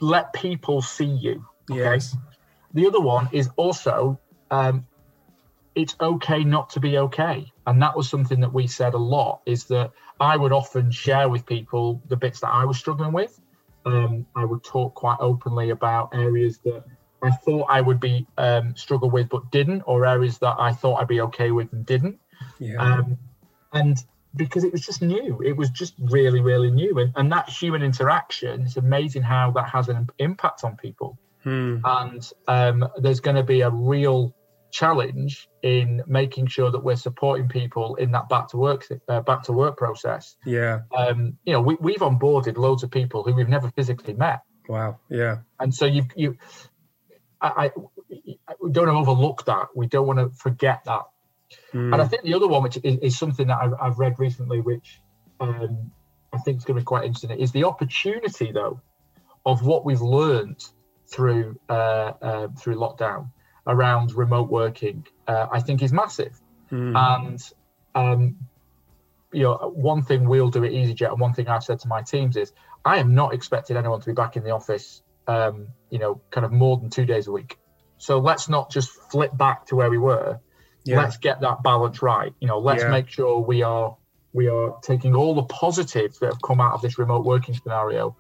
let 0.02 0.34
people 0.34 0.82
see 0.82 1.06
you 1.06 1.46
okay 1.72 2.00
Yes. 2.00 2.16
the 2.74 2.88
other 2.88 3.00
one 3.00 3.30
is 3.32 3.50
also 3.58 4.20
um, 4.52 4.86
it's 5.76 5.96
okay 6.02 6.44
not 6.44 6.70
to 6.72 6.80
be 6.80 6.98
okay 6.98 7.46
and 7.66 7.82
that 7.82 7.96
was 7.96 8.10
something 8.10 8.40
that 8.42 8.54
we 8.54 8.68
said 8.68 8.94
a 8.94 8.98
lot 8.98 9.42
is 9.46 9.66
that 9.66 9.92
i 10.20 10.36
would 10.36 10.52
often 10.52 10.92
share 10.92 11.30
with 11.30 11.46
people 11.46 12.02
the 12.08 12.18
bits 12.18 12.40
that 12.40 12.50
i 12.50 12.66
was 12.66 12.78
struggling 12.78 13.14
with 13.14 13.40
um, 13.86 14.26
i 14.36 14.44
would 14.44 14.64
talk 14.64 14.94
quite 14.96 15.18
openly 15.20 15.70
about 15.70 16.10
areas 16.14 16.60
that 16.66 16.84
i 17.22 17.30
thought 17.30 17.66
i 17.70 17.80
would 17.80 18.00
be 18.00 18.26
um, 18.38 18.76
struggle 18.76 19.10
with 19.10 19.30
but 19.30 19.50
didn't 19.52 19.84
or 19.86 20.06
areas 20.06 20.38
that 20.40 20.56
i 20.60 20.72
thought 20.72 21.00
i'd 21.02 21.08
be 21.08 21.22
okay 21.22 21.52
with 21.52 21.72
and 21.72 21.86
didn't 21.86 22.20
Yeah. 22.60 22.80
um, 22.80 23.18
and 23.74 23.98
because 24.36 24.64
it 24.64 24.72
was 24.72 24.82
just 24.82 25.02
new 25.02 25.42
it 25.44 25.58
was 25.58 25.70
just 25.72 25.94
really 26.00 26.40
really 26.42 26.70
new 26.72 27.00
and, 27.00 27.12
and 27.16 27.32
that 27.32 27.50
human 27.50 27.82
interaction 27.82 28.62
it's 28.62 28.78
amazing 28.78 29.24
how 29.24 29.52
that 29.52 29.68
has 29.70 29.90
an 29.90 30.08
impact 30.20 30.64
on 30.64 30.76
people 30.78 31.18
Hmm. 31.44 31.78
and 31.86 32.30
um, 32.50 32.86
there's 32.98 33.22
going 33.22 33.38
to 33.38 33.44
be 33.44 33.62
a 33.62 33.70
real 33.70 34.36
challenge 34.72 35.48
in 35.64 36.04
making 36.06 36.48
sure 36.48 36.70
that 36.70 36.84
we're 36.84 36.98
supporting 36.98 37.48
people 37.48 37.96
in 37.96 38.12
that 38.12 38.28
back 38.28 38.50
to 38.50 38.58
work 38.58 38.86
uh, 39.08 39.22
back 39.22 39.44
to 39.44 39.54
work 39.54 39.78
process 39.78 40.36
Yeah. 40.46 40.82
um, 40.96 41.38
you 41.46 41.54
know 41.54 41.62
we, 41.62 41.78
we've 41.80 42.00
onboarded 42.00 42.58
loads 42.58 42.84
of 42.84 42.92
people 42.92 43.24
who 43.24 43.34
we've 43.34 43.48
never 43.48 43.72
physically 43.72 44.14
met 44.16 44.42
Wow. 44.68 45.00
Yeah. 45.10 45.38
and 45.62 45.74
so 45.74 45.86
you 45.86 46.06
you 46.16 46.38
I, 47.42 47.72
I 48.48 48.54
we 48.62 48.72
don't 48.72 48.90
overlook 48.90 49.46
that 49.46 49.68
we 49.74 49.88
don't 49.88 50.06
want 50.08 50.20
to 50.20 50.30
forget 50.38 50.84
that 50.86 51.04
Hmm. 51.72 51.94
and 51.94 52.02
I 52.02 52.08
think 52.08 52.24
the 52.24 52.34
other 52.34 52.48
one, 52.48 52.64
which 52.64 52.78
is, 52.84 52.98
is 53.02 53.18
something 53.18 53.48
that 53.48 53.58
I've, 53.62 53.74
I've 53.80 54.00
read 54.00 54.18
recently, 54.20 54.62
which 54.62 55.02
um, 55.40 55.92
I 56.34 56.38
think 56.40 56.58
is 56.58 56.66
going 56.66 56.76
to 56.76 56.82
be 56.82 56.86
quite 56.86 57.06
interesting, 57.06 57.32
is 57.32 57.52
the 57.52 57.64
opportunity, 57.64 58.52
though, 58.52 58.82
of 59.46 59.66
what 59.66 59.86
we've 59.86 60.02
learned 60.02 60.64
through 61.08 61.60
uh, 61.70 62.14
uh, 62.22 62.48
through 62.58 62.76
lockdown. 62.76 63.32
around 63.68 64.14
remote 64.14 64.50
working, 64.50 65.06
uh, 65.28 65.48
I 65.52 65.60
think, 65.60 65.82
is 65.82 65.92
massive. 65.92 66.40
Mm. 66.72 66.96
And 66.96 67.52
um, 67.96 68.38
you 69.32 69.44
know, 69.44 69.72
one 69.76 70.02
thing 70.02 70.28
we'll 70.28 70.50
do 70.50 70.64
at 70.64 70.72
EasyJet, 70.72 71.12
and 71.12 71.20
one 71.20 71.34
thing 71.34 71.48
I've 71.48 71.64
said 71.64 71.80
to 71.80 71.88
my 71.88 72.02
teams 72.02 72.36
is, 72.36 72.52
I 72.86 72.98
am 72.98 73.14
not 73.14 73.34
expecting 73.34 73.78
anyone 73.78 74.00
to 74.00 74.06
be 74.06 74.14
back 74.14 74.38
in 74.38 74.44
the 74.44 74.52
office, 74.52 75.04
um, 75.28 75.68
you 75.90 76.00
know, 76.00 76.22
kind 76.32 76.46
of 76.46 76.52
more 76.52 76.78
than 76.78 76.90
two 76.90 77.06
days 77.06 77.28
a 77.28 77.32
week. 77.32 77.60
So 77.98 78.20
let's 78.20 78.50
not 78.50 78.72
just 78.72 78.90
flip 78.90 79.36
back 79.38 79.66
to 79.68 79.76
where 79.76 79.90
we 79.90 79.98
were. 79.98 80.40
Yeah. 80.84 81.02
Let's 81.02 81.18
get 81.18 81.42
that 81.42 81.62
balance 81.64 82.02
right. 82.02 82.34
You 82.40 82.48
know, 82.48 82.60
let's 82.60 82.84
yeah. 82.84 82.90
make 82.90 83.10
sure 83.10 83.40
we 83.40 83.62
are 83.64 83.96
we 84.34 84.48
are 84.48 84.78
taking 84.82 85.16
all 85.16 85.34
the 85.34 85.44
positives 85.44 86.20
that 86.20 86.28
have 86.28 86.42
come 86.42 86.62
out 86.62 86.74
of 86.74 86.82
this 86.82 86.98
remote 86.98 87.26
working 87.26 87.56
scenario 87.56 88.16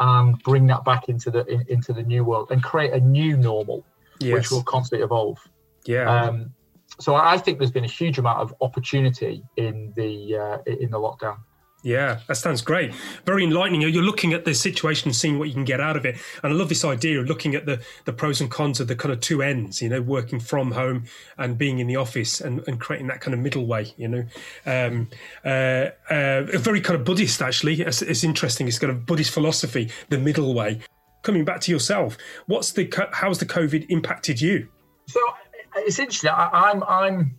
and 0.00 0.38
bring 0.42 0.66
that 0.66 0.84
back 0.84 1.08
into 1.08 1.30
the 1.30 1.46
in, 1.46 1.64
into 1.68 1.92
the 1.92 2.02
new 2.02 2.24
world 2.24 2.50
and 2.50 2.62
create 2.62 2.92
a 2.92 3.00
new 3.00 3.36
normal, 3.36 3.84
yes. 4.18 4.34
which 4.34 4.50
will 4.50 4.62
constantly 4.62 5.04
evolve. 5.04 5.38
Yeah. 5.86 6.08
Um, 6.08 6.52
so 7.00 7.14
I 7.14 7.38
think 7.38 7.58
there's 7.58 7.70
been 7.70 7.84
a 7.84 7.88
huge 7.88 8.18
amount 8.18 8.40
of 8.40 8.54
opportunity 8.60 9.42
in 9.56 9.92
the 9.96 10.36
uh, 10.36 10.58
in 10.66 10.90
the 10.90 10.98
lockdown. 10.98 11.38
Yeah, 11.84 12.20
that 12.28 12.36
sounds 12.36 12.62
great. 12.62 12.94
Very 13.26 13.44
enlightening. 13.44 13.82
You're 13.82 14.02
looking 14.02 14.32
at 14.32 14.46
the 14.46 14.54
situation 14.54 15.08
and 15.08 15.14
seeing 15.14 15.38
what 15.38 15.48
you 15.48 15.54
can 15.54 15.66
get 15.66 15.80
out 15.80 15.98
of 15.98 16.06
it. 16.06 16.16
And 16.42 16.54
I 16.54 16.56
love 16.56 16.70
this 16.70 16.82
idea 16.82 17.20
of 17.20 17.26
looking 17.26 17.54
at 17.54 17.66
the, 17.66 17.78
the 18.06 18.12
pros 18.12 18.40
and 18.40 18.50
cons 18.50 18.80
of 18.80 18.88
the 18.88 18.96
kind 18.96 19.12
of 19.12 19.20
two 19.20 19.42
ends, 19.42 19.82
you 19.82 19.90
know, 19.90 20.00
working 20.00 20.40
from 20.40 20.72
home 20.72 21.04
and 21.36 21.58
being 21.58 21.80
in 21.80 21.86
the 21.86 21.96
office 21.96 22.40
and, 22.40 22.66
and 22.66 22.80
creating 22.80 23.08
that 23.08 23.20
kind 23.20 23.34
of 23.34 23.40
middle 23.40 23.66
way, 23.66 23.92
you 23.98 24.08
know. 24.08 24.24
Um, 24.64 25.10
uh, 25.44 25.90
uh, 26.08 26.44
very 26.56 26.80
kind 26.80 26.98
of 26.98 27.04
Buddhist, 27.04 27.42
actually. 27.42 27.82
It's, 27.82 28.00
it's 28.00 28.24
interesting. 28.24 28.66
It's 28.66 28.78
kind 28.78 28.90
of 28.90 29.04
Buddhist 29.04 29.32
philosophy, 29.32 29.90
the 30.08 30.18
middle 30.18 30.54
way. 30.54 30.80
Coming 31.20 31.44
back 31.44 31.60
to 31.62 31.70
yourself, 31.70 32.16
what's 32.46 32.72
the 32.72 32.90
how's 33.12 33.38
the 33.38 33.46
COVID 33.46 33.86
impacted 33.90 34.40
you? 34.40 34.68
So 35.06 35.20
it's 35.76 35.98
interesting. 35.98 36.30
I, 36.30 36.48
I'm 36.52 36.82
I'm 36.84 37.38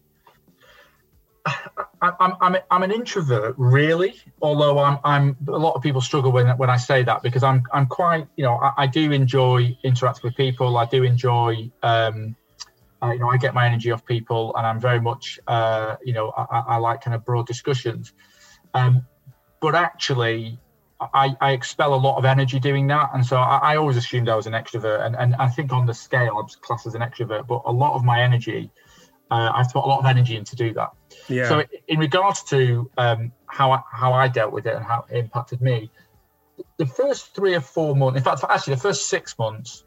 I'm, 2.02 2.34
I'm, 2.42 2.58
I'm 2.72 2.84
an 2.84 2.92
introvert, 2.92 3.56
really. 3.58 4.16
Although 4.42 4.80
I'm, 4.80 5.00
I'm 5.04 5.38
a 5.48 5.58
lot 5.58 5.76
of 5.76 5.82
people 5.82 6.02
struggle 6.02 6.32
when 6.32 6.48
when 6.58 6.70
I 6.70 6.78
say 6.78 7.04
that 7.04 7.24
because 7.24 7.44
I'm, 7.44 7.64
I'm 7.72 7.88
quite, 7.88 8.28
you 8.36 8.44
know, 8.44 8.56
I, 8.56 8.84
I 8.84 8.88
do 8.88 9.12
enjoy 9.12 9.78
interacting 9.84 10.22
with 10.24 10.36
people. 10.36 10.78
I 10.78 10.86
do 10.86 11.04
enjoy, 11.04 11.72
um, 11.84 12.36
uh, 13.02 13.12
you 13.12 13.20
know, 13.20 13.30
I 13.30 13.38
get 13.38 13.54
my 13.54 13.66
energy 13.66 13.92
off 13.92 14.06
people, 14.06 14.56
and 14.56 14.66
I'm 14.66 14.80
very 14.80 15.00
much, 15.00 15.40
uh, 15.48 15.96
you 16.04 16.14
know, 16.14 16.32
I, 16.38 16.60
I, 16.68 16.78
like 16.78 17.02
kind 17.02 17.16
of 17.16 17.24
broad 17.26 17.48
discussions. 17.48 18.14
Um, 18.74 19.06
but 19.62 19.76
actually, 19.76 20.60
I, 21.00 21.36
I 21.42 21.52
expel 21.52 21.94
a 21.94 21.98
lot 21.98 22.18
of 22.18 22.26
energy 22.26 22.60
doing 22.60 22.88
that, 22.88 23.12
and 23.14 23.26
so 23.26 23.38
I, 23.38 23.74
I 23.74 23.76
always 23.78 23.98
assumed 23.98 24.30
I 24.30 24.36
was 24.36 24.48
an 24.48 24.54
extrovert, 24.54 25.06
and, 25.06 25.16
and 25.16 25.36
I 25.36 25.48
think 25.50 25.72
on 25.74 25.86
the 25.86 25.94
scale 25.94 26.38
I'm 26.38 26.48
classed 26.62 26.88
as 26.88 26.96
an 26.96 27.02
extrovert. 27.02 27.48
But 27.48 27.62
a 27.66 27.72
lot 27.72 27.94
of 27.94 28.04
my 28.04 28.22
energy 28.22 28.72
uh, 29.32 29.52
I've 29.56 29.72
put 29.72 29.84
a 29.84 29.88
lot 29.88 30.00
of 30.00 30.06
energy 30.06 30.36
in 30.36 30.44
to 30.46 30.56
do 30.56 30.74
that. 30.74 30.92
Yeah. 31.28 31.50
So 31.50 31.64
in 31.88 32.00
regards 32.00 32.44
to 32.44 32.90
um, 32.98 33.32
how 33.48 33.72
I, 33.72 33.82
how 33.92 34.14
I 34.14 34.28
dealt 34.28 34.52
with 34.52 34.66
it 34.66 34.76
and 34.76 34.86
how 34.86 35.06
it 35.10 35.18
impacted 35.18 35.62
me, 35.62 35.90
the 36.78 36.86
first 36.86 37.34
three 37.36 37.56
or 37.56 37.62
four 37.62 37.96
months, 37.96 38.18
in 38.18 38.24
fact, 38.24 38.44
actually 38.50 38.76
the 38.76 38.82
first 38.82 39.10
six 39.10 39.38
months, 39.38 39.86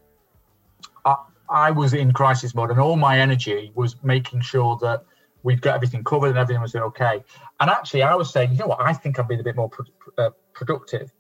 I, 1.05 1.17
I 1.49 1.71
was 1.71 1.95
in 1.95 2.13
crisis 2.13 2.55
mode, 2.55 2.71
and 2.71 2.81
all 2.81 2.97
my 2.97 3.19
energy 3.19 3.73
was 3.75 3.97
making 4.03 4.43
sure 4.43 4.77
that 4.83 5.05
we'd 5.43 5.63
got 5.63 5.77
everything 5.77 6.05
covered 6.05 6.29
and 6.29 6.39
everything 6.39 6.61
was 6.61 6.75
okay. 6.75 7.23
And 7.61 7.71
actually, 7.71 8.03
I 8.03 8.15
was 8.15 8.31
saying, 8.31 8.53
you 8.53 8.59
know 8.59 8.67
what, 8.67 8.81
I 8.81 8.93
think 8.93 9.19
I've 9.19 9.29
been 9.29 9.41
a 9.41 9.45
bit 9.45 9.57
more 9.57 9.71
uh, 10.19 10.31
productive. 10.53 11.13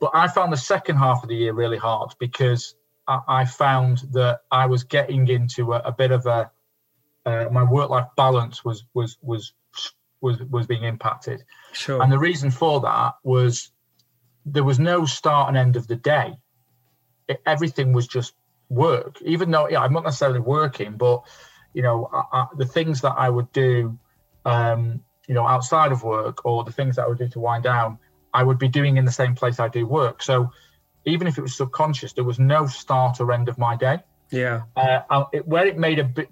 But 0.00 0.10
I 0.14 0.26
found 0.26 0.52
the 0.52 0.56
second 0.56 0.96
half 0.96 1.22
of 1.22 1.28
the 1.28 1.36
year 1.36 1.52
really 1.52 1.78
hard 1.78 2.14
because 2.18 2.74
I, 3.06 3.20
I 3.28 3.44
found 3.44 3.98
that 4.12 4.40
I 4.50 4.66
was 4.66 4.82
getting 4.82 5.28
into 5.28 5.74
a, 5.74 5.78
a 5.80 5.92
bit 5.92 6.10
of 6.10 6.26
a 6.26 6.50
uh, 7.24 7.46
my 7.50 7.62
work 7.62 7.90
life 7.90 8.06
balance 8.16 8.64
was 8.64 8.84
was 8.94 9.16
was 9.22 9.52
was 10.20 10.40
was 10.50 10.66
being 10.66 10.84
impacted. 10.84 11.44
Sure. 11.72 12.02
And 12.02 12.10
the 12.10 12.18
reason 12.18 12.50
for 12.50 12.80
that 12.80 13.14
was 13.22 13.70
there 14.44 14.64
was 14.64 14.78
no 14.78 15.04
start 15.04 15.48
and 15.48 15.56
end 15.56 15.76
of 15.76 15.86
the 15.86 15.96
day. 15.96 16.34
It, 17.28 17.40
everything 17.46 17.92
was 17.92 18.06
just 18.06 18.34
work. 18.68 19.20
Even 19.22 19.50
though 19.50 19.68
yeah, 19.68 19.80
I'm 19.80 19.92
not 19.92 20.04
necessarily 20.04 20.40
working, 20.40 20.96
but 20.96 21.22
you 21.74 21.82
know 21.82 22.08
I, 22.12 22.22
I, 22.32 22.46
the 22.56 22.66
things 22.66 23.00
that 23.02 23.14
I 23.16 23.28
would 23.28 23.52
do, 23.52 23.98
um, 24.44 25.02
you 25.28 25.34
know, 25.34 25.46
outside 25.46 25.92
of 25.92 26.02
work 26.02 26.44
or 26.44 26.64
the 26.64 26.72
things 26.72 26.96
that 26.96 27.04
I 27.04 27.08
would 27.08 27.18
do 27.18 27.28
to 27.28 27.40
wind 27.40 27.64
down, 27.64 27.98
I 28.34 28.42
would 28.42 28.58
be 28.58 28.68
doing 28.68 28.96
in 28.96 29.04
the 29.04 29.12
same 29.12 29.34
place 29.34 29.60
I 29.60 29.68
do 29.68 29.86
work. 29.86 30.22
So 30.22 30.50
even 31.04 31.26
if 31.26 31.38
it 31.38 31.42
was 31.42 31.56
subconscious, 31.56 32.12
there 32.12 32.24
was 32.24 32.38
no 32.38 32.66
start 32.66 33.20
or 33.20 33.32
end 33.32 33.48
of 33.48 33.58
my 33.58 33.76
day. 33.76 33.98
Yeah. 34.30 34.62
Uh, 34.76 35.24
it, 35.32 35.46
where 35.46 35.66
it 35.66 35.76
made 35.76 35.98
a 35.98 36.04
bit 36.04 36.28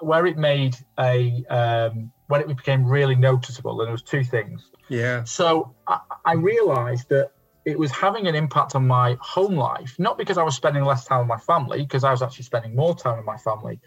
where 0.00 0.26
it 0.26 0.36
made 0.36 0.76
a 0.98 1.44
um, 1.48 2.12
when 2.28 2.40
it 2.40 2.48
became 2.48 2.84
really 2.84 3.14
noticeable, 3.14 3.80
and 3.80 3.86
there 3.86 3.92
was 3.92 4.02
two 4.02 4.24
things. 4.24 4.70
Yeah. 4.88 5.24
So 5.24 5.74
I, 5.86 6.00
I 6.24 6.32
realised 6.34 7.08
that 7.08 7.32
it 7.64 7.78
was 7.78 7.90
having 7.92 8.26
an 8.26 8.34
impact 8.34 8.74
on 8.74 8.86
my 8.86 9.16
home 9.20 9.54
life, 9.54 9.94
not 9.98 10.18
because 10.18 10.36
I 10.36 10.42
was 10.42 10.56
spending 10.56 10.84
less 10.84 11.04
time 11.04 11.20
with 11.20 11.28
my 11.28 11.38
family, 11.38 11.82
because 11.82 12.04
I 12.04 12.10
was 12.10 12.22
actually 12.22 12.44
spending 12.44 12.74
more 12.74 12.94
time 12.94 13.16
with 13.18 13.26
my 13.26 13.36
family, 13.36 13.80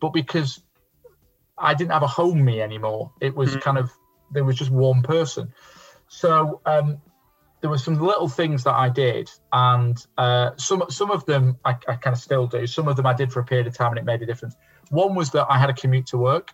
but 0.00 0.10
because 0.10 0.62
I 1.56 1.74
didn't 1.74 1.92
have 1.92 2.02
a 2.02 2.08
home 2.08 2.44
me 2.44 2.60
anymore. 2.60 3.12
It 3.20 3.34
was 3.34 3.50
mm-hmm. 3.50 3.60
kind 3.60 3.78
of 3.78 3.90
there 4.32 4.44
was 4.44 4.56
just 4.56 4.70
one 4.70 5.02
person. 5.02 5.52
So 6.08 6.60
um, 6.66 7.00
there 7.60 7.70
were 7.70 7.78
some 7.78 8.00
little 8.00 8.28
things 8.28 8.64
that 8.64 8.74
I 8.74 8.88
did, 8.88 9.30
and 9.52 10.04
uh, 10.18 10.50
some 10.56 10.84
some 10.88 11.10
of 11.10 11.24
them 11.24 11.58
I, 11.64 11.70
I 11.88 11.94
kind 11.94 12.14
of 12.14 12.18
still 12.18 12.46
do. 12.46 12.66
Some 12.66 12.88
of 12.88 12.96
them 12.96 13.06
I 13.06 13.14
did 13.14 13.32
for 13.32 13.40
a 13.40 13.44
period 13.44 13.66
of 13.66 13.74
time, 13.74 13.90
and 13.92 13.98
it 13.98 14.04
made 14.04 14.20
a 14.22 14.26
difference. 14.26 14.56
One 14.90 15.14
was 15.14 15.30
that 15.30 15.46
I 15.48 15.58
had 15.58 15.70
a 15.70 15.74
commute 15.74 16.06
to 16.06 16.18
work, 16.18 16.52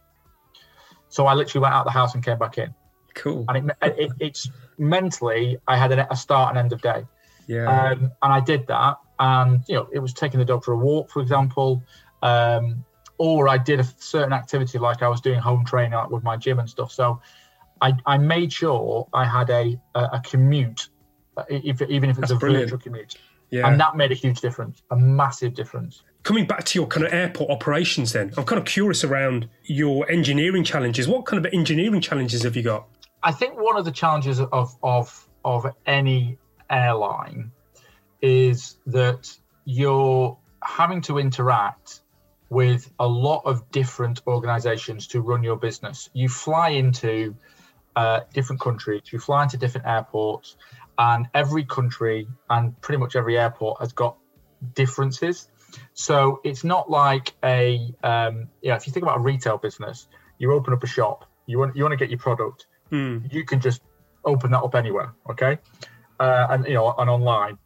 so 1.09 1.27
I 1.27 1.35
literally 1.35 1.63
went 1.63 1.75
out 1.75 1.85
the 1.85 1.91
house 1.91 2.15
and 2.15 2.25
came 2.25 2.39
back 2.39 2.59
in. 2.59 2.75
Cool. 3.15 3.45
And 3.49 3.71
it, 3.71 3.77
it, 3.83 4.13
it's 4.21 4.49
mentally, 4.79 5.59
I 5.67 5.77
had 5.77 5.93
a 5.93 6.17
start 6.17 6.51
and 6.51 6.59
end 6.59 6.73
of 6.73 6.81
day. 6.81 7.05
Yeah. 7.47 7.67
Um, 7.67 8.13
and 8.23 8.33
I 8.33 8.41
did 8.41 8.67
that, 8.69 8.99
and 9.19 9.65
you 9.67 9.75
know, 9.75 9.89
it 9.93 9.99
was 9.99 10.13
taking 10.13 10.39
the 10.39 10.45
dog 10.45 10.65
for 10.65 10.73
a 10.73 10.77
walk, 10.77 11.11
for 11.11 11.21
example, 11.21 11.83
um, 12.23 12.85
or 13.17 13.49
I 13.49 13.59
did 13.59 13.81
a 13.81 13.85
certain 13.99 14.33
activity 14.33 14.79
like 14.79 15.03
I 15.03 15.09
was 15.09 15.21
doing 15.21 15.41
home 15.41 15.65
training 15.65 15.93
like 15.93 16.11
with 16.11 16.23
my 16.23 16.37
gym 16.37 16.59
and 16.61 16.71
stuff. 16.71 16.93
So 16.93 17.21
I, 17.81 17.95
I 18.07 18.19
made 18.19 18.53
sure 18.53 19.09
I 19.13 19.25
had 19.25 19.51
a 19.51 19.81
a, 19.95 20.01
a 20.01 20.21
commute, 20.25 20.89
if, 21.49 21.83
even 21.83 22.11
if 22.11 22.19
it's 22.19 22.29
That's 22.29 22.33
a 22.33 22.37
brilliant. 22.37 22.71
virtual 22.71 22.79
commute. 22.79 23.17
Yeah. 23.51 23.67
And 23.67 23.81
that 23.81 23.97
made 23.97 24.13
a 24.13 24.15
huge 24.15 24.41
difference, 24.41 24.83
a 24.91 24.97
massive 24.97 25.55
difference 25.55 26.03
coming 26.29 26.47
back 26.47 26.63
to 26.63 26.79
your 26.79 26.87
kind 26.87 27.07
of 27.07 27.13
airport 27.13 27.49
operations 27.51 28.13
then 28.13 28.31
i'm 28.37 28.45
kind 28.45 28.59
of 28.59 28.67
curious 28.67 29.03
around 29.03 29.49
your 29.69 30.11
engineering 30.11 30.65
challenges. 30.65 31.07
What 31.07 31.27
kind 31.27 31.45
of 31.45 31.53
engineering 31.53 32.01
challenges 32.01 32.43
have 32.43 32.57
you 32.57 32.63
got? 32.63 32.89
I 33.23 33.33
think 33.33 33.61
one 33.61 33.77
of 33.77 33.85
the 33.85 33.93
challenges 33.93 34.41
of 34.41 34.77
of 34.83 35.29
of 35.45 35.67
any 35.87 36.39
airline 36.71 37.53
is 38.21 38.77
that 38.87 39.35
you're 39.65 40.37
having 40.63 41.01
to 41.03 41.19
interact 41.19 42.01
with 42.51 42.91
a 42.99 43.07
lot 43.07 43.43
of 43.45 43.71
different 43.71 44.23
organizations 44.27 45.07
to 45.09 45.21
run 45.21 45.43
your 45.43 45.57
business. 45.57 46.09
You 46.15 46.29
fly 46.29 46.71
into 46.71 47.37
uh, 47.95 48.21
different 48.33 48.61
countries 48.61 49.03
you 49.11 49.19
fly 49.19 49.43
into 49.43 49.57
different 49.57 49.87
airports 49.87 50.57
and 50.99 51.27
every 51.35 51.65
country 51.65 52.29
and 52.49 52.81
pretty 52.81 52.99
much 52.99 53.17
every 53.17 53.37
airport 53.39 53.81
has 53.81 53.93
got 53.93 54.17
differences 54.75 55.49
so 55.95 56.41
it's 56.45 56.65
not 56.65 56.91
like 56.91 57.35
a 57.45 57.93
um, 58.03 58.49
yeah. 58.63 58.77
If 58.77 58.87
you 58.87 58.93
think 58.93 59.03
about 59.03 59.19
a 59.19 59.21
retail 59.21 59.59
business, 59.59 60.09
you 60.39 60.53
open 60.53 60.73
up 60.73 60.83
a 60.83 60.87
shop. 60.87 61.25
You 61.47 61.59
want 61.59 61.77
you 61.77 61.83
want 61.83 61.93
to 61.93 61.97
get 61.97 62.11
your 62.11 62.19
product. 62.19 62.67
Mm. 62.91 63.33
You 63.33 63.45
can 63.45 63.61
just 63.61 63.83
open 64.25 64.51
that 64.53 64.63
up 64.63 64.75
anywhere. 64.75 65.15
Okay, 65.31 65.59
uh, 66.21 66.47
and 66.51 66.67
you 66.67 66.75
know 66.75 66.95
and 66.97 67.11
online. 67.11 67.59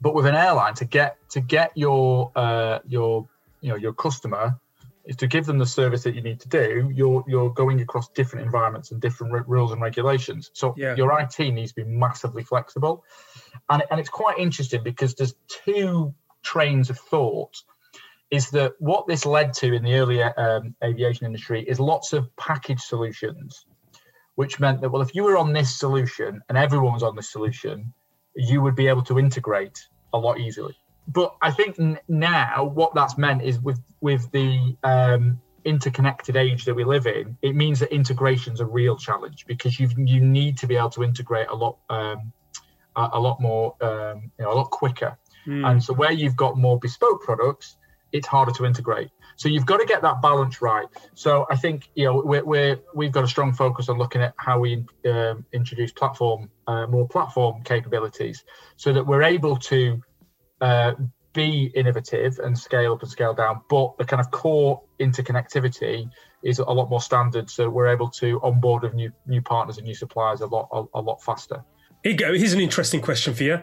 But 0.00 0.14
with 0.14 0.26
an 0.26 0.34
airline, 0.34 0.74
to 0.74 0.84
get 0.84 1.16
to 1.30 1.40
get 1.40 1.72
your 1.74 2.30
uh, 2.36 2.80
your 2.86 3.28
you 3.60 3.70
know 3.70 3.76
your 3.76 3.92
customer 3.92 4.58
is 5.06 5.16
to 5.16 5.26
give 5.26 5.46
them 5.46 5.58
the 5.58 5.66
service 5.66 6.02
that 6.04 6.14
you 6.14 6.22
need 6.22 6.40
to 6.40 6.48
do. 6.48 6.90
You're 6.94 7.24
you're 7.26 7.50
going 7.50 7.80
across 7.80 8.08
different 8.10 8.44
environments 8.46 8.90
and 8.92 9.00
different 9.00 9.32
r- 9.32 9.44
rules 9.46 9.72
and 9.72 9.80
regulations. 9.80 10.50
So 10.52 10.74
yeah. 10.76 10.94
your 10.94 11.18
IT 11.20 11.38
needs 11.38 11.72
to 11.72 11.84
be 11.84 11.84
massively 11.84 12.44
flexible, 12.44 13.04
and 13.68 13.82
and 13.90 13.98
it's 13.98 14.08
quite 14.08 14.38
interesting 14.38 14.82
because 14.82 15.14
there's 15.14 15.34
two 15.48 16.14
trains 16.42 16.90
of 16.90 16.98
thought 16.98 17.62
is 18.30 18.50
that 18.50 18.74
what 18.78 19.06
this 19.06 19.26
led 19.26 19.52
to 19.52 19.72
in 19.74 19.82
the 19.82 19.94
early 19.94 20.22
um, 20.22 20.74
aviation 20.84 21.26
industry 21.26 21.62
is 21.66 21.80
lots 21.80 22.12
of 22.12 22.34
package 22.36 22.80
solutions, 22.80 23.66
which 24.36 24.60
meant 24.60 24.80
that, 24.80 24.90
well, 24.90 25.02
if 25.02 25.14
you 25.14 25.24
were 25.24 25.36
on 25.36 25.52
this 25.52 25.76
solution 25.76 26.40
and 26.48 26.56
everyone 26.56 26.92
was 26.92 27.02
on 27.02 27.16
this 27.16 27.30
solution, 27.30 27.92
you 28.36 28.62
would 28.62 28.76
be 28.76 28.86
able 28.86 29.02
to 29.02 29.18
integrate 29.18 29.78
a 30.12 30.18
lot 30.18 30.38
easily. 30.38 30.76
But 31.08 31.34
I 31.42 31.50
think 31.50 31.78
n- 31.80 31.98
now 32.08 32.64
what 32.64 32.94
that's 32.94 33.18
meant 33.18 33.42
is 33.42 33.58
with 33.58 33.80
with 34.00 34.30
the 34.30 34.76
um, 34.84 35.40
interconnected 35.64 36.36
age 36.36 36.64
that 36.64 36.74
we 36.74 36.84
live 36.84 37.06
in, 37.06 37.36
it 37.42 37.54
means 37.54 37.80
that 37.80 37.92
integration's 37.92 38.60
a 38.60 38.66
real 38.66 38.96
challenge 38.96 39.44
because 39.46 39.80
you 39.80 39.88
you 39.96 40.20
need 40.20 40.56
to 40.58 40.68
be 40.68 40.76
able 40.76 40.90
to 40.90 41.02
integrate 41.02 41.48
a 41.48 41.54
lot 41.54 41.78
um, 41.90 42.32
a, 42.94 43.10
a, 43.14 43.20
lot 43.20 43.40
more 43.40 43.74
um, 43.80 44.30
you 44.38 44.44
know 44.44 44.52
a 44.52 44.54
lot 44.54 44.70
quicker 44.70 45.18
Mm. 45.46 45.68
And 45.68 45.82
so 45.82 45.94
where 45.94 46.12
you've 46.12 46.36
got 46.36 46.56
more 46.56 46.78
bespoke 46.78 47.22
products, 47.22 47.76
it's 48.12 48.26
harder 48.26 48.52
to 48.52 48.66
integrate. 48.66 49.10
So 49.36 49.48
you've 49.48 49.66
got 49.66 49.78
to 49.78 49.86
get 49.86 50.02
that 50.02 50.20
balance 50.20 50.60
right. 50.60 50.86
So 51.14 51.46
I 51.50 51.56
think 51.56 51.88
you 51.94 52.04
know 52.04 52.22
we're, 52.24 52.44
we're 52.44 52.80
we've 52.94 53.12
got 53.12 53.24
a 53.24 53.28
strong 53.28 53.52
focus 53.52 53.88
on 53.88 53.98
looking 53.98 54.22
at 54.22 54.34
how 54.36 54.58
we 54.58 54.84
um, 55.06 55.46
introduce 55.52 55.92
platform 55.92 56.50
uh, 56.66 56.86
more 56.86 57.08
platform 57.08 57.62
capabilities, 57.62 58.44
so 58.76 58.92
that 58.92 59.06
we're 59.06 59.22
able 59.22 59.56
to 59.56 60.02
uh, 60.60 60.92
be 61.32 61.70
innovative 61.74 62.38
and 62.40 62.58
scale 62.58 62.92
up 62.92 63.02
and 63.02 63.10
scale 63.10 63.34
down, 63.34 63.60
but 63.70 63.96
the 63.98 64.04
kind 64.04 64.20
of 64.20 64.30
core 64.30 64.82
interconnectivity 65.00 66.10
is 66.42 66.58
a 66.58 66.64
lot 66.64 66.90
more 66.90 67.00
standard. 67.00 67.48
So 67.48 67.68
we're 67.68 67.88
able 67.88 68.08
to 68.10 68.40
onboard 68.42 68.84
of 68.84 68.94
new 68.94 69.12
new 69.26 69.42
partners 69.42 69.78
and 69.78 69.86
new 69.86 69.94
suppliers 69.94 70.40
a 70.40 70.46
lot 70.46 70.68
a, 70.72 70.84
a 70.94 71.00
lot 71.00 71.22
faster. 71.22 71.64
Here 72.02 72.12
you 72.12 72.18
go. 72.18 72.34
Here's 72.34 72.52
an 72.52 72.60
interesting 72.60 73.00
question 73.00 73.34
for 73.34 73.44
you. 73.44 73.62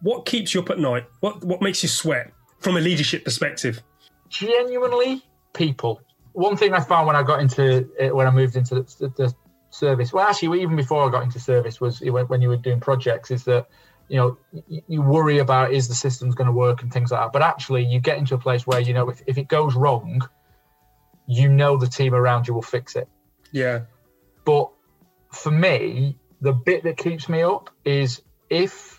What 0.00 0.26
keeps 0.26 0.54
you 0.54 0.60
up 0.60 0.70
at 0.70 0.78
night? 0.78 1.06
What 1.20 1.44
what 1.44 1.62
makes 1.62 1.82
you 1.82 1.88
sweat 1.88 2.32
from 2.60 2.76
a 2.76 2.80
leadership 2.80 3.24
perspective? 3.24 3.82
Genuinely, 4.28 5.22
people. 5.52 6.00
One 6.32 6.56
thing 6.56 6.72
I 6.72 6.80
found 6.80 7.06
when 7.06 7.16
I 7.16 7.22
got 7.22 7.40
into 7.40 7.88
it, 7.98 8.14
when 8.14 8.26
I 8.26 8.30
moved 8.30 8.56
into 8.56 8.76
the, 8.76 9.12
the 9.16 9.34
service, 9.70 10.12
well, 10.12 10.26
actually, 10.26 10.62
even 10.62 10.76
before 10.76 11.06
I 11.06 11.10
got 11.10 11.24
into 11.24 11.40
service, 11.40 11.80
was 11.80 12.00
when 12.00 12.40
you 12.40 12.48
were 12.48 12.56
doing 12.56 12.80
projects, 12.80 13.30
is 13.30 13.44
that 13.44 13.66
you 14.08 14.16
know 14.16 14.38
you 14.66 15.02
worry 15.02 15.38
about 15.38 15.72
is 15.72 15.88
the 15.88 15.94
system's 15.94 16.34
going 16.34 16.46
to 16.46 16.52
work 16.52 16.82
and 16.82 16.92
things 16.92 17.10
like 17.10 17.20
that 17.20 17.32
but 17.32 17.42
actually 17.42 17.84
you 17.84 18.00
get 18.00 18.18
into 18.18 18.34
a 18.34 18.38
place 18.38 18.66
where 18.66 18.80
you 18.80 18.94
know 18.94 19.08
if, 19.10 19.22
if 19.26 19.38
it 19.38 19.48
goes 19.48 19.74
wrong 19.74 20.26
you 21.26 21.48
know 21.48 21.76
the 21.76 21.86
team 21.86 22.14
around 22.14 22.48
you 22.48 22.54
will 22.54 22.62
fix 22.62 22.96
it 22.96 23.08
yeah 23.52 23.80
but 24.44 24.70
for 25.30 25.50
me 25.50 26.16
the 26.40 26.52
bit 26.52 26.82
that 26.84 26.96
keeps 26.96 27.28
me 27.28 27.42
up 27.42 27.70
is 27.84 28.22
if 28.48 28.97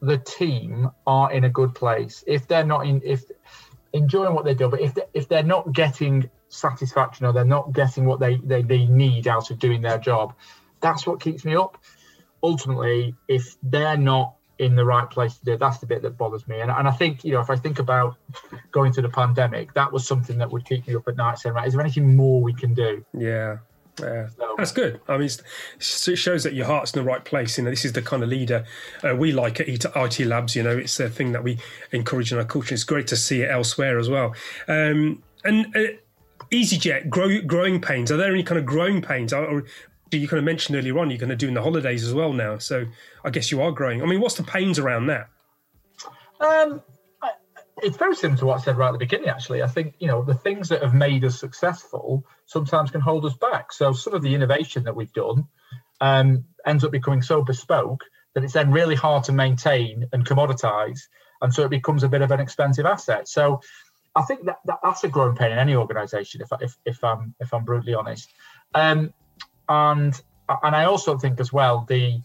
the 0.00 0.18
team 0.18 0.90
are 1.06 1.32
in 1.32 1.44
a 1.44 1.48
good 1.48 1.74
place 1.74 2.24
if 2.26 2.46
they're 2.46 2.64
not 2.64 2.86
in 2.86 3.00
if 3.04 3.24
enjoying 3.92 4.34
what 4.34 4.44
they 4.44 4.54
do 4.54 4.68
but 4.68 4.80
if 4.80 4.94
they, 4.94 5.02
if 5.14 5.28
they're 5.28 5.42
not 5.42 5.72
getting 5.72 6.28
satisfaction 6.48 7.26
or 7.26 7.32
they're 7.32 7.44
not 7.44 7.72
getting 7.72 8.04
what 8.04 8.20
they, 8.20 8.36
they 8.36 8.62
they 8.62 8.86
need 8.86 9.26
out 9.26 9.50
of 9.50 9.58
doing 9.58 9.80
their 9.80 9.98
job 9.98 10.34
that's 10.80 11.06
what 11.06 11.20
keeps 11.20 11.44
me 11.44 11.56
up 11.56 11.78
ultimately, 12.42 13.14
if 13.26 13.56
they're 13.62 13.96
not 13.96 14.34
in 14.58 14.74
the 14.74 14.84
right 14.84 15.08
place 15.08 15.36
to 15.36 15.44
do 15.44 15.56
that's 15.56 15.78
the 15.78 15.86
bit 15.86 16.02
that 16.02 16.18
bothers 16.18 16.46
me. 16.48 16.60
And, 16.60 16.70
and 16.70 16.88
I 16.88 16.90
think, 16.90 17.24
you 17.24 17.32
know, 17.32 17.40
if 17.40 17.50
I 17.50 17.56
think 17.56 17.78
about 17.78 18.16
going 18.72 18.92
through 18.92 19.04
the 19.04 19.08
pandemic, 19.08 19.74
that 19.74 19.92
was 19.92 20.06
something 20.06 20.38
that 20.38 20.50
would 20.50 20.64
keep 20.64 20.86
me 20.88 20.96
up 20.96 21.06
at 21.06 21.16
night 21.16 21.38
saying, 21.38 21.54
right, 21.54 21.66
is 21.66 21.74
there 21.74 21.82
anything 21.82 22.16
more 22.16 22.42
we 22.42 22.52
can 22.52 22.74
do? 22.74 23.04
Yeah. 23.16 23.58
Yeah, 24.00 24.28
so, 24.36 24.54
that's 24.56 24.72
good. 24.72 25.00
I 25.08 25.16
mean, 25.16 25.26
it 25.28 25.82
shows 25.82 26.44
that 26.44 26.54
your 26.54 26.66
heart's 26.66 26.92
in 26.92 27.02
the 27.02 27.08
right 27.08 27.24
place. 27.24 27.58
You 27.58 27.64
know, 27.64 27.70
this 27.70 27.84
is 27.84 27.92
the 27.92 28.02
kind 28.02 28.22
of 28.22 28.28
leader 28.28 28.64
uh, 29.02 29.14
we 29.16 29.32
like 29.32 29.60
at 29.60 29.68
IT 29.68 30.20
Labs. 30.20 30.56
You 30.56 30.62
know, 30.62 30.76
it's 30.76 30.98
a 31.00 31.08
thing 31.08 31.32
that 31.32 31.42
we 31.42 31.58
encourage 31.92 32.32
in 32.32 32.38
our 32.38 32.44
culture. 32.44 32.74
It's 32.74 32.84
great 32.84 33.06
to 33.08 33.16
see 33.16 33.42
it 33.42 33.50
elsewhere 33.50 33.98
as 33.98 34.08
well. 34.08 34.34
Um, 34.66 35.22
and 35.44 35.66
uh, 35.76 35.92
EasyJet, 36.50 37.08
grow, 37.08 37.40
growing 37.42 37.80
pains. 37.80 38.10
Are 38.10 38.16
there 38.16 38.32
any 38.32 38.42
kind 38.42 38.58
of 38.58 38.66
growing 38.66 39.02
pains, 39.02 39.32
or 39.32 39.64
you 40.16 40.28
kind 40.28 40.38
of 40.38 40.44
mentioned 40.44 40.76
earlier 40.76 40.98
on 40.98 41.10
you're 41.10 41.18
going 41.18 41.28
to 41.28 41.36
do 41.36 41.48
in 41.48 41.54
the 41.54 41.62
holidays 41.62 42.04
as 42.04 42.14
well 42.14 42.32
now. 42.32 42.58
So 42.58 42.86
I 43.24 43.30
guess 43.30 43.50
you 43.50 43.60
are 43.60 43.72
growing. 43.72 44.02
I 44.02 44.06
mean, 44.06 44.20
what's 44.20 44.36
the 44.36 44.42
pains 44.42 44.78
around 44.78 45.06
that? 45.06 45.28
Um, 46.40 46.82
it's 47.82 47.96
very 47.96 48.14
similar 48.14 48.38
to 48.38 48.46
what 48.46 48.60
I 48.60 48.64
said 48.64 48.76
right 48.76 48.88
at 48.88 48.92
the 48.92 48.98
beginning. 48.98 49.28
Actually, 49.28 49.62
I 49.62 49.66
think 49.66 49.94
you 49.98 50.06
know 50.06 50.22
the 50.22 50.34
things 50.34 50.68
that 50.68 50.82
have 50.82 50.94
made 50.94 51.24
us 51.24 51.38
successful 51.38 52.24
sometimes 52.46 52.90
can 52.90 53.00
hold 53.00 53.24
us 53.24 53.34
back. 53.34 53.72
So 53.72 53.92
some 53.92 54.14
of 54.14 54.22
the 54.22 54.34
innovation 54.34 54.84
that 54.84 54.96
we've 54.96 55.12
done 55.12 55.46
um, 56.00 56.44
ends 56.66 56.84
up 56.84 56.92
becoming 56.92 57.22
so 57.22 57.42
bespoke 57.42 58.04
that 58.34 58.44
it's 58.44 58.52
then 58.52 58.70
really 58.70 58.94
hard 58.94 59.24
to 59.24 59.32
maintain 59.32 60.06
and 60.12 60.26
commoditize, 60.26 61.00
and 61.42 61.52
so 61.52 61.64
it 61.64 61.70
becomes 61.70 62.02
a 62.02 62.08
bit 62.08 62.22
of 62.22 62.30
an 62.30 62.40
expensive 62.40 62.86
asset. 62.86 63.28
So 63.28 63.60
I 64.14 64.22
think 64.22 64.44
that, 64.46 64.58
that 64.64 64.78
that's 64.82 65.04
a 65.04 65.08
growing 65.08 65.36
pain 65.36 65.52
in 65.52 65.58
any 65.58 65.74
organisation. 65.74 66.40
If, 66.42 66.48
if 66.60 66.76
if 66.84 67.04
I'm 67.04 67.34
if 67.40 67.52
I'm 67.52 67.64
brutally 67.64 67.94
honest. 67.94 68.28
Um, 68.74 69.12
and 69.68 70.20
and 70.62 70.74
I 70.74 70.84
also 70.84 71.18
think 71.18 71.40
as 71.40 71.52
well 71.52 71.84
the 71.88 72.20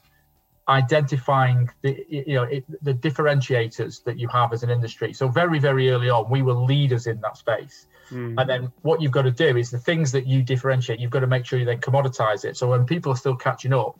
identifying 0.67 1.69
the 1.81 2.05
you 2.09 2.35
know 2.35 2.43
it, 2.43 2.63
the 2.83 2.93
differentiators 2.93 4.03
that 4.05 4.17
you 4.17 4.27
have 4.29 4.53
as 4.53 4.63
an 4.63 4.69
industry. 4.69 5.13
So 5.13 5.27
very 5.27 5.59
very 5.59 5.89
early 5.89 6.09
on, 6.09 6.29
we 6.29 6.41
were 6.41 6.53
leaders 6.53 7.07
in 7.07 7.19
that 7.21 7.37
space, 7.37 7.87
mm. 8.09 8.39
and 8.39 8.49
then 8.49 8.71
what 8.81 9.01
you've 9.01 9.11
got 9.11 9.23
to 9.23 9.31
do 9.31 9.57
is 9.57 9.71
the 9.71 9.79
things 9.79 10.11
that 10.13 10.25
you 10.25 10.41
differentiate. 10.41 10.99
You've 10.99 11.11
got 11.11 11.21
to 11.21 11.27
make 11.27 11.45
sure 11.45 11.59
you 11.59 11.65
then 11.65 11.79
commoditize 11.79 12.45
it. 12.45 12.55
So 12.55 12.69
when 12.69 12.85
people 12.85 13.11
are 13.11 13.17
still 13.17 13.35
catching 13.35 13.73
up, 13.73 13.99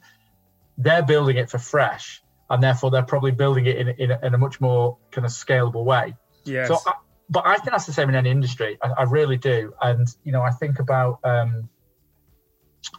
they're 0.78 1.04
building 1.04 1.38
it 1.38 1.50
for 1.50 1.58
fresh, 1.58 2.24
and 2.50 2.64
therefore 2.64 2.92
they're 2.92 3.04
probably 3.04 3.32
building 3.32 3.66
it 3.66 3.78
in 3.78 3.90
in 3.90 4.12
a, 4.12 4.20
in 4.24 4.34
a 4.34 4.38
much 4.38 4.62
more 4.62 4.98
kind 5.12 5.26
of 5.26 5.32
scalable 5.32 5.84
way. 5.84 6.16
Yes. 6.46 6.70
So, 6.70 6.78
I, 6.88 6.94
but 7.30 7.46
I 7.46 7.56
think 7.56 7.72
that's 7.72 7.86
the 7.86 7.94
same 7.94 8.10
in 8.10 8.16
any 8.16 8.30
industry. 8.30 8.78
I, 8.82 8.90
I 9.00 9.04
really 9.04 9.38
do, 9.38 9.74
and 9.82 10.08
you 10.24 10.32
know 10.32 10.42
I 10.42 10.52
think 10.52 10.80
about. 10.80 11.20
Um, 11.24 11.70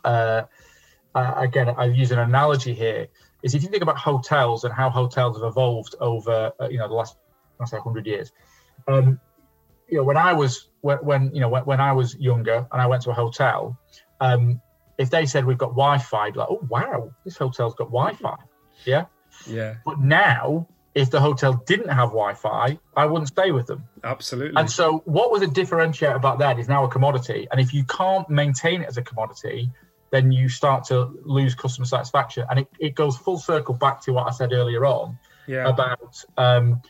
uh, 0.03 0.43
uh, 1.15 1.35
again, 1.37 1.69
I 1.77 1.87
use 1.87 2.11
an 2.11 2.19
analogy 2.19 2.75
here. 2.75 3.09
Is 3.43 3.55
if 3.55 3.63
you 3.63 3.69
think 3.69 3.83
about 3.83 3.99
hotels 3.99 4.65
and 4.65 4.73
how 4.73 4.91
hotels 4.91 5.37
have 5.37 5.47
evolved 5.47 5.95
over, 6.01 6.53
uh, 6.61 6.69
you 6.69 6.79
know, 6.79 6.89
the 6.89 6.95
last, 6.95 7.17
let's 7.59 7.71
say, 7.71 7.79
hundred 7.79 8.07
years. 8.07 8.33
Um, 8.89 9.21
you 9.89 9.99
know, 9.99 10.05
when 10.05 10.17
I 10.17 10.33
was 10.33 10.69
when, 10.81 10.99
when 10.99 11.35
you 11.35 11.41
know 11.41 11.49
when, 11.49 11.65
when, 11.65 11.81
I 11.81 11.93
was 11.93 12.17
younger 12.17 12.67
and 12.73 12.81
I 12.81 12.87
went 12.87 13.03
to 13.03 13.11
a 13.11 13.15
hotel, 13.15 13.79
um, 14.21 14.61
if 14.99 15.11
they 15.11 15.27
said 15.27 15.45
we've 15.45 15.59
got 15.59 15.71
Wi-Fi, 15.71 16.29
like, 16.29 16.49
oh 16.51 16.67
wow, 16.69 17.11
this 17.25 17.37
hotel's 17.37 17.75
got 17.75 17.89
Wi-Fi, 17.89 18.37
yeah, 18.85 19.07
yeah. 19.47 19.75
But 19.85 20.01
now, 20.01 20.67
if 20.95 21.11
the 21.11 21.21
hotel 21.21 21.63
didn't 21.67 21.89
have 21.89 22.11
Wi-Fi, 22.11 22.79
I 22.97 23.07
wouldn't 23.07 23.29
stay 23.29 23.51
with 23.51 23.67
them. 23.67 23.85
Absolutely. 24.03 24.57
And 24.57 24.71
so, 24.71 25.03
what 25.05 25.31
was 25.31 25.43
a 25.43 25.47
differentiator 25.47 26.17
about 26.17 26.39
that 26.39 26.59
is 26.59 26.69
now 26.69 26.85
a 26.85 26.89
commodity, 26.89 27.47
and 27.51 27.61
if 27.61 27.75
you 27.75 27.85
can't 27.85 28.29
maintain 28.31 28.83
it 28.83 28.89
as 28.89 28.97
a 28.97 29.03
commodity, 29.03 29.71
then 30.15 30.31
you 30.31 30.49
start 30.49 30.85
to 30.85 31.11
lose 31.25 31.57
customer 31.57 31.85
satisfaction. 31.85 32.47
And 32.49 32.61
it, 32.61 32.69
it 32.79 32.95
goes 32.95 33.17
full 33.17 33.37
circle 33.37 33.75
back 33.75 34.01
to 34.03 34.13
what 34.13 34.29
I 34.29 34.31
said 34.31 34.53
earlier 34.53 34.87
on 34.87 35.19
yeah. 35.49 35.69
about 35.69 36.25
um, 36.37 36.81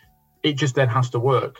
it 0.42 0.58
just 0.58 0.74
then 0.74 0.88
has 0.88 1.08
to 1.10 1.18
work. 1.18 1.56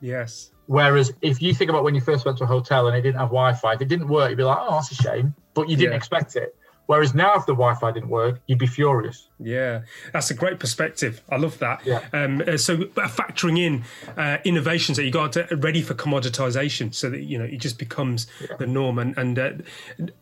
Yes. 0.00 0.50
Whereas 0.66 1.12
if 1.22 1.40
you 1.40 1.54
think 1.54 1.70
about 1.70 1.84
when 1.84 1.94
you 1.94 2.00
first 2.00 2.24
went 2.24 2.38
to 2.38 2.44
a 2.44 2.46
hotel 2.48 2.88
and 2.88 2.96
it 2.96 3.02
didn't 3.02 3.20
have 3.20 3.28
Wi-Fi, 3.28 3.74
if 3.74 3.80
it 3.80 3.88
didn't 3.88 4.08
work, 4.08 4.30
you'd 4.30 4.36
be 4.36 4.42
like, 4.42 4.58
"Oh, 4.60 4.72
that's 4.72 4.90
a 4.90 4.94
shame," 4.94 5.34
but 5.52 5.68
you 5.68 5.76
didn't 5.76 5.92
yeah. 5.92 5.96
expect 5.98 6.36
it. 6.36 6.56
Whereas 6.86 7.14
now, 7.14 7.34
if 7.34 7.46
the 7.46 7.54
Wi-Fi 7.54 7.92
didn't 7.92 8.10
work, 8.10 8.40
you'd 8.46 8.58
be 8.58 8.66
furious. 8.66 9.28
Yeah, 9.38 9.82
that's 10.12 10.30
a 10.30 10.34
great 10.34 10.60
perspective. 10.60 11.22
I 11.30 11.36
love 11.36 11.58
that. 11.60 11.84
Yeah. 11.86 12.04
Um, 12.12 12.42
uh, 12.46 12.58
so 12.58 12.76
factoring 12.76 13.58
in 13.58 13.84
uh, 14.18 14.38
innovations 14.44 14.98
that 14.98 15.04
you 15.04 15.10
got 15.10 15.36
ready 15.62 15.80
for 15.80 15.94
commoditization, 15.94 16.94
so 16.94 17.08
that 17.08 17.22
you 17.22 17.38
know 17.38 17.44
it 17.44 17.58
just 17.58 17.78
becomes 17.78 18.26
yeah. 18.40 18.56
the 18.58 18.66
norm, 18.66 18.98
and 18.98 19.16
and 19.16 19.38
uh, 19.38 19.52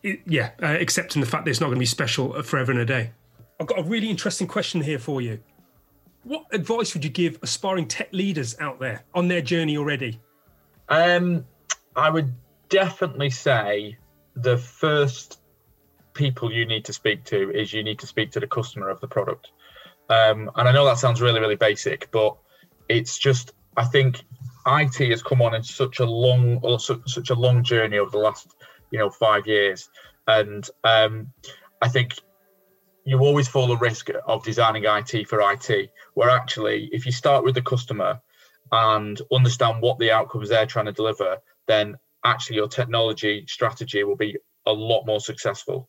it, 0.04 0.20
yeah, 0.24 0.50
uh, 0.62 0.66
accepting 0.66 1.20
the 1.20 1.26
fact 1.26 1.44
that 1.44 1.50
it's 1.50 1.60
not 1.60 1.66
going 1.66 1.76
to 1.76 1.80
be 1.80 1.86
special 1.86 2.40
forever 2.44 2.70
and 2.70 2.80
a 2.80 2.86
day. 2.86 3.10
I've 3.58 3.66
got 3.66 3.80
a 3.80 3.84
really 3.84 4.10
interesting 4.10 4.46
question 4.46 4.82
here 4.82 4.98
for 4.98 5.20
you. 5.20 5.40
What 6.24 6.44
advice 6.52 6.94
would 6.94 7.04
you 7.04 7.10
give 7.10 7.38
aspiring 7.42 7.88
tech 7.88 8.08
leaders 8.12 8.56
out 8.60 8.78
there 8.78 9.02
on 9.14 9.26
their 9.26 9.42
journey 9.42 9.76
already? 9.76 10.20
Um, 10.88 11.44
I 11.96 12.10
would 12.10 12.32
definitely 12.68 13.30
say 13.30 13.98
the 14.34 14.56
first 14.56 15.41
people 16.14 16.52
you 16.52 16.66
need 16.66 16.84
to 16.84 16.92
speak 16.92 17.24
to 17.24 17.50
is 17.50 17.72
you 17.72 17.82
need 17.82 17.98
to 18.00 18.06
speak 18.06 18.30
to 18.32 18.40
the 18.40 18.46
customer 18.46 18.88
of 18.88 19.00
the 19.00 19.08
product. 19.08 19.52
Um, 20.08 20.50
and 20.56 20.68
I 20.68 20.72
know 20.72 20.84
that 20.84 20.98
sounds 20.98 21.20
really, 21.20 21.40
really 21.40 21.56
basic, 21.56 22.10
but 22.10 22.36
it's 22.88 23.18
just 23.18 23.52
I 23.76 23.84
think 23.84 24.22
IT 24.66 25.10
has 25.10 25.22
come 25.22 25.42
on 25.42 25.54
in 25.54 25.62
such 25.62 26.00
a 26.00 26.04
long, 26.04 26.58
or 26.62 26.78
such, 26.78 27.30
a 27.30 27.34
long 27.34 27.64
journey 27.64 27.98
over 27.98 28.10
the 28.10 28.18
last, 28.18 28.54
you 28.90 28.98
know, 28.98 29.10
five 29.10 29.46
years, 29.46 29.88
and 30.26 30.68
um, 30.84 31.32
I 31.80 31.88
think 31.88 32.14
you 33.04 33.18
always 33.18 33.48
fall 33.48 33.66
the 33.66 33.76
risk 33.76 34.10
of 34.26 34.44
designing 34.44 34.84
IT 34.84 35.28
for 35.28 35.40
IT, 35.52 35.90
where 36.14 36.30
actually, 36.30 36.88
if 36.92 37.06
you 37.06 37.12
start 37.12 37.44
with 37.44 37.54
the 37.54 37.62
customer 37.62 38.20
and 38.70 39.20
understand 39.32 39.82
what 39.82 39.98
the 39.98 40.12
outcomes 40.12 40.48
they're 40.48 40.66
trying 40.66 40.86
to 40.86 40.92
deliver, 40.92 41.38
then 41.66 41.96
actually 42.24 42.56
your 42.56 42.68
technology 42.68 43.44
strategy 43.48 44.04
will 44.04 44.16
be 44.16 44.36
a 44.66 44.72
lot 44.72 45.06
more 45.06 45.20
successful. 45.20 45.88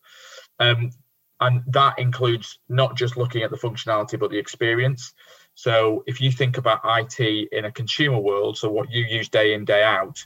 Um, 0.59 0.91
and 1.39 1.63
that 1.67 1.99
includes 1.99 2.59
not 2.69 2.95
just 2.95 3.17
looking 3.17 3.43
at 3.43 3.51
the 3.51 3.57
functionality, 3.57 4.19
but 4.19 4.31
the 4.31 4.37
experience. 4.37 5.13
So 5.55 6.03
if 6.07 6.21
you 6.21 6.31
think 6.31 6.57
about 6.57 6.81
IT 6.85 7.49
in 7.51 7.65
a 7.65 7.71
consumer 7.71 8.19
world, 8.19 8.57
so 8.57 8.69
what 8.69 8.91
you 8.91 9.03
use 9.03 9.29
day 9.29 9.53
in, 9.53 9.65
day 9.65 9.83
out, 9.83 10.25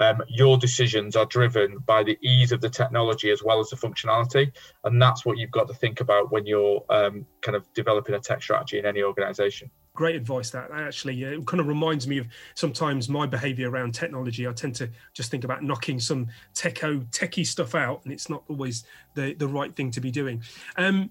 um, 0.00 0.22
your 0.28 0.58
decisions 0.58 1.16
are 1.16 1.24
driven 1.24 1.78
by 1.78 2.02
the 2.02 2.18
ease 2.20 2.52
of 2.52 2.60
the 2.60 2.68
technology 2.68 3.30
as 3.30 3.42
well 3.42 3.60
as 3.60 3.70
the 3.70 3.76
functionality. 3.76 4.52
And 4.84 5.00
that's 5.00 5.24
what 5.24 5.38
you've 5.38 5.50
got 5.50 5.68
to 5.68 5.74
think 5.74 6.00
about 6.00 6.32
when 6.32 6.46
you're 6.46 6.84
um, 6.90 7.26
kind 7.40 7.56
of 7.56 7.72
developing 7.72 8.14
a 8.14 8.20
tech 8.20 8.42
strategy 8.42 8.78
in 8.78 8.86
any 8.86 9.02
organization 9.02 9.70
great 9.96 10.14
advice 10.14 10.50
that 10.50 10.70
actually 10.70 11.24
uh, 11.24 11.30
it 11.30 11.46
kind 11.46 11.60
of 11.60 11.66
reminds 11.66 12.06
me 12.06 12.18
of 12.18 12.28
sometimes 12.54 13.08
my 13.08 13.26
behavior 13.26 13.70
around 13.70 13.92
technology 13.92 14.46
i 14.46 14.52
tend 14.52 14.74
to 14.74 14.88
just 15.12 15.30
think 15.30 15.42
about 15.42 15.62
knocking 15.62 15.98
some 15.98 16.26
techo 16.54 17.04
techie 17.10 17.46
stuff 17.46 17.74
out 17.74 18.00
and 18.04 18.12
it's 18.12 18.30
not 18.30 18.44
always 18.48 18.84
the 19.14 19.34
the 19.34 19.48
right 19.48 19.74
thing 19.74 19.90
to 19.90 20.00
be 20.00 20.10
doing 20.10 20.40
um 20.76 21.10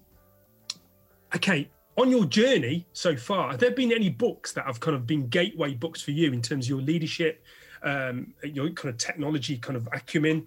okay 1.34 1.68
on 1.98 2.10
your 2.10 2.24
journey 2.24 2.86
so 2.92 3.14
far 3.16 3.50
have 3.50 3.60
there 3.60 3.70
been 3.70 3.92
any 3.92 4.08
books 4.08 4.52
that 4.52 4.64
have 4.64 4.80
kind 4.80 4.96
of 4.96 5.06
been 5.06 5.26
gateway 5.28 5.74
books 5.74 6.00
for 6.00 6.12
you 6.12 6.32
in 6.32 6.40
terms 6.40 6.66
of 6.66 6.70
your 6.70 6.80
leadership 6.80 7.42
um, 7.86 8.34
your 8.42 8.68
kind 8.70 8.92
of 8.92 8.98
technology 8.98 9.56
kind 9.56 9.76
of 9.76 9.88
acumen? 9.92 10.46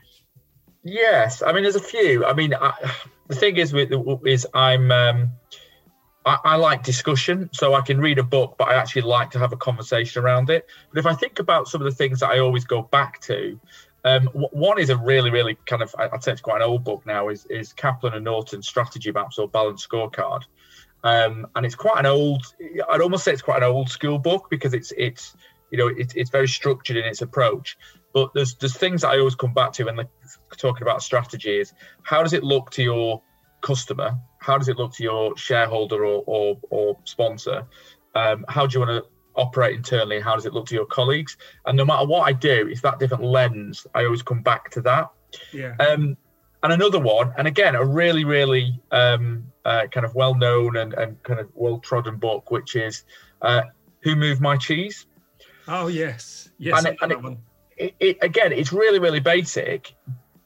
Yes, 0.84 1.42
I 1.42 1.52
mean 1.52 1.64
there's 1.64 1.76
a 1.76 1.82
few. 1.82 2.26
I 2.26 2.34
mean, 2.34 2.54
I, 2.54 2.74
the 3.28 3.36
thing 3.36 3.58
is 3.58 3.74
with 3.74 3.92
is 4.26 4.48
I'm 4.54 4.92
um, 4.92 5.30
I, 6.30 6.38
I, 6.44 6.56
like 6.58 6.84
discussion, 6.84 7.50
so 7.54 7.74
I 7.74 7.82
can 7.82 8.00
read 8.00 8.20
a 8.20 8.24
book, 8.24 8.56
but 8.58 8.68
I 8.68 8.76
actually 8.76 9.02
like 9.02 9.32
to 9.32 9.40
have 9.40 9.52
a 9.52 9.58
conversation 9.58 10.24
around 10.24 10.52
it. 10.52 10.68
But 10.92 11.00
if 11.00 11.06
I 11.08 11.16
think 11.16 11.40
about 11.40 11.68
some 11.68 11.82
of 11.82 11.86
the 11.86 11.96
things 11.96 12.20
that 12.20 12.30
I 12.30 12.40
always 12.40 12.66
go 12.66 12.84
back 12.84 13.20
to, 13.22 13.60
um, 14.06 14.28
one 14.28 14.80
is 14.80 14.92
a 14.92 14.98
really, 14.98 15.32
really 15.32 15.58
kind 15.66 15.82
of 15.82 15.94
I'd 15.98 16.24
say 16.24 16.32
it's 16.32 16.42
quite 16.42 16.62
an 16.62 16.68
old 16.68 16.84
book 16.84 17.06
now. 17.06 17.30
Is 17.30 17.46
is 17.48 17.74
Kaplan 17.74 18.14
and 18.14 18.24
Norton 18.24 18.62
Strategy 18.62 19.12
Maps 19.12 19.40
or 19.40 19.48
Balanced 19.48 19.90
Scorecard, 19.90 20.44
um, 21.04 21.48
and 21.56 21.66
it's 21.66 21.76
quite 21.76 22.00
an 22.00 22.06
old. 22.06 22.46
I'd 22.90 23.02
almost 23.02 23.24
say 23.24 23.34
it's 23.34 23.42
quite 23.42 23.64
an 23.64 23.70
old 23.70 23.90
school 23.90 24.20
book 24.20 24.48
because 24.50 24.74
it's 24.74 24.94
it's 24.98 25.36
you 25.72 25.78
know 25.78 25.88
it's 25.88 26.14
it's 26.16 26.30
very 26.30 26.48
structured 26.48 26.96
in 26.96 27.06
its 27.06 27.22
approach. 27.22 27.78
But 28.14 28.34
there's 28.34 28.56
there's 28.56 28.78
things 28.78 29.02
that 29.02 29.10
I 29.10 29.20
always 29.20 29.36
come 29.36 29.54
back 29.54 29.74
to 29.74 29.84
when 29.86 30.08
talking 30.58 30.84
about 30.84 31.02
strategy 31.02 31.60
is 31.60 31.74
how 32.04 32.24
does 32.24 32.34
it 32.34 32.44
look 32.44 32.70
to 32.72 32.84
your 32.84 33.22
customer? 33.70 34.10
How 34.40 34.58
does 34.58 34.70
it 34.72 34.78
look 34.78 34.94
to 34.96 35.04
your 35.04 35.38
shareholder 35.38 36.00
or 36.12 36.24
or, 36.26 36.58
or 36.70 36.98
sponsor? 37.04 37.58
Um, 38.16 38.46
how 38.56 38.66
do 38.66 38.72
you 38.74 38.86
want 38.86 38.96
to 38.98 39.10
operate 39.36 39.76
internally? 39.76 40.20
How 40.20 40.34
does 40.38 40.46
it 40.46 40.54
look 40.54 40.66
to 40.68 40.76
your 40.76 40.88
colleagues? 40.88 41.38
And 41.66 41.78
no 41.78 41.86
matter 41.86 42.06
what 42.14 42.24
I 42.30 42.34
do, 42.34 42.68
it's 42.72 42.82
that 42.82 43.00
different 43.00 43.24
lens. 43.24 43.86
I 43.94 44.06
always 44.06 44.24
come 44.24 44.42
back 44.42 44.72
to 44.72 44.82
that. 44.82 45.06
Yeah. 45.54 45.76
Um, 45.80 46.18
and 46.64 46.74
another 46.74 47.00
one, 47.00 47.34
and 47.38 47.48
again, 47.48 47.76
a 47.76 47.86
really, 47.86 48.26
really 48.26 48.66
um, 48.92 49.46
uh, 49.64 49.86
kind 49.94 50.06
of 50.06 50.14
well 50.16 50.36
known 50.36 50.78
and, 50.78 50.94
and 50.94 51.22
kind 51.24 51.40
of 51.40 51.48
well 51.54 51.78
trodden 51.80 52.18
book, 52.18 52.52
which 52.52 52.76
is 52.76 53.04
uh, 53.42 53.62
Who 54.04 54.16
Moved 54.16 54.42
My 54.42 54.58
Cheese? 54.58 55.06
Oh, 55.68 55.88
yes. 55.88 56.50
Yes. 56.58 56.78
And, 56.78 56.88
it, 56.88 56.98
and 57.02 57.12
it, 57.12 57.38
it, 57.78 57.96
it, 58.00 58.18
again, 58.22 58.52
it's 58.52 58.74
really, 58.74 59.00
really 59.00 59.22
basic, 59.22 59.96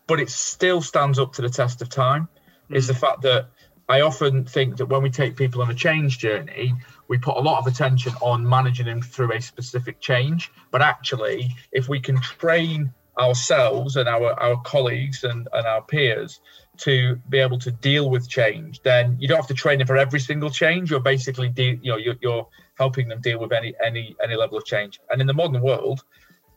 but 0.05 0.19
it 0.19 0.30
still 0.30 0.82
stands 0.82 1.17
up 1.17 1.34
to 1.34 1.41
the 1.41 1.49
test 1.49 1.82
of 1.82 1.89
time. 1.89 2.28
Mm. 2.74 2.78
Is 2.78 2.88
the 2.88 2.93
fact 2.93 3.21
that 3.21 3.49
I 3.89 4.01
often 4.01 4.45
think 4.45 4.78
that 4.78 4.86
when 4.86 5.03
we 5.03 5.09
take 5.09 5.36
people 5.36 5.61
on 5.61 5.69
a 5.69 5.76
change 5.76 6.17
journey, 6.17 6.74
we 7.07 7.17
put 7.17 7.38
a 7.38 7.41
lot 7.41 7.59
of 7.59 7.67
attention 7.67 8.13
on 8.21 8.47
managing 8.47 8.86
them 8.86 9.01
through 9.01 9.34
a 9.34 9.41
specific 9.41 9.99
change. 9.99 10.51
But 10.71 10.82
actually, 10.82 11.55
if 11.71 11.89
we 11.89 11.99
can 11.99 12.19
train 12.21 12.93
ourselves 13.19 13.95
and 13.95 14.07
our, 14.09 14.34
our 14.39 14.59
colleagues 14.61 15.24
and, 15.24 15.47
and 15.53 15.67
our 15.67 15.82
peers 15.82 16.39
to 16.76 17.15
be 17.30 17.39
able 17.39 17.59
to 17.59 17.71
deal 17.71 18.09
with 18.09 18.28
change, 18.28 18.82
then 18.82 19.17
you 19.19 19.28
don't 19.28 19.38
have 19.38 19.47
to 19.47 19.53
train 19.53 19.78
them 19.78 19.88
for 19.88 19.97
every 19.97 20.19
single 20.19 20.49
change. 20.49 20.89
You're 20.89 20.99
basically, 20.99 21.49
de- 21.49 21.80
you 21.84 21.91
know, 21.91 21.97
you're, 21.97 22.15
you're 22.21 22.47
helping 22.76 23.07
them 23.09 23.21
deal 23.21 23.39
with 23.39 23.51
any 23.51 23.74
any 23.86 24.15
any 24.24 24.36
level 24.36 24.57
of 24.57 24.65
change. 24.65 24.99
And 25.11 25.21
in 25.21 25.28
the 25.28 25.34
modern 25.34 25.61
world, 25.61 26.03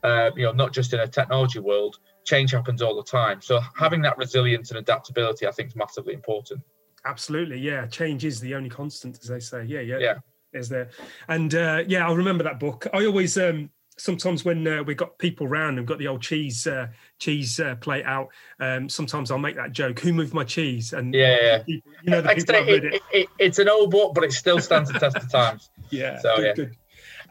uh, 0.03 0.31
you 0.35 0.43
know, 0.43 0.53
not 0.53 0.73
just 0.73 0.93
in 0.93 0.99
a 0.99 1.07
technology 1.07 1.59
world, 1.59 1.99
change 2.27 2.51
happens 2.51 2.81
all 2.81 2.95
the 2.95 3.03
time. 3.03 3.41
So 3.41 3.59
having 3.75 4.01
that 4.03 4.17
resilience 4.17 4.69
and 4.69 4.77
adaptability, 4.77 5.47
I 5.47 5.51
think, 5.51 5.69
is 5.69 5.75
massively 5.75 6.13
important. 6.13 6.61
Absolutely, 7.05 7.59
yeah. 7.59 7.87
Change 7.87 8.25
is 8.25 8.39
the 8.39 8.53
only 8.53 8.69
constant, 8.69 9.17
as 9.21 9.29
they 9.29 9.39
say. 9.39 9.63
Yeah, 9.63 9.79
yeah, 9.79 9.97
yeah. 9.97 10.15
Is 10.53 10.69
there? 10.69 10.89
And 11.27 11.55
uh, 11.55 11.83
yeah, 11.87 12.07
I 12.07 12.13
remember 12.13 12.43
that 12.43 12.59
book. 12.59 12.87
I 12.93 13.05
always 13.05 13.37
um, 13.37 13.69
sometimes 13.97 14.45
when 14.45 14.67
uh, 14.67 14.83
we 14.83 14.95
got 14.95 15.17
people 15.17 15.47
round 15.47 15.77
and 15.77 15.87
got 15.87 15.97
the 15.99 16.07
old 16.07 16.21
cheese 16.21 16.67
uh, 16.67 16.87
cheese 17.19 17.59
uh, 17.59 17.75
plate 17.75 18.05
out, 18.05 18.29
um, 18.59 18.87
sometimes 18.89 19.31
I'll 19.31 19.37
make 19.37 19.55
that 19.55 19.71
joke: 19.71 19.99
"Who 19.99 20.13
moved 20.13 20.33
my 20.33 20.43
cheese?" 20.43 20.93
And 20.93 21.13
yeah, 21.13 21.37
yeah. 21.41 21.63
You 22.03 22.11
know, 22.11 22.21
the 22.21 22.29
people 22.29 22.55
it, 22.55 22.83
it. 22.85 23.01
It, 23.11 23.27
it's 23.39 23.59
an 23.59 23.69
old 23.69 23.91
book, 23.91 24.13
but 24.13 24.23
it 24.23 24.31
still 24.31 24.59
stands 24.59 24.91
the 24.91 24.99
test 24.99 25.17
of 25.17 25.31
times. 25.31 25.69
Yeah, 25.89 26.19
so 26.19 26.35
good, 26.35 26.45
yeah. 26.45 26.53
Good. 26.53 26.75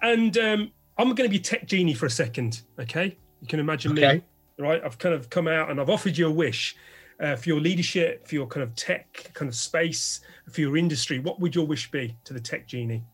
And 0.01 0.39
um, 0.39 0.73
I'm 0.97 1.09
going 1.15 1.29
to 1.29 1.33
be 1.33 1.39
tech 1.39 1.67
genie 1.67 1.93
for 1.93 2.07
a 2.07 2.11
second. 2.11 2.63
Okay, 2.81 3.19
you 3.43 3.47
can 3.47 3.61
imagine 3.61 3.93
okay. 3.93 4.15
me, 4.15 4.23
right? 4.59 4.83
I've 4.85 4.99
kind 4.99 5.15
of 5.15 5.31
come 5.31 5.49
out 5.49 5.71
and 5.71 5.81
I've 5.81 5.91
offered 5.91 6.17
you 6.17 6.29
a 6.29 6.31
wish 6.31 6.77
uh, 7.21 7.37
for 7.37 7.49
your 7.49 7.61
leadership, 7.61 8.27
for 8.27 8.35
your 8.35 8.47
kind 8.47 8.63
of 8.63 8.75
tech 8.75 9.31
kind 9.35 9.49
of 9.49 9.55
space, 9.55 10.21
for 10.51 10.61
your 10.61 10.77
industry, 10.77 11.19
what 11.19 11.41
would 11.41 11.55
your 11.55 11.67
wish 11.67 11.91
be 11.91 12.17
to 12.25 12.33
the 12.33 12.41
tech 12.41 12.67
genie? 12.67 13.05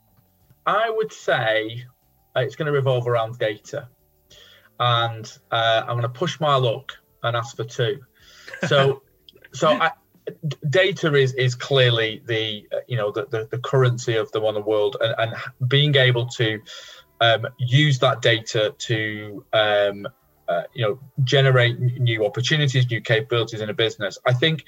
I 0.66 0.90
would 0.90 1.12
say 1.12 1.84
it's 2.36 2.56
going 2.56 2.66
to 2.66 2.72
revolve 2.72 3.06
around 3.06 3.38
data. 3.38 3.88
And 4.80 5.30
uh, 5.50 5.82
I'm 5.82 5.98
going 5.98 6.02
to 6.02 6.08
push 6.08 6.40
my 6.40 6.56
luck 6.56 6.92
and 7.22 7.36
ask 7.36 7.56
for 7.56 7.64
two. 7.64 8.00
So, 8.66 9.02
so 9.52 9.68
I, 9.68 9.92
data 10.70 11.14
is 11.14 11.34
is 11.34 11.54
clearly 11.54 12.22
the 12.26 12.66
uh, 12.72 12.80
you 12.86 12.96
know 12.96 13.10
the, 13.10 13.26
the, 13.26 13.48
the 13.50 13.58
currency 13.58 14.16
of 14.16 14.30
the 14.32 14.40
modern 14.40 14.64
world, 14.64 14.96
and, 15.00 15.14
and 15.18 15.68
being 15.68 15.96
able 15.96 16.26
to 16.26 16.60
um, 17.20 17.46
use 17.58 17.98
that 18.00 18.22
data 18.22 18.74
to 18.78 19.44
um, 19.52 20.08
uh, 20.52 20.62
you 20.74 20.82
know 20.84 20.98
generate 21.24 21.78
new 21.78 22.24
opportunities 22.24 22.90
new 22.90 23.00
capabilities 23.00 23.60
in 23.60 23.70
a 23.70 23.74
business. 23.74 24.18
I 24.26 24.34
think 24.34 24.64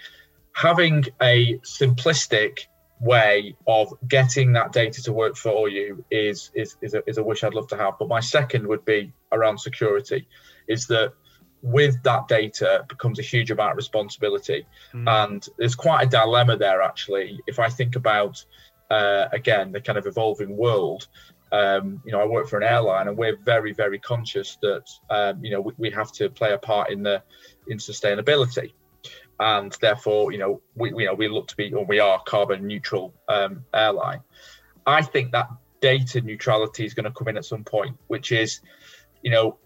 having 0.53 1.05
a 1.21 1.59
simplistic 1.59 2.61
way 3.01 3.57
of 3.67 3.93
getting 4.09 4.53
that 4.53 4.73
data 4.73 5.03
to 5.03 5.13
work 5.13 5.37
for 5.37 5.69
you 5.69 6.05
is 6.11 6.51
is 6.55 6.77
is 6.81 6.95
a, 6.95 7.03
is 7.09 7.19
a 7.19 7.23
wish 7.23 7.45
i'd 7.45 7.55
love 7.55 7.69
to 7.69 7.77
have. 7.77 7.95
But 7.99 8.09
my 8.09 8.21
second 8.21 8.67
would 8.67 8.85
be 8.85 9.13
around 9.33 9.59
security 9.59 10.27
is 10.69 10.87
that 10.87 11.13
with 11.61 12.03
that 12.03 12.29
data 12.29 12.85
becomes 12.89 13.19
a 13.19 13.23
huge 13.23 13.51
amount 13.51 13.73
of 13.73 13.77
responsibility. 13.77 14.67
Mm. 14.93 15.25
and 15.25 15.49
there's 15.59 15.75
quite 15.75 16.07
a 16.07 16.09
dilemma 16.09 16.57
there 16.57 16.83
actually. 16.83 17.41
If 17.47 17.59
i 17.59 17.69
think 17.69 17.97
about 17.97 18.45
uh, 18.91 19.27
again 19.33 19.73
the 19.73 19.81
kind 19.81 19.99
of 19.99 20.07
evolving 20.07 20.57
world 20.57 21.09
um, 21.55 22.03
you 22.05 22.11
know, 22.11 22.21
I 22.21 22.25
work 22.25 22.49
for 22.49 22.57
an 22.57 22.65
airline, 22.65 23.07
and 23.07 23.17
we're 23.17 23.37
very, 23.37 23.73
very 23.73 24.01
conscious 24.01 24.59
that 24.61 24.91
um, 25.09 25.45
you 25.45 25.53
know 25.53 25.61
we, 25.61 25.73
we, 25.79 25.91
have 25.91 26.11
to 26.13 26.29
play 26.29 26.53
a 26.53 26.59
part 26.59 26.91
in 26.91 27.05
the 27.05 27.23
in 27.69 27.79
sustainability, 27.79 28.73
and 29.39 29.71
therefore, 29.81 30.33
you 30.33 30.39
know, 30.39 30.61
we 30.75 30.89
you 30.91 31.07
know 31.07 31.15
we 31.15 31.29
look 31.29 31.47
to 31.49 31.57
be 31.57 31.73
or 31.73 31.85
we 31.85 32.01
are 32.01 32.21
carbon 32.27 32.67
neutral 32.67 33.15
um, 33.29 33.65
airline. 33.73 34.21
I 34.85 35.03
think 35.03 35.31
that 35.31 35.49
data 35.81 36.21
neutrality 36.23 36.85
is 36.85 36.93
going 36.93 37.05
to 37.05 37.13
come 37.13 37.29
in 37.29 37.37
at 37.37 37.45
some 37.45 37.63
point, 37.63 37.97
which 38.09 38.33
is, 38.33 38.61
you 39.23 39.31
know, 39.31 39.57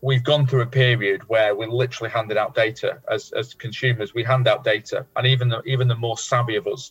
we've 0.00 0.24
gone 0.24 0.44
through 0.44 0.62
a 0.62 0.66
period 0.66 1.22
where 1.28 1.54
we're 1.54 1.68
literally 1.68 2.10
handing 2.10 2.36
out 2.36 2.56
data 2.56 2.98
as, 3.08 3.30
as 3.30 3.54
consumers. 3.54 4.12
We 4.12 4.24
hand 4.24 4.48
out 4.48 4.64
data, 4.64 5.06
and 5.14 5.24
even 5.24 5.50
the 5.50 5.62
even 5.62 5.86
the 5.86 5.94
more 5.94 6.18
savvy 6.18 6.56
of 6.56 6.66
us 6.66 6.90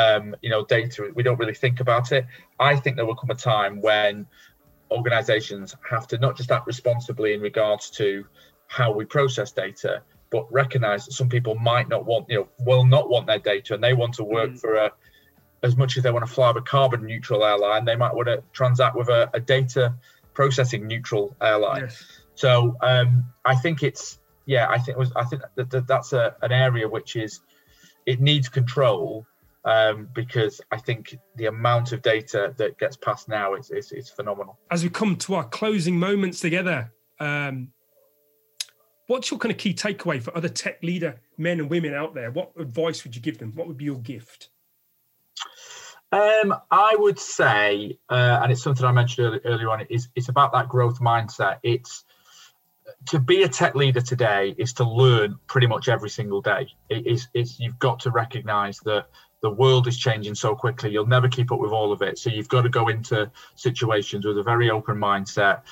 um, 0.00 0.24
you 0.44 0.50
know, 0.52 0.62
data. 0.64 0.96
We 1.14 1.22
don't 1.22 1.40
really 1.42 1.58
think 1.64 1.80
about 1.80 2.06
it. 2.12 2.24
I 2.70 2.72
think 2.80 2.96
there 2.96 3.06
will 3.08 3.20
come 3.22 3.30
a 3.30 3.40
time 3.56 3.74
when 3.88 4.26
organizations 4.90 5.76
have 5.88 6.06
to 6.08 6.18
not 6.18 6.36
just 6.36 6.50
act 6.50 6.66
responsibly 6.66 7.30
in 7.34 7.40
regards 7.40 7.90
to 8.00 8.06
how 8.66 8.88
we 8.98 9.04
process 9.04 9.52
data, 9.52 10.02
but 10.30 10.42
recognize 10.62 11.00
that 11.06 11.12
some 11.12 11.28
people 11.28 11.54
might 11.56 11.88
not 11.88 12.02
want, 12.10 12.24
you 12.28 12.38
know, 12.38 12.48
will 12.68 12.84
not 12.84 13.08
want 13.08 13.26
their 13.26 13.42
data 13.52 13.74
and 13.74 13.82
they 13.82 13.94
want 13.94 14.14
to 14.14 14.24
work 14.24 14.50
mm. 14.50 14.60
for 14.60 14.74
a, 14.76 14.90
as 15.62 15.76
much 15.76 15.96
as 15.96 16.02
they 16.02 16.10
want 16.10 16.26
to 16.26 16.32
fly 16.32 16.48
with 16.50 16.62
a 16.62 16.66
carbon 16.66 17.04
neutral 17.04 17.44
airline, 17.44 17.84
they 17.84 17.96
might 17.96 18.14
want 18.14 18.28
to 18.28 18.42
transact 18.52 18.96
with 18.96 19.08
a, 19.08 19.28
a 19.34 19.40
data 19.40 19.94
processing 20.34 20.86
neutral 20.86 21.36
airline. 21.40 21.82
Yes. 21.82 22.20
So 22.34 22.76
um, 22.80 23.26
I 23.44 23.54
think 23.62 23.82
it's, 23.82 24.18
yeah, 24.46 24.66
I 24.74 24.78
think 24.78 24.96
it 24.96 24.98
was, 24.98 25.12
I 25.14 25.24
think 25.24 25.42
that, 25.56 25.70
that 25.70 25.86
that's 25.86 26.12
a, 26.12 26.24
an 26.40 26.52
area 26.52 26.88
which 26.88 27.16
is, 27.16 27.40
it 28.06 28.20
needs 28.20 28.48
control 28.48 29.26
um, 29.64 30.08
because 30.14 30.60
I 30.70 30.78
think 30.78 31.16
the 31.36 31.46
amount 31.46 31.92
of 31.92 32.02
data 32.02 32.54
that 32.56 32.78
gets 32.78 32.96
passed 32.96 33.28
now 33.28 33.54
is, 33.54 33.70
is, 33.70 33.92
is 33.92 34.08
phenomenal. 34.08 34.58
As 34.70 34.82
we 34.82 34.90
come 34.90 35.16
to 35.16 35.34
our 35.34 35.44
closing 35.44 35.98
moments 35.98 36.40
together, 36.40 36.92
um, 37.18 37.68
what's 39.06 39.30
your 39.30 39.38
kind 39.38 39.52
of 39.52 39.58
key 39.58 39.74
takeaway 39.74 40.22
for 40.22 40.36
other 40.36 40.48
tech 40.48 40.82
leader 40.82 41.20
men 41.36 41.60
and 41.60 41.68
women 41.68 41.94
out 41.94 42.14
there? 42.14 42.30
What 42.30 42.52
advice 42.58 43.04
would 43.04 43.14
you 43.14 43.22
give 43.22 43.38
them? 43.38 43.52
What 43.54 43.66
would 43.66 43.76
be 43.76 43.84
your 43.84 43.98
gift? 43.98 44.48
Um, 46.12 46.54
I 46.70 46.96
would 46.98 47.18
say, 47.18 47.98
uh, 48.08 48.40
and 48.42 48.50
it's 48.50 48.62
something 48.62 48.84
I 48.84 48.92
mentioned 48.92 49.26
earlier, 49.26 49.40
earlier 49.44 49.70
on, 49.70 49.82
is 49.90 50.08
it's 50.16 50.28
about 50.28 50.52
that 50.52 50.68
growth 50.68 51.00
mindset. 51.00 51.58
It's 51.62 52.04
to 53.06 53.18
be 53.18 53.42
a 53.42 53.48
tech 53.48 53.74
leader 53.74 54.00
today 54.00 54.54
is 54.58 54.72
to 54.74 54.84
learn 54.84 55.38
pretty 55.46 55.66
much 55.66 55.88
every 55.88 56.10
single 56.10 56.40
day. 56.40 56.68
It 56.88 57.06
is, 57.06 57.28
it's, 57.34 57.60
you've 57.60 57.78
got 57.78 58.00
to 58.00 58.10
recognize 58.10 58.78
that 58.80 59.06
the 59.42 59.50
world 59.50 59.86
is 59.86 59.98
changing 59.98 60.34
so 60.34 60.54
quickly 60.54 60.90
you'll 60.90 61.06
never 61.06 61.28
keep 61.28 61.50
up 61.52 61.60
with 61.60 61.72
all 61.72 61.92
of 61.92 62.02
it. 62.02 62.18
So 62.18 62.30
you've 62.30 62.48
got 62.48 62.62
to 62.62 62.68
go 62.68 62.88
into 62.88 63.30
situations 63.54 64.26
with 64.26 64.38
a 64.38 64.42
very 64.42 64.70
open 64.70 64.96
mindset 64.96 65.62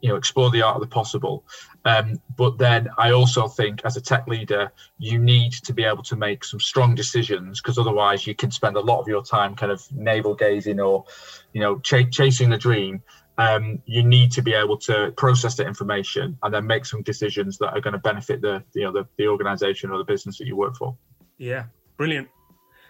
you 0.00 0.10
know 0.10 0.16
explore 0.16 0.50
the 0.50 0.62
art 0.62 0.76
of 0.76 0.82
the 0.82 0.88
possible. 0.88 1.44
Um, 1.84 2.20
but 2.36 2.58
then 2.58 2.88
i 2.98 3.12
also 3.12 3.46
think 3.46 3.80
as 3.84 3.96
a 3.96 4.00
tech 4.00 4.26
leader 4.26 4.72
you 4.98 5.18
need 5.18 5.52
to 5.52 5.72
be 5.72 5.84
able 5.84 6.02
to 6.02 6.16
make 6.16 6.44
some 6.44 6.58
strong 6.58 6.94
decisions 6.94 7.60
because 7.60 7.78
otherwise 7.78 8.26
you 8.26 8.34
can 8.34 8.50
spend 8.50 8.76
a 8.76 8.80
lot 8.80 9.00
of 9.00 9.06
your 9.06 9.22
time 9.22 9.54
kind 9.54 9.70
of 9.70 9.80
navel 9.92 10.34
gazing 10.34 10.80
or 10.80 11.04
you 11.52 11.60
know 11.60 11.78
ch- 11.78 12.10
chasing 12.10 12.50
the 12.50 12.58
dream. 12.58 13.02
Um, 13.38 13.82
you 13.84 14.02
need 14.02 14.32
to 14.32 14.42
be 14.42 14.54
able 14.54 14.78
to 14.78 15.12
process 15.16 15.56
the 15.56 15.66
information 15.66 16.38
and 16.42 16.54
then 16.54 16.66
make 16.66 16.86
some 16.86 17.02
decisions 17.02 17.58
that 17.58 17.74
are 17.74 17.82
going 17.82 17.92
to 17.92 17.98
benefit 17.98 18.40
the 18.40 18.64
you 18.74 18.84
know 18.84 18.92
the, 18.92 19.06
the 19.18 19.28
organization 19.28 19.90
or 19.90 19.98
the 19.98 20.04
business 20.04 20.38
that 20.38 20.46
you 20.46 20.56
work 20.56 20.76
for. 20.76 20.96
Yeah 21.38 21.64
brilliant 21.96 22.28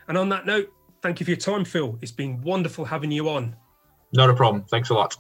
and 0.09 0.17
on 0.19 0.29
that 0.31 0.47
note, 0.47 0.73
thank 1.03 1.21
you 1.21 1.25
for 1.25 1.31
your 1.31 1.39
time, 1.39 1.65
Phil. 1.65 1.99
It's 2.03 2.13
been 2.13 2.43
wonderful 2.43 2.85
having 2.85 3.11
you 3.11 3.29
on. 3.29 3.57
Not 4.13 4.31
a 4.31 4.35
problem. 4.35 4.65
Thanks 4.65 4.91
a 4.91 4.95
lot. 4.95 5.17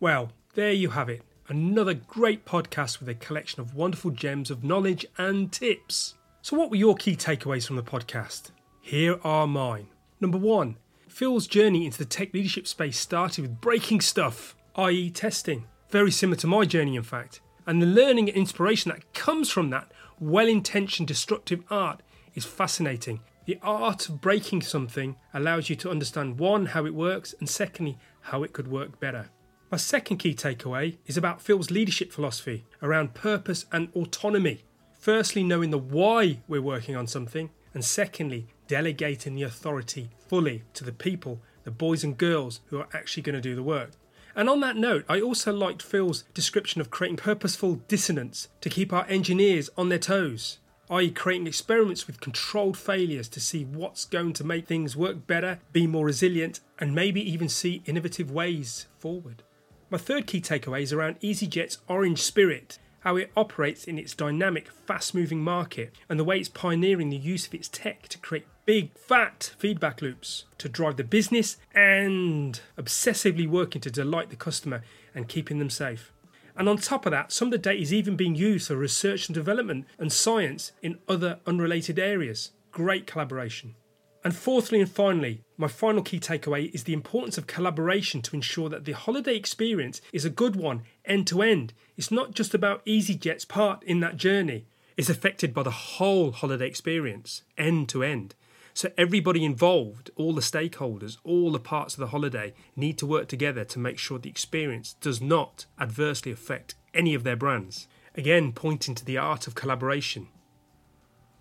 Well, 0.00 0.30
there 0.54 0.72
you 0.72 0.90
have 0.90 1.08
it. 1.08 1.22
another 1.48 1.94
great 1.94 2.44
podcast 2.44 3.00
with 3.00 3.08
a 3.08 3.14
collection 3.14 3.60
of 3.60 3.74
wonderful 3.74 4.10
gems 4.10 4.50
of 4.50 4.64
knowledge 4.64 5.06
and 5.16 5.50
tips. 5.50 6.14
So, 6.42 6.56
what 6.56 6.70
were 6.70 6.76
your 6.76 6.94
key 6.94 7.16
takeaways 7.16 7.66
from 7.66 7.76
the 7.76 7.82
podcast? 7.82 8.50
Here 8.80 9.18
are 9.24 9.46
mine. 9.46 9.88
Number 10.20 10.38
one, 10.38 10.76
Phil's 11.08 11.46
journey 11.46 11.84
into 11.84 11.98
the 11.98 12.04
tech 12.04 12.32
leadership 12.34 12.66
space 12.66 12.98
started 12.98 13.42
with 13.42 13.60
breaking 13.60 14.00
stuff, 14.00 14.56
i.e., 14.76 15.10
testing. 15.10 15.66
Very 15.90 16.10
similar 16.10 16.36
to 16.36 16.46
my 16.46 16.64
journey, 16.64 16.96
in 16.96 17.02
fact. 17.02 17.40
And 17.66 17.82
the 17.82 17.86
learning 17.86 18.28
and 18.28 18.36
inspiration 18.36 18.90
that 18.90 19.12
comes 19.14 19.50
from 19.50 19.70
that 19.70 19.90
well 20.20 20.48
intentioned 20.48 21.08
destructive 21.08 21.62
art 21.70 22.02
is 22.38 22.46
fascinating. 22.46 23.20
The 23.44 23.58
art 23.62 24.08
of 24.08 24.20
breaking 24.20 24.62
something 24.62 25.16
allows 25.34 25.68
you 25.68 25.76
to 25.76 25.90
understand 25.90 26.38
one, 26.38 26.66
how 26.66 26.86
it 26.86 26.94
works, 26.94 27.34
and 27.38 27.48
secondly, 27.48 27.98
how 28.20 28.42
it 28.44 28.52
could 28.52 28.68
work 28.68 29.00
better. 29.00 29.28
My 29.70 29.76
second 29.76 30.18
key 30.18 30.34
takeaway 30.34 30.96
is 31.06 31.16
about 31.16 31.42
Phil's 31.42 31.70
leadership 31.70 32.12
philosophy 32.12 32.64
around 32.80 33.14
purpose 33.14 33.66
and 33.72 33.88
autonomy. 33.94 34.62
Firstly, 34.98 35.42
knowing 35.42 35.70
the 35.70 35.78
why 35.78 36.40
we're 36.48 36.62
working 36.62 36.96
on 36.96 37.06
something, 37.06 37.50
and 37.74 37.84
secondly, 37.84 38.46
delegating 38.66 39.34
the 39.34 39.42
authority 39.42 40.10
fully 40.28 40.62
to 40.74 40.84
the 40.84 40.92
people, 40.92 41.40
the 41.64 41.70
boys 41.70 42.04
and 42.04 42.16
girls 42.16 42.60
who 42.66 42.78
are 42.78 42.88
actually 42.94 43.22
going 43.24 43.34
to 43.34 43.40
do 43.40 43.54
the 43.54 43.62
work. 43.62 43.90
And 44.36 44.48
on 44.48 44.60
that 44.60 44.76
note, 44.76 45.04
I 45.08 45.20
also 45.20 45.52
liked 45.52 45.82
Phil's 45.82 46.22
description 46.34 46.80
of 46.80 46.90
creating 46.90 47.16
purposeful 47.16 47.76
dissonance 47.88 48.48
to 48.60 48.70
keep 48.70 48.92
our 48.92 49.06
engineers 49.06 49.68
on 49.76 49.88
their 49.88 49.98
toes, 49.98 50.58
i.e., 50.90 51.10
creating 51.10 51.46
experiments 51.46 52.06
with 52.06 52.20
controlled 52.20 52.76
failures 52.76 53.28
to 53.28 53.40
see 53.40 53.64
what's 53.64 54.04
going 54.04 54.32
to 54.32 54.44
make 54.44 54.66
things 54.66 54.96
work 54.96 55.26
better, 55.26 55.58
be 55.72 55.86
more 55.86 56.06
resilient, 56.06 56.60
and 56.78 56.94
maybe 56.94 57.20
even 57.20 57.48
see 57.48 57.82
innovative 57.86 58.30
ways 58.30 58.86
forward. 58.98 59.42
My 59.90 59.98
third 59.98 60.26
key 60.26 60.40
takeaway 60.40 60.82
is 60.82 60.92
around 60.92 61.20
EasyJet's 61.20 61.78
orange 61.88 62.22
spirit, 62.22 62.78
how 63.00 63.16
it 63.16 63.30
operates 63.36 63.84
in 63.84 63.98
its 63.98 64.14
dynamic, 64.14 64.68
fast 64.70 65.14
moving 65.14 65.40
market, 65.40 65.94
and 66.08 66.18
the 66.18 66.24
way 66.24 66.38
it's 66.38 66.48
pioneering 66.48 67.10
the 67.10 67.16
use 67.16 67.46
of 67.46 67.54
its 67.54 67.68
tech 67.68 68.08
to 68.08 68.18
create 68.18 68.46
big, 68.66 68.92
fat 68.98 69.52
feedback 69.58 70.02
loops 70.02 70.44
to 70.58 70.68
drive 70.68 70.96
the 70.96 71.04
business 71.04 71.56
and 71.74 72.60
obsessively 72.76 73.48
working 73.48 73.80
to 73.80 73.90
delight 73.90 74.28
the 74.28 74.36
customer 74.36 74.82
and 75.14 75.28
keeping 75.28 75.58
them 75.58 75.70
safe. 75.70 76.12
And 76.58 76.68
on 76.68 76.76
top 76.76 77.06
of 77.06 77.12
that, 77.12 77.30
some 77.30 77.48
of 77.48 77.52
the 77.52 77.58
data 77.58 77.80
is 77.80 77.94
even 77.94 78.16
being 78.16 78.34
used 78.34 78.66
for 78.66 78.76
research 78.76 79.28
and 79.28 79.34
development 79.34 79.86
and 79.96 80.12
science 80.12 80.72
in 80.82 80.98
other 81.08 81.38
unrelated 81.46 82.00
areas. 82.00 82.50
Great 82.72 83.06
collaboration. 83.06 83.76
And 84.24 84.34
fourthly 84.34 84.80
and 84.80 84.90
finally, 84.90 85.44
my 85.56 85.68
final 85.68 86.02
key 86.02 86.18
takeaway 86.18 86.74
is 86.74 86.82
the 86.82 86.92
importance 86.92 87.38
of 87.38 87.46
collaboration 87.46 88.20
to 88.22 88.34
ensure 88.34 88.68
that 88.68 88.84
the 88.84 88.92
holiday 88.92 89.36
experience 89.36 90.00
is 90.12 90.24
a 90.24 90.30
good 90.30 90.56
one 90.56 90.82
end 91.04 91.28
to 91.28 91.42
end. 91.42 91.72
It's 91.96 92.10
not 92.10 92.34
just 92.34 92.54
about 92.54 92.84
EasyJet's 92.84 93.44
part 93.44 93.84
in 93.84 94.00
that 94.00 94.16
journey, 94.16 94.66
it's 94.96 95.08
affected 95.08 95.54
by 95.54 95.62
the 95.62 95.70
whole 95.70 96.32
holiday 96.32 96.66
experience 96.66 97.42
end 97.56 97.88
to 97.90 98.02
end. 98.02 98.34
So 98.78 98.92
everybody 98.96 99.44
involved, 99.44 100.12
all 100.14 100.32
the 100.32 100.40
stakeholders, 100.40 101.16
all 101.24 101.50
the 101.50 101.58
parts 101.58 101.94
of 101.94 101.98
the 101.98 102.06
holiday 102.06 102.54
need 102.76 102.96
to 102.98 103.06
work 103.06 103.26
together 103.26 103.64
to 103.64 103.78
make 103.80 103.98
sure 103.98 104.20
the 104.20 104.30
experience 104.30 104.92
does 105.00 105.20
not 105.20 105.66
adversely 105.80 106.30
affect 106.30 106.76
any 106.94 107.12
of 107.12 107.24
their 107.24 107.34
brands. 107.34 107.88
Again, 108.14 108.52
pointing 108.52 108.94
to 108.94 109.04
the 109.04 109.18
art 109.18 109.48
of 109.48 109.56
collaboration. 109.56 110.28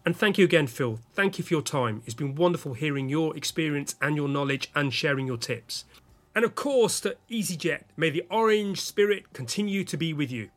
And 0.03 0.17
thank 0.17 0.39
you 0.39 0.45
again, 0.45 0.65
Phil. 0.65 0.99
Thank 1.13 1.37
you 1.37 1.43
for 1.43 1.53
your 1.53 1.61
time. 1.61 2.01
It's 2.07 2.15
been 2.15 2.33
wonderful 2.33 2.73
hearing 2.73 3.07
your 3.07 3.37
experience 3.37 3.93
and 4.01 4.15
your 4.15 4.27
knowledge 4.27 4.71
and 4.73 4.91
sharing 4.91 5.27
your 5.27 5.37
tips. 5.37 5.85
And 6.33 6.43
of 6.43 6.55
course, 6.55 6.99
to 7.01 7.17
EasyJet, 7.29 7.83
may 7.95 8.09
the 8.09 8.25
orange 8.31 8.81
spirit 8.81 9.31
continue 9.33 9.83
to 9.83 9.95
be 9.95 10.11
with 10.11 10.31
you. 10.31 10.49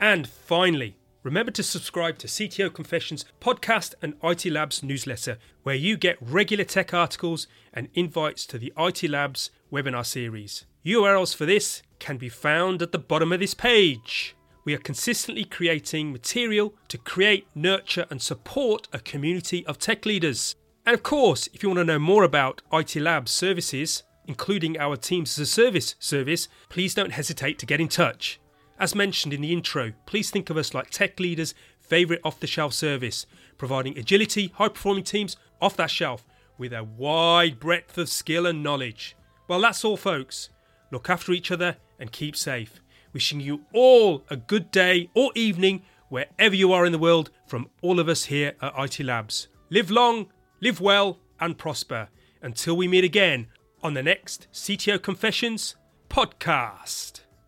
And 0.00 0.26
finally, 0.26 0.96
remember 1.24 1.50
to 1.50 1.64
subscribe 1.64 2.18
to 2.18 2.28
CTO 2.28 2.72
Confessions 2.72 3.24
podcast 3.40 3.94
and 4.00 4.14
IT 4.22 4.46
Labs 4.46 4.84
newsletter, 4.84 5.38
where 5.64 5.74
you 5.74 5.96
get 5.96 6.18
regular 6.20 6.62
tech 6.62 6.94
articles 6.94 7.48
and 7.72 7.88
invites 7.94 8.46
to 8.46 8.58
the 8.58 8.72
IT 8.78 9.02
Labs 9.10 9.50
webinar 9.72 10.06
series. 10.06 10.64
URLs 10.86 11.34
for 11.34 11.46
this 11.46 11.82
can 11.98 12.18
be 12.18 12.28
found 12.28 12.80
at 12.80 12.92
the 12.92 12.98
bottom 12.98 13.32
of 13.32 13.40
this 13.40 13.54
page 13.54 14.36
we 14.64 14.74
are 14.74 14.78
consistently 14.78 15.44
creating 15.44 16.12
material 16.12 16.74
to 16.88 16.98
create, 16.98 17.46
nurture, 17.54 18.06
and 18.10 18.20
support 18.20 18.88
a 18.92 18.98
community 18.98 19.64
of 19.66 19.78
tech 19.78 20.06
leaders. 20.06 20.56
And 20.86 20.94
of 20.94 21.02
course, 21.02 21.48
if 21.52 21.62
you 21.62 21.68
want 21.68 21.80
to 21.80 21.84
know 21.84 21.98
more 21.98 22.24
about 22.24 22.62
IT 22.72 22.96
Labs 22.96 23.30
services, 23.30 24.02
including 24.26 24.78
our 24.78 24.96
Teams 24.96 25.38
as 25.38 25.48
a 25.48 25.50
Service 25.50 25.94
service, 25.98 26.48
please 26.68 26.94
don't 26.94 27.12
hesitate 27.12 27.58
to 27.58 27.66
get 27.66 27.80
in 27.80 27.88
touch. 27.88 28.40
As 28.78 28.94
mentioned 28.94 29.32
in 29.32 29.40
the 29.40 29.52
intro, 29.52 29.92
please 30.06 30.30
think 30.30 30.50
of 30.50 30.56
us 30.56 30.74
like 30.74 30.90
tech 30.90 31.20
leaders' 31.20 31.54
favourite 31.78 32.20
off 32.24 32.40
the 32.40 32.46
shelf 32.46 32.72
service, 32.72 33.26
providing 33.56 33.96
agility, 33.96 34.52
high 34.54 34.68
performing 34.68 35.04
teams 35.04 35.36
off 35.60 35.76
that 35.76 35.90
shelf 35.90 36.26
with 36.58 36.72
a 36.72 36.84
wide 36.84 37.60
breadth 37.60 37.98
of 37.98 38.08
skill 38.08 38.46
and 38.46 38.62
knowledge. 38.62 39.16
Well, 39.48 39.60
that's 39.60 39.84
all, 39.84 39.96
folks. 39.96 40.48
Look 40.90 41.10
after 41.10 41.32
each 41.32 41.50
other 41.50 41.76
and 41.98 42.12
keep 42.12 42.36
safe. 42.36 42.80
Wishing 43.12 43.40
you 43.40 43.64
all 43.72 44.24
a 44.28 44.36
good 44.36 44.70
day 44.70 45.10
or 45.14 45.30
evening 45.34 45.82
wherever 46.08 46.54
you 46.54 46.72
are 46.72 46.84
in 46.84 46.92
the 46.92 46.98
world 46.98 47.30
from 47.46 47.68
all 47.82 48.00
of 48.00 48.08
us 48.08 48.24
here 48.24 48.54
at 48.60 48.72
IT 48.76 49.00
Labs. 49.04 49.48
Live 49.70 49.90
long, 49.90 50.26
live 50.60 50.80
well, 50.80 51.18
and 51.40 51.58
prosper. 51.58 52.08
Until 52.42 52.76
we 52.76 52.88
meet 52.88 53.04
again 53.04 53.48
on 53.82 53.94
the 53.94 54.02
next 54.02 54.48
CTO 54.52 55.00
Confessions 55.02 55.76
podcast. 56.08 57.23